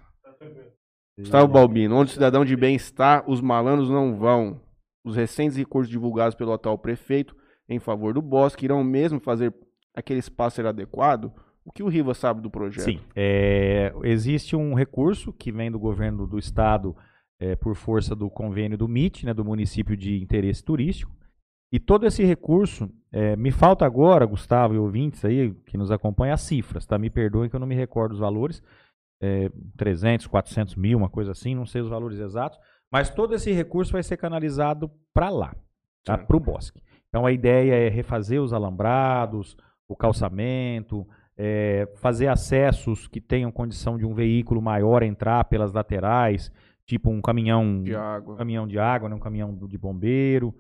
[1.18, 4.62] Gustavo Balbino, onde o cidadão de bem está, os malandros não vão.
[5.04, 7.36] Os recentes recursos divulgados pelo atual prefeito
[7.68, 9.54] em favor do Bosque irão mesmo fazer
[9.96, 11.32] aquele espaço ser adequado?
[11.66, 12.86] O que o Riva sabe do projeto?
[12.86, 16.96] Sim, é, existe um recurso que vem do governo do estado
[17.40, 21.12] é, por força do convênio do MIT, né, do município de interesse turístico.
[21.72, 26.34] E todo esse recurso, é, me falta agora, Gustavo e ouvintes aí que nos acompanham,
[26.34, 26.98] as cifras, tá?
[26.98, 28.64] Me perdoem que eu não me recordo os valores,
[29.22, 32.58] é, 300, 400 mil, uma coisa assim, não sei os valores exatos,
[32.92, 35.56] mas todo esse recurso vai ser canalizado para lá,
[36.04, 36.18] tá?
[36.18, 36.82] Para o bosque.
[37.10, 39.56] Então a ideia é refazer os alambrados,
[39.88, 41.06] o calçamento,
[41.38, 46.52] é, fazer acessos que tenham condição de um veículo maior entrar pelas laterais,
[46.86, 48.36] tipo um caminhão De um água.
[48.36, 50.54] caminhão de água, né, um caminhão de bombeiro.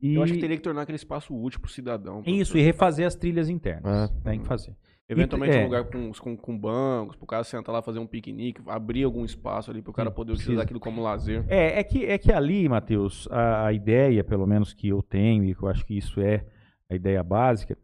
[0.00, 2.22] E Eu acho que teria que tornar aquele espaço útil pro cidadão.
[2.26, 4.10] isso, e refazer as trilhas internas.
[4.10, 4.20] Ah.
[4.24, 4.74] Tem que fazer.
[5.08, 5.64] Eventualmente E- um é.
[5.64, 9.70] lugar com, com, com bancos, pro cara sentar lá fazer um piquenique, abrir algum espaço
[9.70, 10.48] ali pro cara Sim, poder precisa.
[10.50, 11.44] utilizar aquilo como lazer.
[11.48, 15.44] É, é que, é que ali, Matheus, a, a ideia, pelo menos que eu tenho,
[15.44, 16.44] e que eu acho que isso é
[16.90, 17.78] a ideia básica,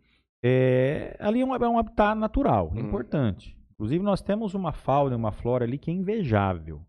[0.44, 2.80] é, ali é um, é um habitat natural, Hum.
[2.80, 3.56] importante.
[3.74, 6.82] Inclusive, nós temos uma fauna e uma flora ali que é invejável.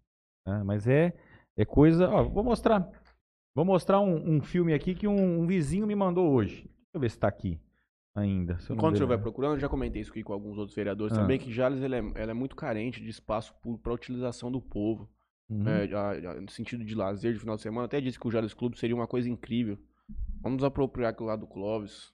[0.48, 0.62] né?
[0.66, 1.14] Mas é,
[1.58, 2.10] é coisa.
[2.10, 2.88] Ó, vou mostrar.
[3.56, 6.64] Vou mostrar um, um filme aqui que um, um vizinho me mandou hoje.
[6.64, 7.60] Deixa eu ver se está aqui
[8.16, 8.58] ainda.
[8.70, 11.22] Enquanto o senhor vai procurando, eu já comentei isso aqui com alguns outros vereadores Ah.
[11.22, 15.10] também, que Jales ele é, ela é muito carente de espaço para utilização do povo.
[15.50, 15.68] Uhum.
[15.68, 18.78] É, no sentido de lazer de final de semana, até disse que o Jales Clube
[18.78, 19.78] seria uma coisa incrível.
[20.42, 22.12] Vamos apropriar aquilo lá do Clóvis.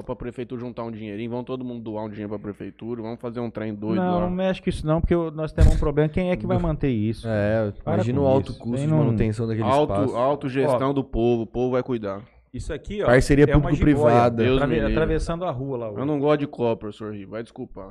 [0.00, 3.20] Só pra prefeitura juntar um dinheirinho, vamos todo mundo doar um dinheiro pra prefeitura, vamos
[3.20, 4.20] fazer um trem doido não, lá.
[4.22, 6.08] não mexe com isso não, porque nós temos um problema.
[6.08, 7.28] Quem é que vai manter isso?
[7.28, 8.58] É, Para imagina o alto isso.
[8.60, 10.16] custo Tem de manutenção daquele Auto, espaço.
[10.16, 12.22] autogestão do povo, o povo vai cuidar.
[12.52, 13.06] Isso aqui, ó.
[13.06, 14.54] Parceria é público-privada.
[14.54, 15.86] atrave- atravessando a rua lá.
[15.88, 17.90] Eu não gosto de copo, professor Rio, vai desculpar.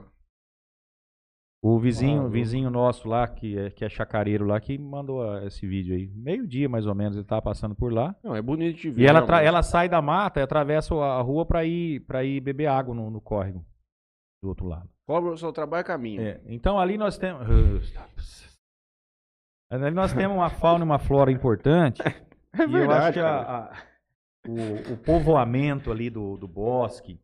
[1.61, 5.45] O vizinho, Ah, vizinho nosso lá, que é, que é chacareiro lá, que mandou ah,
[5.45, 6.07] esse vídeo aí.
[6.15, 8.15] Meio dia, mais ou menos, ele tava passando por lá.
[8.23, 9.01] Não, é bonito de ver.
[9.01, 9.45] E ela, realmente.
[9.47, 13.09] ela sai da mata e atravessa a rua pra ir, pra ir beber água no,
[13.11, 13.65] no córrego
[14.41, 14.89] do outro lado.
[15.05, 16.21] Cobra o seu trabalho caminho.
[16.21, 17.45] É, então ali nós temos.
[19.69, 22.01] Ali nós temos uma fauna e uma flora importante.
[22.01, 23.73] É e eu acho verdade, que a- a-
[24.47, 27.19] o, o povoamento ali do, do bosque,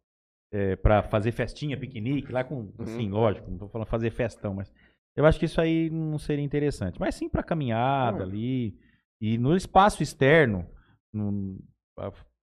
[0.56, 2.72] é, para fazer festinha, piquenique, lá com.
[2.80, 4.72] Assim, lógico, não tô falando fazer festão, mas.
[5.18, 7.00] Eu acho que isso aí não seria interessante.
[7.00, 8.26] Mas sim para caminhada Ah.
[8.28, 8.78] ali.
[9.22, 10.66] E no espaço externo,
[11.14, 11.58] no-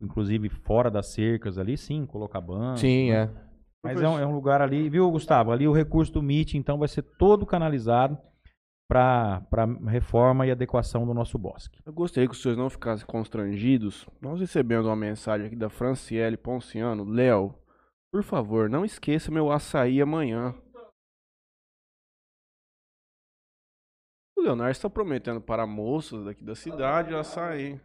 [0.01, 2.78] inclusive fora das cercas ali, sim, colocar banco.
[2.78, 3.30] Sim, é.
[3.84, 5.51] Mas é um, é um lugar ali, viu, Gustavo?
[5.52, 8.16] Ali o recurso do MIT, então, vai ser todo canalizado
[8.89, 9.43] para
[9.86, 11.78] reforma e adequação do nosso bosque.
[11.84, 14.06] Eu gostaria que os senhores não ficassem constrangidos.
[14.20, 17.05] Nós recebemos uma mensagem aqui da Franciele Ponciano.
[17.05, 17.55] Léo,
[18.12, 20.55] por favor, não esqueça meu açaí amanhã.
[24.36, 27.80] O Leonardo está prometendo para moças daqui da cidade açaí.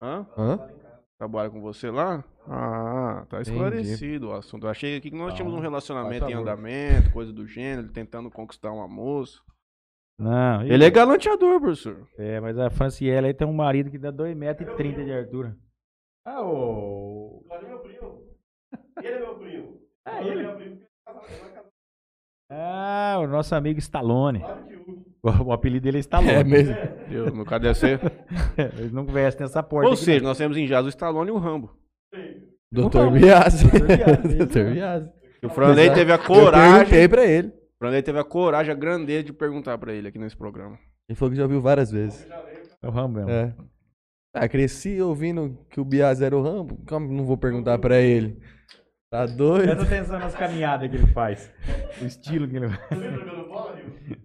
[0.00, 0.26] Hã?
[0.36, 0.58] Hã?
[1.18, 2.24] Trabalha com você lá?
[2.48, 3.50] Ah, tá Entendi.
[3.50, 4.66] esclarecido o assunto.
[4.66, 7.92] Eu achei aqui que nós tínhamos um relacionamento faz em andamento, coisa do gênero, ele
[7.92, 9.38] tentando conquistar uma moça.
[10.18, 12.08] Não, Ele é galanteador, professor.
[12.16, 15.56] É, mas a Franciele aí tem um marido que dá 2,30m de altura.
[16.24, 17.11] Ah, ô.
[20.04, 20.82] Ah, ele?
[22.50, 24.42] Ah, o nosso amigo Stallone.
[25.22, 26.32] O, o apelido dele é Stallone.
[26.32, 26.74] É mesmo.
[27.08, 28.00] Deus, meu cara deve ser.
[28.78, 29.88] Eles não vestem nessa porta.
[29.88, 31.70] Ou seja, nós temos em Jazz o Stallone e o Rambo.
[32.70, 33.12] Doutor Não.
[33.12, 33.64] Biasi.
[34.36, 35.10] Doutor Biasi.
[35.44, 37.08] O Franley teve a Eu perguntei coragem.
[37.08, 37.48] pra ele.
[37.48, 40.78] O Franley teve a coragem, a grandeza de perguntar pra ele aqui nesse programa.
[41.08, 42.26] Ele falou que já ouviu várias vezes.
[42.80, 43.30] É o Rambo mesmo.
[43.30, 43.54] É.
[44.34, 46.78] Ah, cresci ouvindo que o Biasi era o Rambo.
[46.88, 48.38] Como não vou perguntar pra ele?
[49.12, 49.64] Tá doido?
[49.76, 51.52] Presta atenção nas caminhadas que ele faz.
[52.00, 52.88] O estilo que ele faz.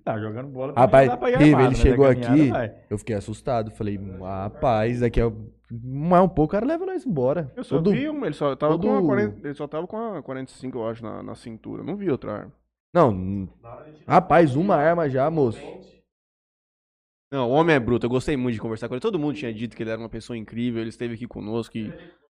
[0.01, 0.73] Tá jogando bola.
[0.77, 2.49] Rapaz, não dá pra ir Riva, armado, ele mas a chegou aqui.
[2.49, 2.73] vai.
[2.89, 3.69] Eu fiquei assustado.
[3.71, 5.29] Falei, rapaz, daqui a
[5.69, 7.51] mais um pouco o cara leva nós embora.
[7.53, 9.85] Eu só Todo- vi uma, ele só tava todo- com a 40, ele só tava
[9.85, 11.83] com a 45, eu acho, na, na cintura.
[11.83, 12.53] Não vi outra arma.
[12.93, 13.49] Não,
[14.07, 15.59] rapaz, uma arma já, moço.
[17.29, 18.05] Não, o homem é bruto.
[18.05, 19.01] Eu gostei muito de conversar com ele.
[19.01, 20.79] Todo mundo tinha dito que ele era uma pessoa incrível.
[20.79, 21.93] Ele esteve aqui conosco e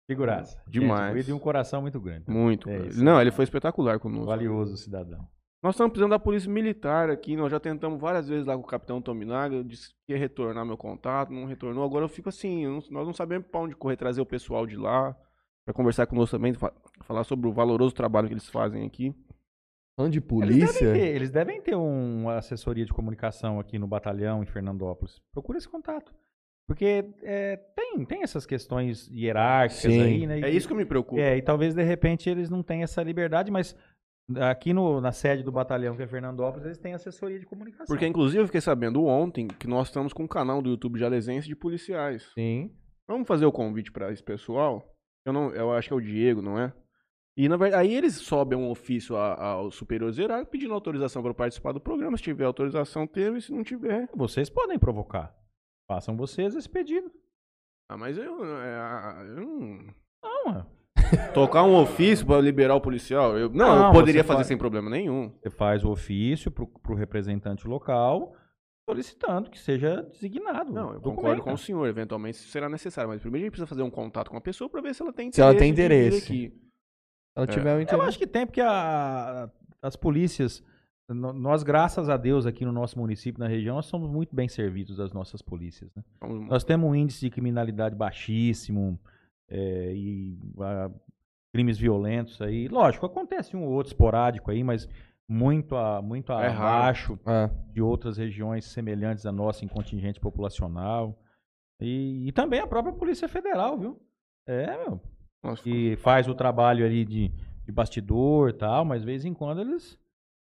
[0.10, 0.60] Figuraça.
[0.68, 1.16] Demais.
[1.18, 2.24] Gente, tem um coração muito grande.
[2.28, 2.68] muito.
[2.68, 3.04] É isso.
[3.04, 4.26] Não, ele foi espetacular conosco.
[4.26, 5.28] Valioso cidadão.
[5.62, 7.36] Nós estamos precisando da polícia militar aqui.
[7.36, 9.64] Nós já tentamos várias vezes lá com o capitão Tominaga.
[9.64, 11.84] Disse que ia retornar meu contato, não retornou.
[11.84, 14.66] Agora eu fico assim, eu não- nós não sabemos pra onde correr, trazer o pessoal
[14.66, 15.16] de lá.
[15.68, 16.74] Vai conversar conosco também, fa-
[17.04, 19.14] falar sobre o valoroso trabalho que eles fazem aqui.
[19.96, 20.88] Falando de Eles polícia.
[20.88, 25.22] devem, ter, eles devem ter um- uma assessoria de comunicação aqui no batalhão em Fernandópolis.
[25.32, 26.12] Procura esse contato.
[26.70, 30.02] Porque é, tem, tem essas questões hierárquicas Sim.
[30.04, 30.40] aí, né?
[30.42, 31.20] É E- isso que me preocupo.
[31.20, 33.76] É, e talvez de repente eles não tenham essa liberdade, mas
[34.36, 37.88] aqui no, na sede do batalhão, que é Fernandópolis, eles têm assessoria de comunicação.
[37.88, 41.48] Porque, inclusive, eu fiquei sabendo ontem que nós estamos com um canal do YouTube Jalesense
[41.48, 42.30] de policiais.
[42.36, 42.72] Sim.
[43.08, 44.96] Vamos fazer o convite para esse pessoal?
[45.26, 46.72] Eu, não, eu acho que é o Diego, não é?
[47.36, 51.72] E, na verdade, aí eles sobem um ofício aos superiores hierárquicos pedindo autorização para participar
[51.72, 52.16] do programa.
[52.16, 53.42] Se tiver autorização, teve.
[53.42, 54.08] Se não tiver...
[54.16, 55.34] Vocês podem provocar.
[55.90, 57.12] Façam vocês esse pedido.
[57.90, 58.46] Ah, mas eu...
[58.62, 59.94] é, eu não...
[60.24, 60.66] Não, é.
[61.34, 63.36] Tocar um ofício para liberar o policial?
[63.38, 64.48] Eu, não, Não, eu poderia fazer pode.
[64.48, 65.30] sem problema nenhum.
[65.42, 68.36] Você faz o ofício pro, pro representante local
[68.88, 70.72] solicitando que seja designado.
[70.72, 71.16] Não, eu Documenta.
[71.16, 71.88] concordo com o senhor.
[71.88, 73.10] Eventualmente isso será necessário.
[73.10, 75.12] Mas primeiro a gente precisa fazer um contato com a pessoa para ver se ela
[75.14, 75.36] tem interesse.
[75.36, 76.18] Se ela tem interesse.
[76.24, 76.50] aqui.
[76.50, 76.62] Se
[77.36, 77.50] ela É.
[77.50, 78.08] tiver um Eu interesse.
[78.08, 79.50] acho que tem, porque a-
[79.82, 80.64] as polícias,
[81.14, 84.98] nós, graças a Deus, aqui no nosso município, na região, nós somos muito bem servidos
[84.98, 85.92] das nossas polícias.
[85.96, 86.04] né?
[86.48, 89.00] Nós temos um índice de criminalidade baixíssimo
[89.50, 90.92] é, e ah,
[91.52, 92.68] crimes violentos aí.
[92.68, 94.88] Lógico, acontece um ou outro esporádico aí, mas
[95.28, 101.20] muito, a, muito É abaixo Ah, de outras regiões semelhantes à nossa em contingente populacional.
[101.82, 104.00] E, e também a própria Polícia Federal, viu?
[104.48, 105.00] É, meu.
[105.44, 107.30] Nossa, Que faz o trabalho ali de,
[107.66, 109.98] de bastidor e tal, mas de vez em quando eles.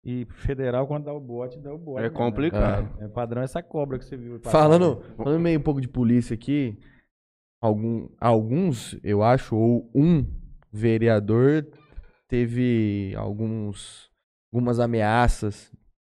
[0.05, 2.01] E federal, quando dá o bote, dá o bote.
[2.01, 2.09] É né?
[2.09, 2.95] complicado.
[2.99, 4.39] É padrão essa cobra que você viu.
[4.43, 6.77] Falando, falando meio um pouco de polícia aqui,
[7.59, 10.23] algum, alguns, eu acho, ou um
[10.71, 11.65] vereador
[12.27, 14.11] teve alguns,
[14.53, 15.71] algumas ameaças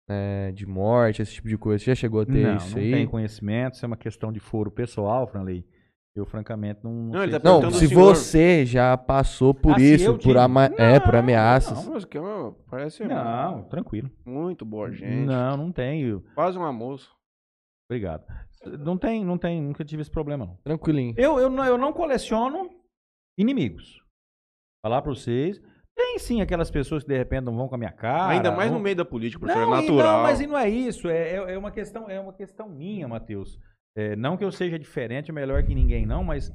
[0.07, 1.84] né, de morte, esse tipo de coisa.
[1.84, 2.91] Você já chegou a ter Não, isso não aí?
[2.91, 5.64] tem conhecimento, isso é uma questão de foro pessoal, Franley.
[6.16, 6.92] Eu, francamente, não.
[6.94, 8.16] Não, sei ele tá se- Não, perguntando se senhor.
[8.16, 10.38] você já passou por Ah, se isso, eu por, tive?
[10.40, 11.84] ama é, por ameaças.
[11.86, 14.10] Não, mas que é uma- parece Não, tranquilo.
[14.26, 15.26] muito boa gente.
[15.26, 16.24] Não, não tenho.
[16.34, 17.10] Quase uma moça.
[17.90, 18.24] Obrigado.
[18.80, 20.56] Não tem, não tem, nunca tive esse problema, não.
[20.64, 21.14] Tranquilinho.
[21.18, 22.70] Eu, eu, não, eu não coleciono
[23.38, 24.00] inimigos.
[24.84, 25.62] Falar pra vocês.
[25.98, 28.30] Tem sim aquelas pessoas que de repente não vão com a minha cara.
[28.34, 30.18] Ainda mais no não- meio da política, professor, não, é e natural.
[30.18, 31.08] não, mas e não é isso.
[31.10, 33.58] É, é, é uma questão, é uma questão minha, Matheus.
[33.96, 36.52] É, não que eu seja diferente, melhor que ninguém, não, mas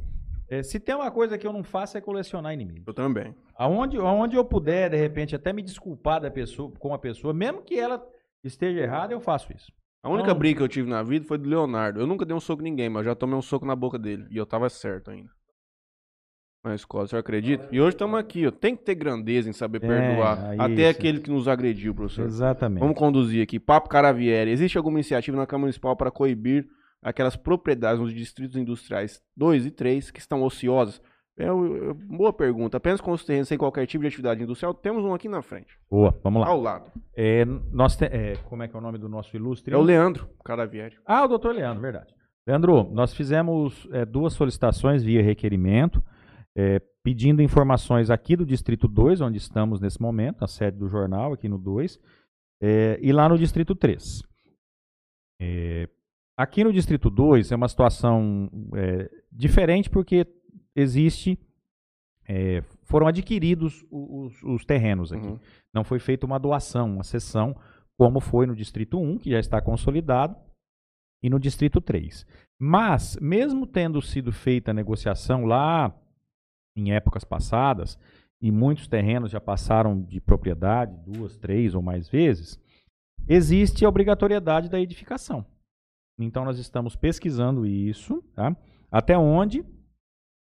[0.48, 2.86] é, se tem uma coisa que eu não faço é colecionar inimigos.
[2.86, 3.34] Eu também.
[3.56, 7.62] Aonde, aonde eu puder, de repente, até me desculpar da pessoa, com a pessoa, mesmo
[7.62, 8.04] que ela
[8.44, 9.72] esteja errada, eu faço isso.
[10.02, 10.38] A única Não.
[10.38, 12.00] briga que eu tive na vida foi do Leonardo.
[12.00, 13.98] Eu nunca dei um soco em ninguém, mas eu já tomei um soco na boca
[13.98, 14.26] dele.
[14.30, 15.30] E eu tava certo ainda.
[16.64, 17.68] Na escola, senhor acredita?
[17.72, 18.50] E hoje estamos aqui, ó.
[18.50, 20.44] Tem que ter grandeza em saber É, perdoar.
[20.50, 20.98] aí até isso.
[20.98, 22.24] aquele que nos agrediu, professor.
[22.26, 22.80] Exatamente.
[22.80, 23.58] Vamos conduzir aqui.
[23.58, 24.50] Papo Caravieri.
[24.50, 26.66] Existe alguma iniciativa na Câmara Municipal para coibir
[27.02, 31.00] aquelas propriedades nos distritos industriais 2 e 3 que estão ociosas?
[31.38, 32.76] É, o- é, boa pergunta.
[32.76, 35.78] Apenas com os terrenos sem qualquer tipo de atividade industrial, temos um aqui na frente,
[35.90, 36.48] Boa, vamos lá.
[36.48, 36.90] ao lado.
[37.16, 39.72] É, nós te- é, como é que é o nome do nosso ilustre?
[39.72, 40.96] É o Leandro Caravieri.
[41.06, 42.14] Ah, o doutor Leandro, verdade.
[42.46, 46.02] Leandro, nós fizemos é, duas solicitações via requerimento,
[46.54, 51.32] é, pedindo informações aqui do Distrito 2, onde estamos nesse momento, a sede do jornal,
[51.32, 51.98] aqui no 2,
[52.60, 54.22] é, e lá no Distrito 3.
[56.40, 60.26] Aqui no Distrito 2 é uma situação é, diferente porque
[60.74, 61.38] existe.
[62.26, 65.26] é, foram adquiridos os, os terrenos aqui.
[65.26, 65.38] Uhum.
[65.74, 67.54] Não foi feita uma doação, uma cessão,
[67.98, 70.34] como foi no Distrito 1, que já está consolidado,
[71.22, 72.26] e no Distrito 3.
[72.58, 75.94] Mas, mesmo tendo sido feita a negociação lá
[76.74, 77.98] em épocas passadas,
[78.40, 82.58] e muitos terrenos já passaram de propriedade duas, três ou mais vezes,
[83.28, 85.44] existe a obrigatoriedade da edificação.
[86.24, 88.54] Então, nós estamos pesquisando isso, tá?
[88.90, 89.64] até onde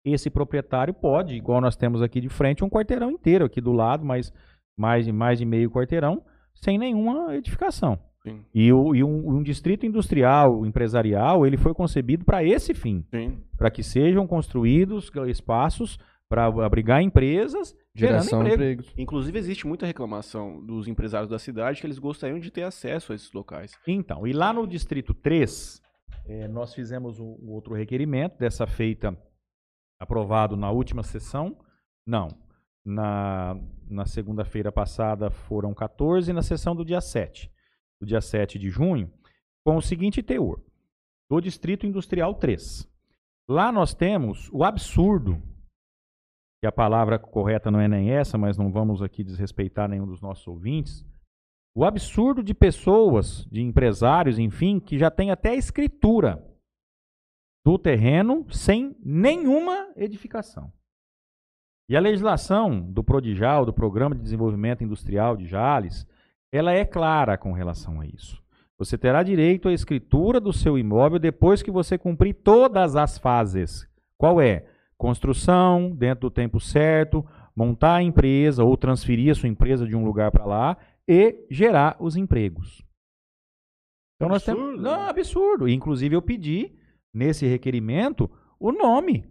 [0.05, 4.05] esse proprietário pode, igual nós temos aqui de frente, um quarteirão inteiro aqui do lado,
[4.05, 4.33] mas
[4.79, 6.23] mais de, mais de meio quarteirão,
[6.55, 7.99] sem nenhuma edificação.
[8.23, 8.45] Sim.
[8.55, 13.05] E, o- e um, um distrito industrial, empresarial, ele foi concebido para esse fim,
[13.57, 15.99] para que sejam construídos espaços
[16.29, 18.81] para abrigar empresas, Geração de gerando emprego.
[18.83, 18.95] empregos.
[18.99, 23.15] Inclusive, existe muita reclamação dos empresários da cidade que eles gostariam de ter acesso a
[23.15, 23.73] esses locais.
[23.87, 25.81] Então, e lá no Distrito 3,
[26.27, 29.17] eh, nós fizemos um, um outro requerimento, dessa feita
[29.99, 31.57] aprovado na última sessão.
[32.07, 32.29] Não,
[32.85, 33.59] na,
[33.89, 37.51] na segunda-feira passada foram 14 e na sessão do dia 7,
[38.01, 39.11] do dia 7 de junho,
[39.65, 40.61] com o seguinte teor,
[41.29, 42.89] do Distrito Industrial 3.
[43.49, 45.41] Lá nós temos o absurdo,
[46.67, 50.47] a palavra correta não é nem essa, mas não vamos aqui desrespeitar nenhum dos nossos
[50.47, 51.05] ouvintes,
[51.75, 56.43] o absurdo de pessoas, de empresários, enfim, que já tem até a escritura
[57.65, 60.73] do terreno sem nenhuma edificação.
[61.89, 66.07] E a legislação do Prodijal, do Programa de Desenvolvimento Industrial de Jales,
[66.51, 68.43] ela é clara com relação a isso.
[68.79, 73.89] Você terá direito à escritura do seu imóvel depois que você cumprir todas as fases.
[74.19, 74.67] Qual é?
[74.99, 77.25] Construção, dentro do tempo certo,
[77.55, 80.77] montar a empresa ou transferir a sua empresa de um lugar para lá
[81.09, 82.85] e gerar os empregos.
[84.17, 84.63] Então nós temos.
[84.63, 85.11] Absurdo, Não, né?
[85.11, 85.69] absurdo.
[85.69, 86.73] Inclusive, eu pedi
[87.15, 89.25] nesse requerimento o nome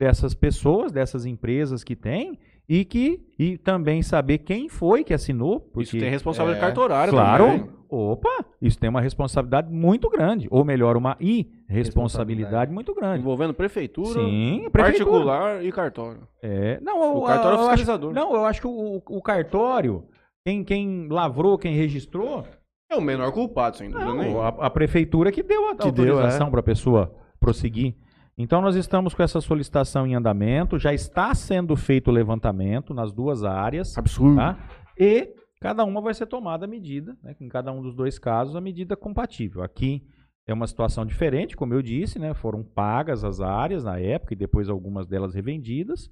[0.00, 5.60] dessas pessoas, dessas empresas que tem, e que e também saber quem foi que assinou.
[5.60, 7.44] Porque, Isso tem responsabilidade é, cartorária Claro.
[7.44, 7.70] também.
[7.94, 10.48] Opa, isso tem uma responsabilidade muito grande.
[10.50, 13.20] Ou melhor, uma irresponsabilidade muito grande.
[13.20, 15.10] Envolvendo prefeitura, Sim, prefeitura.
[15.10, 16.20] particular e cartório.
[16.42, 18.12] É, não, O cartório é eu acho- fiscalizador.
[18.14, 20.04] não, eu acho que o, o cartório,
[20.44, 22.44] quem, quem lavrou, quem registrou,
[22.90, 24.44] É o menor culpado, sem dúvida não, nenhuma.
[24.48, 26.50] a, a prefeitura que deu a Que deu, autorização é.
[26.50, 27.94] para a pessoa prosseguir.
[28.36, 33.12] Então nós estamos com essa solicitação em andamento, já está sendo feito o levantamento nas
[33.12, 34.36] duas áreas, Absurdo.
[34.36, 34.58] tá?
[34.98, 37.36] E cada uma vai ser tomada a medida, né?
[37.40, 39.62] em cada um dos dois casos, a medida compatível.
[39.62, 40.02] Aqui
[40.46, 42.34] é uma situação diferente, como eu disse, né?
[42.34, 46.10] Foram pagas as áreas na época e depois algumas delas revendidas.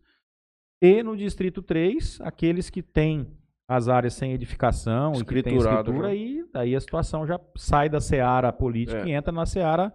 [0.80, 3.26] E no Distrito 3, aqueles que têm
[3.66, 6.12] as áreas sem edificação e que Escriturado escritura, já.
[6.14, 9.06] aí, aí a situação já sai da seara política É.
[9.08, 9.92] e entra na seara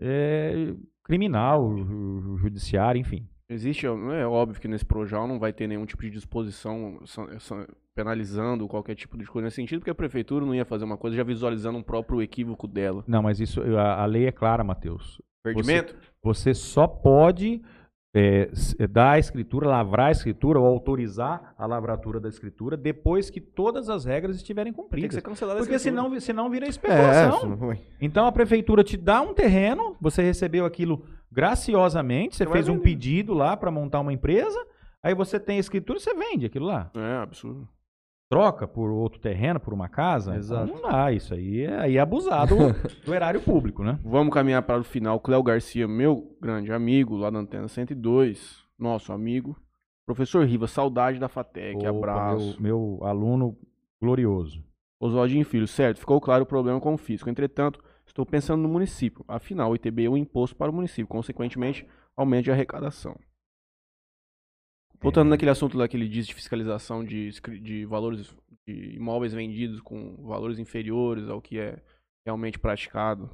[0.00, 0.74] é,
[1.10, 3.26] criminal, ju- ju- judiciária, enfim.
[3.48, 7.00] Existe, é óbvio que nesse projeto não vai ter nenhum tipo de disposição
[7.96, 11.16] penalizando qualquer tipo de coisa nesse sentido, porque a prefeitura não ia fazer uma coisa
[11.16, 13.02] já visualizando um próprio equívoco dela.
[13.08, 15.20] Não, mas isso a, a lei é clara, Matheus.
[15.42, 15.96] Perdimento?
[16.22, 17.60] Você só pode
[18.12, 23.30] é, s- dar a escritura, lavrar a escritura ou autorizar a lavratura da escritura depois
[23.30, 25.14] que todas as regras estiverem Tem que cumpridas.
[25.14, 26.02] ser cancelada a Porque escritura.
[26.08, 27.58] senão, senão vira É, especulação.
[27.68, 27.78] ué.
[28.00, 33.32] Então a prefeitura te dá um terreno, você recebeu aquilo graciosamente, você fez um pedido
[33.34, 34.58] lá para montar uma empresa,
[35.02, 36.90] aí você tem a escritura e você vende aquilo lá.
[36.94, 37.68] É, absurdo.
[38.30, 40.36] Troca por outro terreno, por uma casa.
[40.36, 40.72] Exato.
[40.72, 42.46] Não dá, isso aí é, aí é abusar
[43.04, 43.98] do, erário público, né?
[44.04, 45.18] Vamos caminhar para o final.
[45.18, 49.56] Cléo Garcia, meu grande amigo lá da Antena 102, nosso amigo.
[50.06, 52.56] Professor Riva, saudade da FATEC, Opa, abraço.
[52.60, 53.58] Meu, meu aluno
[54.00, 54.64] glorioso.
[55.00, 57.28] Oswaldinho Filho, certo, ficou claro o problema com o fisco.
[57.28, 59.24] Entretanto, estou pensando no município.
[59.26, 61.84] Afinal, o ITB é um imposto para o município, consequentemente,
[62.16, 63.18] aumento de arrecadação.
[65.00, 65.30] Voltando É.
[65.30, 67.30] naquele assunto lá que ele disse de fiscalização de,
[67.62, 68.34] de valores
[68.66, 71.78] de imóveis vendidos com valores inferiores ao que é
[72.26, 73.30] realmente praticado.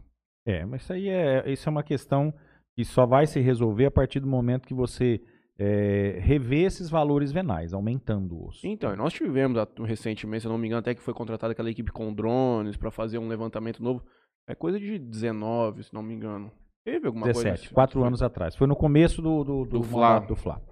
[0.46, 2.32] É, mas isso aí é, isso é uma questão
[2.74, 5.20] que só vai se resolver a partir do momento que você
[5.58, 8.62] é, rever esses valores venais, aumentando-os.
[8.62, 11.70] Então, e nós tivemos recentemente, se eu não me engano, até que foi contratada aquela
[11.70, 14.04] equipe com drones para fazer um levantamento novo.
[14.46, 16.52] É coisa de 19, se não me engano.
[16.84, 17.74] Teve alguma coisa 17, assim?
[17.74, 18.54] quatro anos atrás.
[18.54, 20.20] Foi no começo do, do, do, Do Fla.
[20.20, 20.62] do Fla.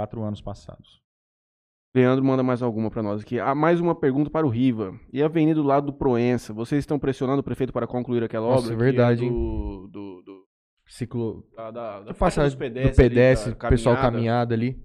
[0.00, 1.02] Quatro anos passados.
[1.94, 3.38] Leandro manda mais alguma para nós aqui.
[3.38, 4.98] Há mais uma pergunta para o Riva.
[5.12, 8.46] E a avenida do lado do Proença, vocês estão pressionando o prefeito para concluir aquela
[8.46, 8.72] Nossa, obra?
[8.72, 10.44] é que verdade, do, do, do,
[10.86, 11.44] Ciclo.
[11.54, 14.16] da, da, da A faixa dos passagem do pedestres, pedestre, ali, da pessoal caminhada.
[14.16, 14.82] caminhada ali.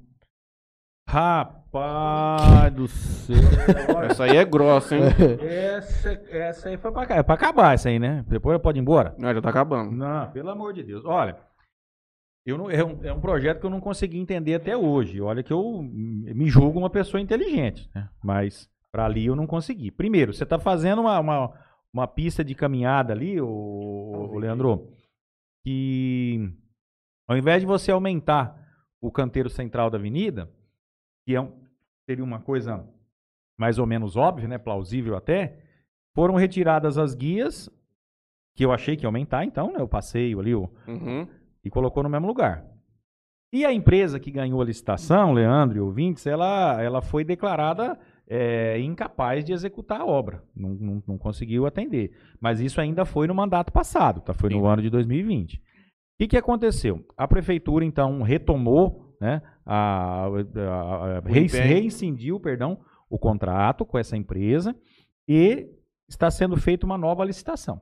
[1.07, 3.37] Rapaz do céu.
[4.11, 5.03] Essa aí é grossa, hein?
[5.39, 8.25] essa, essa aí foi pra, é pra acabar, essa aí, né?
[8.27, 9.15] Depois pode ir embora?
[9.17, 9.91] Não, já tá acabando.
[9.91, 11.05] Não, pelo amor de Deus.
[11.05, 11.37] Olha,
[12.45, 15.19] eu não- é, um, é um projeto que eu não consegui entender até hoje.
[15.21, 18.09] Olha que eu me julgo uma pessoa inteligente, né?
[18.23, 19.91] Mas para ali eu não consegui.
[19.91, 21.53] Primeiro, você está fazendo uma, uma,
[21.91, 24.89] uma pista de caminhada ali, o, o Leandro,
[25.63, 26.49] que
[27.27, 28.55] ao invés de você aumentar
[29.01, 30.49] o canteiro central da avenida,
[31.25, 31.51] que é um-
[32.09, 32.87] seria uma coisa
[33.57, 34.57] mais ou menos óbvia, né?
[34.57, 35.59] Plausível até,
[36.13, 37.69] foram retiradas as guias
[38.55, 39.79] que eu achei que ia aumentar, então, né?
[39.81, 41.27] O passeio ali, o, Uhum.
[41.65, 42.63] E colocou no mesmo lugar.
[43.51, 47.97] E a empresa que ganhou a licitação, Leandro e ouvintes, ela, ela foi declarada
[48.27, 50.43] é, incapaz de executar a obra.
[50.55, 52.11] Não, não, não conseguiu atender.
[52.39, 54.33] Mas isso ainda foi no mandato passado, tá?
[54.33, 54.67] foi no Sim.
[54.67, 55.55] ano de 2020.
[55.57, 55.61] O
[56.19, 57.05] que, que aconteceu?
[57.17, 62.79] A prefeitura, então, retomou, né, a, a- a- reincidiu, perdão,
[63.09, 64.75] o contrato com essa empresa
[65.27, 65.69] e
[66.09, 67.81] está sendo feita uma nova licitação.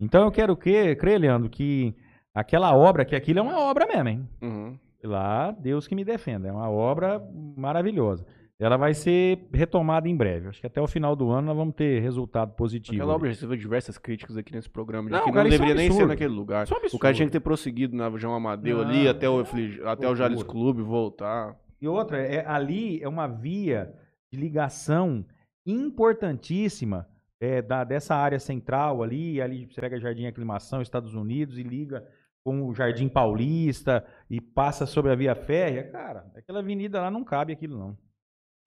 [0.00, 1.94] Então eu quero que, crer, Leandro, que
[2.34, 4.28] aquela obra, que aquilo é uma obra mesmo, hein?
[4.42, 4.78] Uhum.
[5.02, 6.48] Lá, Deus que me defenda.
[6.48, 7.22] É uma obra
[7.56, 8.26] maravilhosa.
[8.58, 10.48] Ela vai ser retomada em breve.
[10.48, 12.96] Acho que até o final do ano nós vamos ter resultado positivo.
[12.96, 13.16] Aquela ali.
[13.16, 15.08] obra recebeu diversas críticas aqui nesse programa.
[15.08, 16.66] de Não, que cara, não é um deveria nem ser naquele lugar.
[16.66, 19.40] É um O cara tinha que ter prosseguido na João Amadeu Não, ali até o,
[19.40, 19.44] é
[19.84, 20.14] até o.
[20.14, 21.56] Jales Clube voltar.
[21.80, 23.92] E outra, é, ali é uma via
[24.32, 25.26] de ligação
[25.66, 27.06] importantíssima
[27.40, 32.06] é, da, dessa área central ali, ali você pega Jardim Aclimação, Estados Unidos e liga
[32.44, 37.24] com o Jardim Paulista e passa sobre a Via Férrea, cara, aquela avenida lá não
[37.24, 37.98] cabe aquilo não.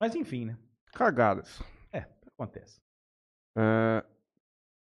[0.01, 0.57] Mas enfim, né?
[0.93, 1.63] Cagadas.
[2.37, 2.79] Acontece.
[3.57, 4.03] É,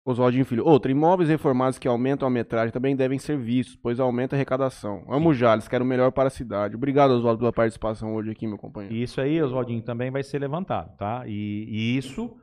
[0.06, 0.64] Oswaldinho Filho.
[0.64, 5.03] Outra, imóveis reformados que aumentam a metragem também devem ser vistos, pois aumenta a arrecadação.
[5.10, 6.76] Amo Jales, quero o melhor para a cidade.
[6.76, 8.95] Obrigado, Oswaldo, pela participação hoje aqui, meu companheiro.
[8.95, 11.24] Isso aí, Oswaldinho, também vai ser levantado, tá?
[11.26, 12.38] E, e isso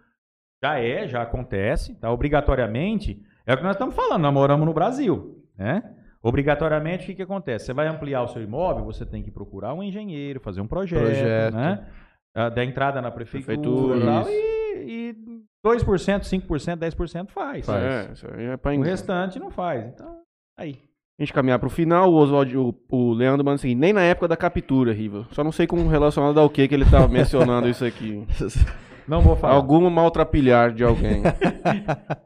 [0.60, 2.10] já é, já acontece, tá?
[2.10, 5.82] Obrigatoriamente, é o que nós estamos falando, nós moramos no Brasil, né?
[6.28, 7.66] Obrigatoriamente, o que, que acontece?
[7.66, 11.02] Você vai ampliar o seu imóvel, você tem que procurar um engenheiro, fazer um projeto,
[11.02, 11.54] Projeto.
[11.54, 11.86] né?
[12.34, 15.16] Ah, Da entrada na prefeitura, Prefeitura, e tal, e, e
[15.64, 17.68] 2%, 5%, 10% faz.
[17.68, 19.84] É, isso aí é pra O restante não faz.
[19.86, 20.20] Então,
[20.58, 20.78] aí.
[21.18, 24.28] A gente caminhar pro final, o Oswaldo, o, o Leandro manda assim, nem na época
[24.28, 25.26] da captura, Riva.
[25.30, 28.26] Só não sei como relacionado ao que que ele tá mencionando isso aqui.
[29.08, 29.54] Não vou falar.
[29.54, 31.22] Alguma maltrapilhar de alguém.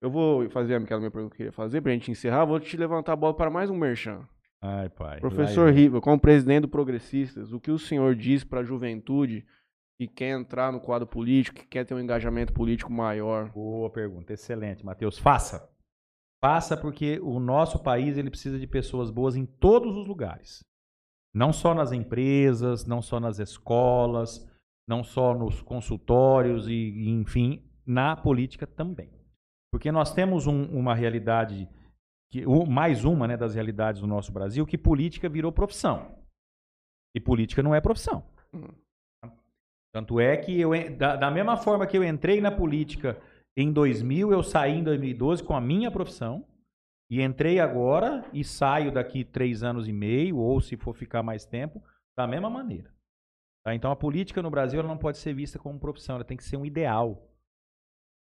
[0.00, 2.44] Eu vou fazer aquela minha pergunta que eu queria fazer pra gente encerrar.
[2.44, 4.26] Vou te levantar a bola para mais um merchan.
[4.60, 5.20] Ai, pai.
[5.20, 5.72] Professor.
[5.72, 9.44] Riva, como presidente do Progressistas, o que o senhor diz para a juventude
[9.98, 13.50] que quer entrar no quadro político, que quer ter um engajamento político maior?
[13.50, 15.18] Boa pergunta, excelente, Matheus.
[15.18, 15.68] Faça.
[16.40, 20.64] Faça porque o nosso país ele precisa de pessoas boas em todos os lugares.
[21.34, 24.48] Não só nas empresas, não só nas escolas,
[24.88, 29.17] não só nos consultórios e, enfim, na política também.
[29.72, 31.68] Porque nós temos um- uma realidade,
[32.30, 36.18] que, mais uma né, das realidades do nosso Brasil, que política virou profissão.
[37.14, 38.24] E política não é profissão.
[38.52, 38.68] Hum.
[39.92, 43.20] Tanto é que eu, da, da mesma forma que eu entrei na política
[43.56, 46.46] em 2000, eu saí em 2012 com a minha profissão.
[47.10, 51.46] E entrei agora e saio daqui três anos e meio, ou se for ficar mais
[51.46, 51.82] tempo,
[52.16, 52.92] da mesma maneira.
[53.64, 53.74] Tá?
[53.74, 56.56] Então a política no Brasil não pode ser vista como profissão, ela tem que ser
[56.58, 57.27] um ideal.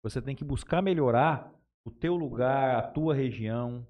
[0.05, 1.51] Você tem que buscar melhorar
[1.83, 3.83] o teu lugar, a tua região.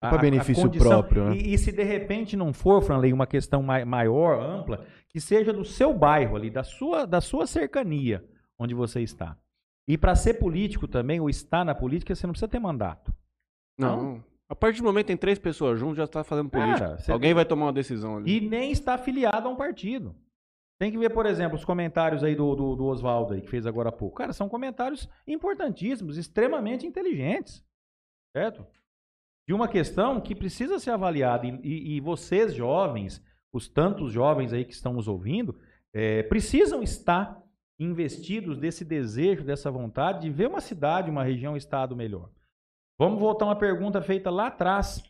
[0.00, 0.88] a- Pra a- a benefício condição.
[0.88, 1.36] próprio, né?
[1.36, 5.52] E, e se de repente não for, Franley, uma questão mai- maior, ampla, que seja
[5.52, 8.24] do seu bairro ali, da sua, da sua cercania,
[8.56, 9.36] onde você está.
[9.88, 13.12] E para ser político também, ou estar na política, você não precisa ter mandato.
[13.76, 14.22] Não.
[14.48, 16.78] A partir do momento tem três pessoas juntas, já está fazendo política.
[16.78, 18.36] Cara, você- Alguém vai tomar uma decisão ali.
[18.36, 20.14] E nem está afiliado a um partido.
[20.78, 23.66] Tem que ver, por exemplo, os comentários aí do, do, do Oswaldo aí, que fez
[23.66, 24.16] agora há pouco.
[24.16, 27.64] Cara, são comentários importantíssimos, extremamente inteligentes.
[28.36, 28.64] Certo?
[29.46, 31.46] De uma questão que precisa ser avaliada.
[31.46, 33.20] E, e- e vocês, jovens,
[33.52, 35.58] os tantos jovens aí que estão nos ouvindo,
[35.92, 37.42] eh, precisam estar
[37.80, 42.30] investidos desse desejo, dessa vontade de ver uma cidade, uma região, um estado melhor.
[42.98, 45.02] Vamos voltar a uma pergunta feita lá atrás,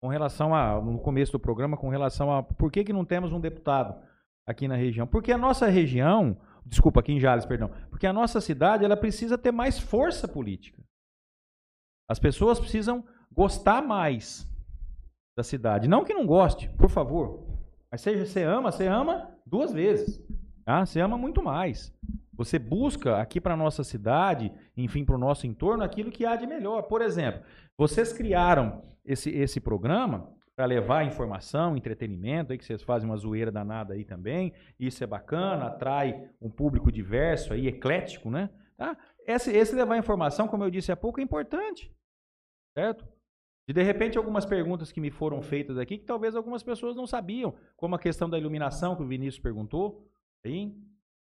[0.00, 3.32] com relação a, no começo do programa, com relação a por que, que não temos
[3.32, 4.00] um deputado
[4.46, 5.06] aqui na região.
[5.06, 9.38] Porque a nossa região, desculpa, aqui em Jales, perdão, porque a nossa cidade ela precisa
[9.38, 10.82] ter mais força política.
[12.08, 14.48] As pessoas precisam gostar mais
[15.36, 15.88] da cidade.
[15.88, 17.46] Não que não goste, por favor.
[17.90, 20.22] Mas seja você ama, você ama duas vezes.
[20.64, 20.84] Tá?
[20.84, 21.94] Você ama muito mais.
[22.34, 26.46] Você busca aqui para nossa cidade, enfim, para o nosso entorno, aquilo que há de
[26.46, 26.82] melhor.
[26.82, 27.42] Por exemplo,
[27.76, 33.50] vocês criaram esse, esse programa para levar informação, entretenimento, aí que vocês fazem uma zoeira
[33.50, 34.52] danada aí também.
[34.78, 38.50] Isso é bacana, atrai um público diverso aí, eclético, né?
[38.76, 38.96] Tá?
[39.26, 41.94] Esse, esse levar informação, como eu disse há pouco, é importante.
[42.76, 43.06] Certo?
[43.68, 47.06] E de repente algumas perguntas que me foram feitas aqui que talvez algumas pessoas não
[47.06, 50.10] sabiam, como a questão da iluminação que o Vinícius perguntou,
[50.44, 50.74] aí,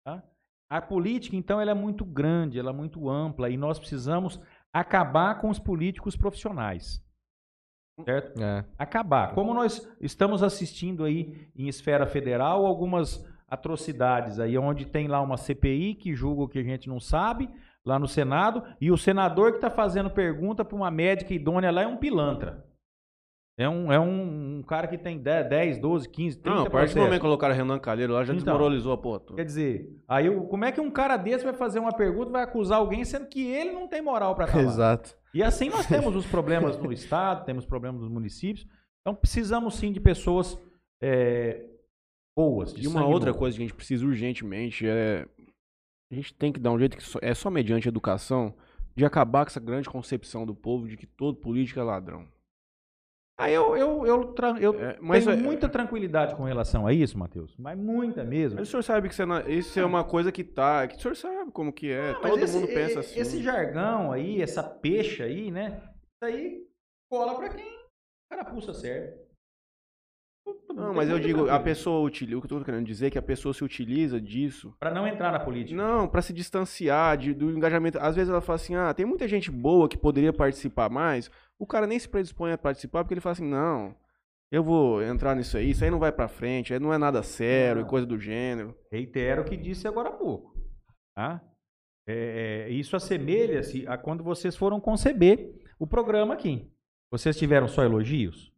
[0.03, 0.23] tá?
[0.67, 4.41] A política, então, ela é muito grande, ela é muito ampla e nós precisamos
[4.73, 7.04] acabar com os políticos profissionais.
[8.03, 8.41] Certo?
[8.41, 8.65] É.
[8.77, 9.33] Acabar.
[9.33, 15.37] Como nós estamos assistindo aí em esfera federal algumas atrocidades aí, onde tem lá uma
[15.37, 17.49] CPI que julga o que a gente não sabe,
[17.85, 21.83] lá no Senado, e o senador que está fazendo pergunta para uma médica idônea lá
[21.83, 22.64] é um pilantra.
[23.57, 26.69] É um, é um, um cara que tem 10, 10, 12, 15, 30 Não, a
[26.69, 28.43] partir do momento que colocaram Renan Calheiro lá, já Então.
[28.43, 29.35] desmoralizou a porra toda.
[29.37, 32.43] Quer dizer, aí eu- como é que um cara desse vai fazer uma pergunta, vai
[32.43, 34.63] acusar alguém, sendo que ele não tem moral para falar?
[34.63, 35.15] Exato.
[35.33, 38.67] E assim nós temos os problemas no estado, temos problemas nos municípios.
[39.01, 40.59] Então precisamos sim de pessoas
[41.01, 41.65] é,
[42.37, 42.73] boas.
[42.73, 43.39] De E uma outra bom.
[43.39, 45.25] coisa que a gente precisa urgentemente é.
[46.11, 48.53] A gente tem que dar um jeito que só- é só mediante educação
[48.95, 52.25] de acabar com essa grande concepção do povo de que todo político é ladrão.
[53.37, 56.93] Aí eu, eu, eu, tra- eu É, mas tenho é- muita tranquilidade com relação a
[56.93, 57.53] isso, Matheus.
[57.57, 58.57] Mas muita mesmo.
[58.59, 60.87] Mas o senhor sabe que isso é, isso é uma coisa que tá.
[60.87, 62.13] Que o senhor sabe como que é.
[62.13, 63.19] Não, mas todo esse- mundo pensa assim.
[63.19, 65.81] Esse jargão aí, essa peixa aí, né?
[65.83, 66.63] Isso aí
[67.11, 67.65] cola pra quem
[68.31, 69.25] carapuça serve.
[70.73, 72.37] Não, mas eu digo, a pessoa utiliza.
[72.37, 74.75] O que eu tô querendo dizer é que a pessoa se utiliza disso.
[74.79, 75.75] Pra não entrar na política.
[75.75, 77.97] Não, pra se distanciar de- do engajamento.
[77.99, 81.31] Às vezes ela fala assim: ah, tem muita gente boa que poderia participar mais.
[81.59, 83.95] O cara nem se predispõe a participar porque ele fala assim: não,
[84.51, 87.23] eu vou entrar nisso aí, isso aí não vai pra frente, aí não é nada
[87.23, 88.75] sério, e coisa do gênero.
[88.91, 90.53] Reitero o que disse agora há pouco.
[91.15, 91.41] Tá?
[92.07, 96.69] É, é, isso assemelha-se a quando vocês foram conceber o programa aqui.
[97.11, 98.51] Vocês tiveram só elogios?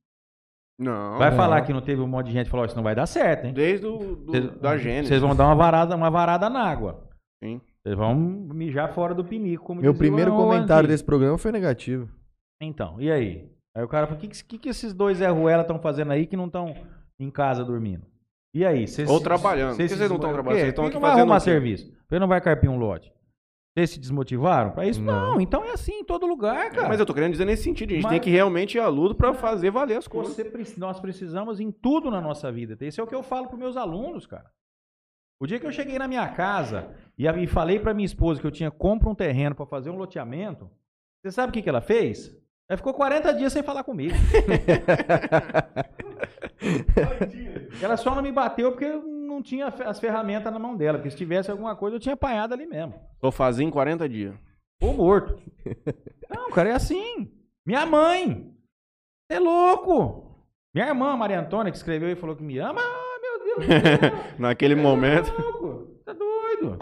[0.80, 1.18] Não.
[1.18, 1.38] Vai não.
[1.38, 3.06] falar que não teve um monte de gente que falou, "Ó, isso não vai dar
[3.08, 3.54] certo, hein?
[3.54, 5.08] Desde o do, Vocês- da Gênesis.
[5.08, 7.08] Vocês vão dar uma varada, uma varada na água.
[7.44, 7.62] Sim.
[7.82, 10.88] Vocês vão mijar fora do pinico, como Meu primeiro comentário antigo.
[10.90, 12.10] desse programa foi negativo.
[12.62, 13.50] Então, e aí?
[13.76, 16.26] Aí o cara falou, o que, que, que esses dois Zé Ruela estão fazendo aí
[16.26, 16.74] que não estão
[17.20, 18.06] em casa dormindo?
[18.54, 18.88] E aí?
[18.88, 19.72] Cês Ou trabalhando.
[19.72, 20.62] Por que vocês não desmo- tão Por trabalhando?
[20.62, 21.92] Vocês tão Por que aqui não vai fazendo arrumar serviço?
[21.92, 23.14] Por que não vai carpir um lote?
[23.78, 25.00] Vocês se desmotivaram pra isso?
[25.00, 25.34] Não.
[25.34, 25.42] Não.
[25.42, 26.88] então é assim em todo lugar, cara.
[26.88, 28.88] Mas eu tô querendo dizer nesse sentido, a gente Mas- tem que realmente ir à
[28.88, 30.34] luta pra fazer valer as coisas.
[30.36, 32.76] Você nós precisamos em tudo na nossa vida.
[32.82, 34.50] Esse é o que eu falo para meus alunos, cara.
[35.40, 38.48] O dia que eu cheguei na minha casa e, e falei para minha esposa que
[38.48, 40.68] eu tinha compra um terreno para fazer um loteamento,
[41.22, 42.36] você sabe o que, que ela fez?
[42.70, 44.14] Ela ficou 40 dias sem falar comigo.
[47.82, 50.98] ela só não me bateu porque eu não tinha as ferramentas na mão dela.
[50.98, 52.94] Porque se tivesse alguma coisa, eu tinha apanhado ali mesmo.
[53.22, 54.36] Tô fazendo em 40 dias.
[54.82, 55.40] Ou morto.
[56.30, 57.32] Não, cara, é assim.
[57.66, 58.54] Minha mãe.
[59.30, 60.46] Você é louco.
[60.74, 62.82] Minha irmã, Maria Antônia, que escreveu e falou que me ama.
[62.82, 63.80] Ah, meu Deus do céu.
[64.38, 65.32] Naquele momento.
[65.32, 65.88] Tá louco.
[66.04, 66.80] Tá doido.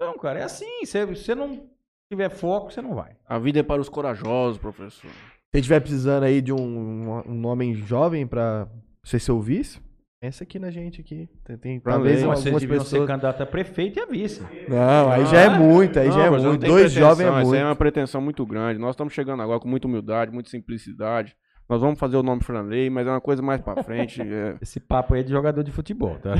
[0.00, 0.84] Não, cara, é assim.
[0.86, 1.68] Se você não
[2.10, 3.12] tiver foco, você não vai.
[3.28, 5.10] A vida é para os corajosos, professor.
[5.54, 8.68] Se estiver precisando aí de um, um homem jovem pra
[9.02, 9.80] você ser o vice,
[10.20, 11.28] pensa aqui na gente aqui.
[11.44, 13.06] Tem, tem talvez vocês algumas deviam ser pessoas...
[13.08, 14.42] candidato a prefeito e a vice.
[14.68, 16.66] Não, aí já é muito, aí Não, já é muito.
[16.66, 17.64] Dois jovens é Isso aí é muito.
[17.68, 18.78] uma pretensão muito grande.
[18.78, 21.34] Nós estamos chegando agora com muita humildade, muita simplicidade.
[21.68, 24.20] Nós vamos fazer o nome Franley, mas é uma coisa mais pra frente.
[24.22, 24.56] é.
[24.60, 26.34] Esse papo aí é de jogador de futebol, tá?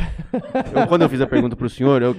[0.73, 2.17] Eu, quando eu fiz a pergunta pro senhor, eu-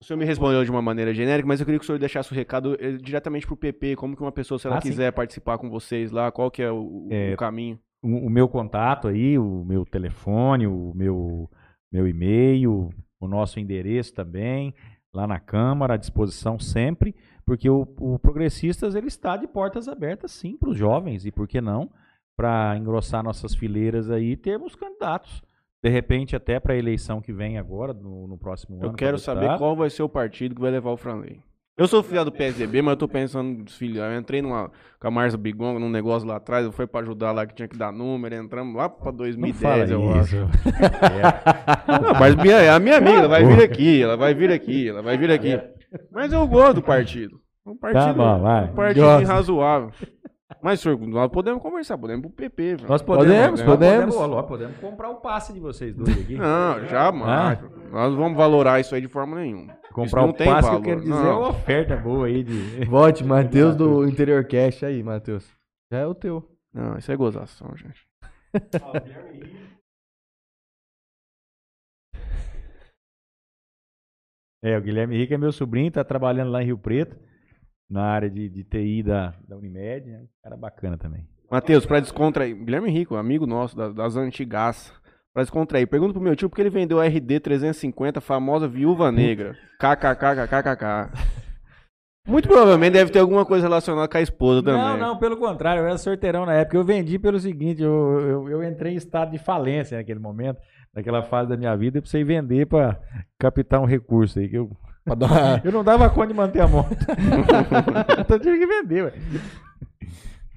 [0.00, 2.30] o senhor me respondeu de uma maneira genérica, mas eu queria que o senhor deixasse
[2.30, 4.90] o recado eh, diretamente pro PP, como que uma pessoa, se ela Ah, sim.
[4.90, 7.78] quiser participar com vocês lá, qual que é o, o É, caminho?
[8.02, 11.50] o, o meu contato aí, o meu telefone, o meu,
[11.92, 14.72] meu e-mail, o nosso endereço também,
[15.12, 20.30] lá na Câmara, à disposição sempre, porque o, o Progressistas ele está de portas abertas
[20.30, 21.90] sim para os jovens, e por que não,
[22.36, 25.42] para engrossar nossas fileiras aí e termos candidatos.
[25.82, 28.86] De repente, até para a eleição que vem agora, no, no próximo ano.
[28.86, 31.40] Eu quero saber qual vai ser o partido que vai levar o Franley.
[31.76, 34.10] Eu sou filiado do PSDB, mas eu tô pensando em desfiliar.
[34.12, 37.30] Eu entrei numa, com a Marcia Bigonga num negócio lá atrás, eu fui pra ajudar
[37.30, 40.36] lá que tinha que dar número, entramos lá pra Não 2010, fala eu acho.
[40.36, 40.48] isso.
[41.88, 42.02] É.
[42.02, 45.02] Não, mas é a minha amiga, ela vai vir aqui, ela vai vir aqui, ela
[45.02, 45.60] vai vir aqui.
[46.10, 47.38] Mas eu gosto do partido.
[47.64, 48.64] Um partido, Tá bom, vai.
[48.64, 49.32] um partido Gosta.
[49.32, 49.90] razoável.
[50.62, 52.76] Mas, senhor, nós podemos conversar, podemos ir pro PP.
[52.76, 52.88] velho.
[52.88, 54.14] Nós podemos, Podemos, podemos.
[54.16, 56.34] podemos, podemos comprar o passe de vocês dois aqui.
[56.38, 57.60] Não, jamais.
[57.92, 59.76] Nós não vamos valorar isso aí de forma nenhuma.
[59.92, 60.82] Comprar não o tem passe valor.
[60.82, 61.26] que eu quero dizer Não.
[61.30, 62.84] é uma oferta boa aí de.
[62.88, 65.46] Vote, Matheus do Interior Cast aí, Matheus.
[65.92, 66.46] Já é o teu.
[66.72, 68.06] Não, isso é gozação, gente.
[74.62, 77.16] É, o Guilherme Henrique é meu sobrinho, tá trabalhando lá em Rio Preto,
[77.90, 80.24] na área de, de TI da, da Unimed, né?
[80.42, 81.26] Cara bacana também.
[81.50, 82.54] Matheus, pra descontrair.
[82.54, 84.92] Guilherme Rico, amigo nosso das, das antigas.
[85.32, 85.86] Pra descontrair.
[85.86, 89.56] Pergunta pro meu tio por que ele vendeu a RD 350, famosa viúva negra.
[89.78, 91.12] KKKKKK.
[92.26, 94.82] Muito provavelmente deve ter alguma coisa relacionada com a esposa também.
[94.82, 96.76] Não, não, pelo contrário, eu era sorteirão na época.
[96.76, 100.60] Eu vendi pelo seguinte, eu, eu, eu entrei em estado de falência naquele momento,
[100.94, 103.00] naquela fase da minha vida, eu precisei vender pra
[103.38, 104.46] captar um recurso aí.
[104.46, 104.70] Que eu,
[105.14, 106.94] uma- eu não dava conta de manter a moto.
[108.18, 109.12] então eu tive que vender, ué.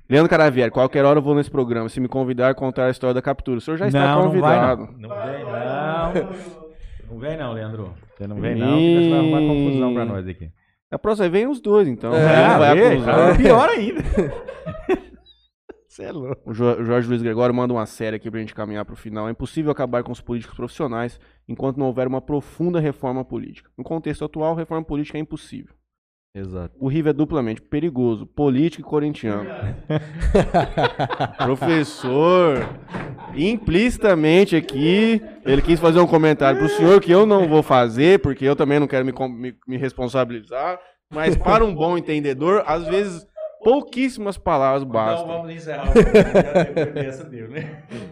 [0.09, 1.87] Leandro Caravieri, qualquer hora eu vou nesse programa.
[1.87, 3.59] Se me convidar, contar a história da captura.
[3.59, 4.89] O senhor já está não, convidado.
[4.97, 5.47] Não, vai, não.
[5.47, 6.31] não vem não.
[7.09, 7.93] Não vem não, Leandro.
[8.17, 10.49] Você não vem não, você vai arrumar confusão pra nós aqui.
[10.91, 12.13] A próxima vez vem os dois, então.
[12.13, 14.01] É, pior ainda.
[15.91, 16.49] Você é louco.
[16.49, 19.27] O Jo- o Jorge Luiz Gregório manda uma série aqui pra gente caminhar pro final.
[19.27, 23.69] É impossível acabar com os políticos profissionais enquanto não houver uma profunda reforma política.
[23.77, 25.75] No contexto atual, reforma política é impossível.
[26.33, 26.73] Exato.
[26.79, 29.49] O River é duplamente perigoso, político e corintiano.
[31.37, 32.69] Professor,
[33.35, 38.45] implicitamente aqui, ele quis fazer um comentário pro senhor que eu não vou fazer, porque
[38.45, 40.79] eu também não quero me, me- me responsabilizar.
[41.13, 43.27] Mas para um bom entendedor, às vezes
[43.63, 45.49] pouquíssimas palavras bastam.
[45.49, 47.83] encerrar o já depois dessa deu, né?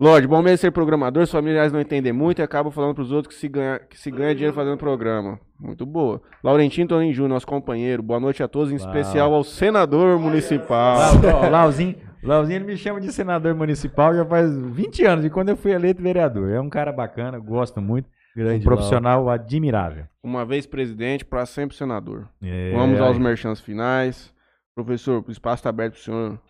[0.00, 3.34] Lorde, bom mesmo ser programador, os familiares não entendem muito e acabam falando pros outros
[3.34, 5.40] que se ganha, que se ganha dinheiro fazendo programa.
[5.58, 6.22] Muito boa.
[6.42, 8.00] Laurentino Toninho Júnior, nosso companheiro.
[8.00, 8.86] Boa noite a todos, em Uau.
[8.86, 10.98] especial ao senador municipal.
[11.20, 15.30] Lau, ó, Lauzinho, Lauzinho ele me chama de senador municipal já faz 20 anos, de
[15.30, 16.48] quando eu fui eleito vereador.
[16.48, 18.08] É um cara bacana, gosto muito.
[18.38, 20.04] Grande um profissional admirável.
[20.22, 22.28] Uma vez presidente, para sempre senador.
[22.40, 24.32] É, Vamos aos merchants finais.
[24.76, 26.40] Professor, o espaço está aberto para o senhor.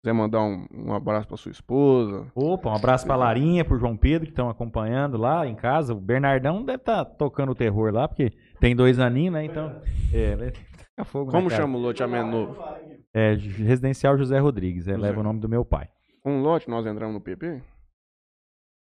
[0.00, 2.30] Quiser mandar um, um abraço para sua esposa.
[2.32, 5.94] Opa, um abraço pra Larinha, pro João Pedro, que estão acompanhando lá em casa.
[5.94, 9.44] O Bernardão deve estar tocando o terror lá, porque tem dois aninhos, né?
[9.46, 9.82] Então,
[10.12, 10.52] é, né?
[11.06, 11.60] Fogo na Como cara.
[11.60, 12.56] chama o loteamento novo?
[13.12, 15.02] É, Residencial José Rodrigues, é, José.
[15.02, 15.88] leva o nome do meu pai.
[16.24, 17.60] Um lote, nós entramos no PP?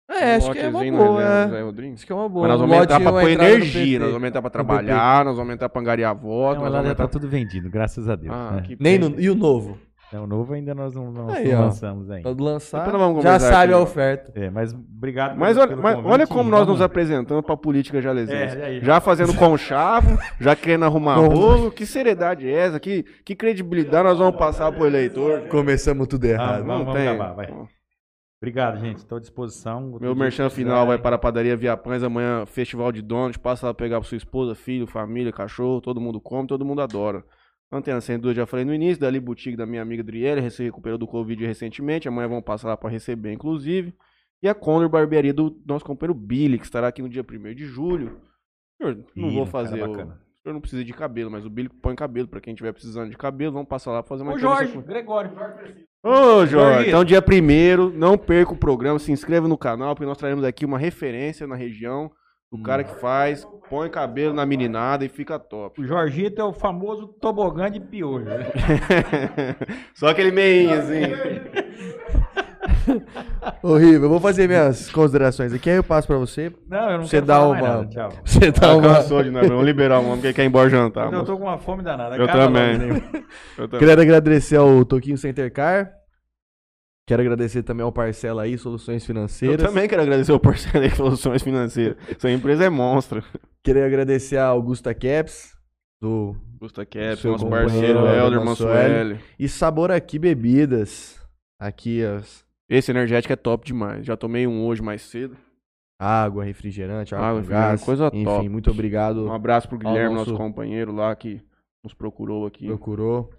[0.09, 1.19] É, um acho que é uma boa.
[1.23, 1.61] reserva é.
[1.63, 1.95] Rodrigues?
[1.99, 2.47] Acho que é uma boa.
[2.47, 5.69] Mas nós vamos aumentar pra pôr energia, nós vamos aumentar pra trabalhar, nós vamos aumentar
[5.69, 8.33] pra angariar voto, Não, lá vamos já tá tudo vendido, graças a Deus.
[8.35, 8.61] Ah, né?
[8.61, 9.77] que Nem no, e o novo?
[10.11, 11.63] É, o novo ainda nós não, Aí, não ó.
[11.63, 12.35] lançamos ainda.
[12.37, 12.85] Lançar.
[12.85, 13.73] Nós vamos Já sabe aqui.
[13.73, 14.31] a oferta.
[14.39, 17.99] É, mas obrigado Mas olha, pelo mas olha como nós vamos- nos apresentamos pra política
[17.99, 18.57] jalesense.
[18.59, 18.79] É, aí.
[18.83, 21.71] Já fazendo conchavo, já querendo arrumar Como- bolo.
[21.71, 22.79] Que seriedade é essa?
[22.79, 25.47] Que, que credibilidade nós vamos passar pro eleitor?
[25.47, 26.61] Começamos tudo errado.
[26.61, 27.07] Ah, Vamos- Não tem.
[27.07, 27.47] acabar, vai.
[28.43, 28.97] Obrigado, gente.
[28.97, 29.85] Estou à disposição.
[29.85, 33.37] Outro Meu merchan final vai para a padaria Via Pães amanhã, festival de donuts.
[33.37, 35.79] Passa lá pegar pra sua esposa, filho, família, cachorro.
[35.79, 37.23] Todo mundo come, todo mundo adora.
[37.71, 38.99] Antena 102, já falei no início.
[38.99, 42.09] Dali Boutique da minha amiga Adriele, se recuperou do Covid recentemente.
[42.09, 43.95] Amanhã vamos passar lá para receber, inclusive.
[44.41, 47.63] E a Condor Barbearia do nosso companheiro Billy, que estará aqui no dia 1 de
[47.63, 48.19] julho.
[48.77, 50.11] Senhor, não Ih, vou fazer o.
[50.43, 52.27] senhor não precisa de cabelo, mas o Billy põe cabelo.
[52.27, 54.73] Pra quem estiver precisando de cabelo, vamos passar lá pra fazer uma O entrevista Jorge,
[54.73, 55.31] com- Gregório.
[56.03, 60.17] Ô, Jorge, então dia primeiro, não perca o programa, se inscreva no canal, porque nós
[60.17, 62.11] traremos aqui uma referência na região
[62.51, 65.81] do cara que faz, põe cabelo na meninada e fica top.
[65.81, 68.25] O Jorgito é o famoso tobogã de piolho.
[68.25, 68.35] né?
[69.95, 71.01] Só aquele meinho assim.
[73.61, 74.03] Horrível.
[74.03, 76.51] Eu vou fazer minhas considerações aqui, aí eu passo pra você.
[76.67, 78.09] Não, eu não Você quero dá uma- nada, Tchau.
[78.25, 78.95] Você dá Tá uma.
[78.95, 81.11] cansou de nós, vamos liberar o homem, porque ele quer ir embora jantar.
[81.11, 82.15] eu tô com uma fome danada.
[82.17, 83.01] Eu também.
[83.57, 83.87] Eu também.
[83.87, 85.91] Quero agradecer ao Toquinho Center Car.
[87.05, 89.61] Quero agradecer também ao Parcela aí, Soluções Eu Financeiras.
[89.67, 91.97] também quero agradecer o parceiro aí que Soluções Financeiras.
[92.09, 93.21] Essa empresa é monstro.
[93.61, 95.51] Quero agradecer a Augusta Caps,
[96.01, 98.41] do Gusta Cap, Seu nosso parceiro Helder.
[98.43, 99.19] Mansueli.
[99.37, 101.19] E Sabor Aqui Bebidas.
[101.59, 102.42] Aqui as
[102.75, 104.05] Esse energético é top demais.
[104.05, 105.37] Já tomei um hoje mais cedo.
[105.99, 107.83] água, refrigerante, água, Água, com gás.
[107.83, 108.49] coisa Enfim, top.
[108.49, 109.25] muito obrigado.
[109.25, 111.41] Um abraço pro Guilherme, nosso- nosso companheiro lá que
[111.83, 112.65] nos procurou aqui.
[112.67, 113.31] Procurou.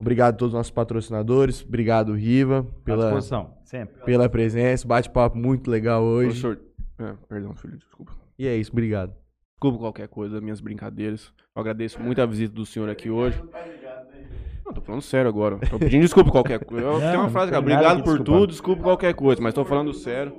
[0.00, 1.62] Obrigado a todos os nossos patrocinadores.
[1.62, 4.02] Obrigado, Riva, pela, disposição, sempre.
[4.04, 4.86] pela presença.
[4.86, 6.40] Bate-papo muito legal hoje.
[6.40, 6.58] Professor,
[6.98, 8.12] é, perdão, filho, desculpa.
[8.38, 9.12] E é isso, obrigado.
[9.56, 11.32] Desculpa qualquer coisa, minhas brincadeiras.
[11.54, 13.42] Eu agradeço muito a visita do senhor aqui hoje.
[14.76, 15.58] Tô falando sério agora.
[15.70, 16.86] Tô pedindo desculpa qualquer coisa.
[16.86, 20.38] Eu- Tem uma frase que obrigado por tudo, desculpa qualquer coisa, mas tô falando sério.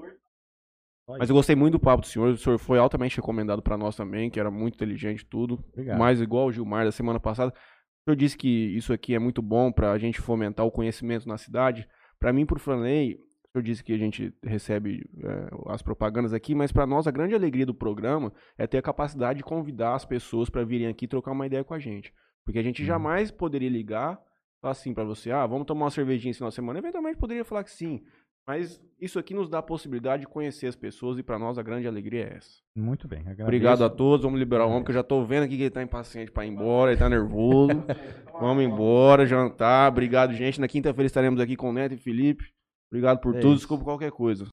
[1.18, 2.30] Mas eu gostei muito do papo do senhor.
[2.34, 5.64] O senhor foi altamente recomendado pra nós também, que era muito inteligente e tudo.
[5.72, 5.98] Obrigado.
[5.98, 7.52] Mais igual o Gilmar da semana passada.
[7.54, 11.38] O senhor disse que isso aqui é muito bom pra gente fomentar o conhecimento na
[11.38, 11.88] cidade.
[12.20, 16.54] Pra mim, por Franley, o senhor disse que a gente recebe é, as propagandas aqui,
[16.54, 20.04] mas pra nós a grande alegria do programa é ter a capacidade de convidar as
[20.06, 22.14] pessoas pra virem aqui trocar uma ideia com a gente.
[22.46, 22.88] Porque a gente Uhum.
[22.88, 24.20] jamais poderia ligar
[24.68, 26.80] falar assim pra você, ah, vamos tomar uma cervejinha esse final de semana.
[26.80, 28.02] Eventualmente poderia falar que sim.
[28.46, 31.64] Mas isso aqui nos dá a possibilidade de conhecer as pessoas e pra nós a
[31.64, 32.62] grande alegria é essa.
[32.78, 33.20] Muito bem.
[33.20, 33.44] agradeço.
[33.44, 35.70] Obrigado a todos, vamos liberar o homem, que eu já tô vendo aqui que ele
[35.70, 37.72] tá impaciente pra ir embora, ele tá nervoso.
[38.40, 39.92] vamos embora, jantar.
[39.92, 40.62] Obrigado, gente.
[40.62, 42.46] Na quinta-feira estaremos aqui com o Neto e Felipe.
[42.90, 43.58] Obrigado por É tudo, isso.
[43.58, 44.46] desculpa qualquer coisa.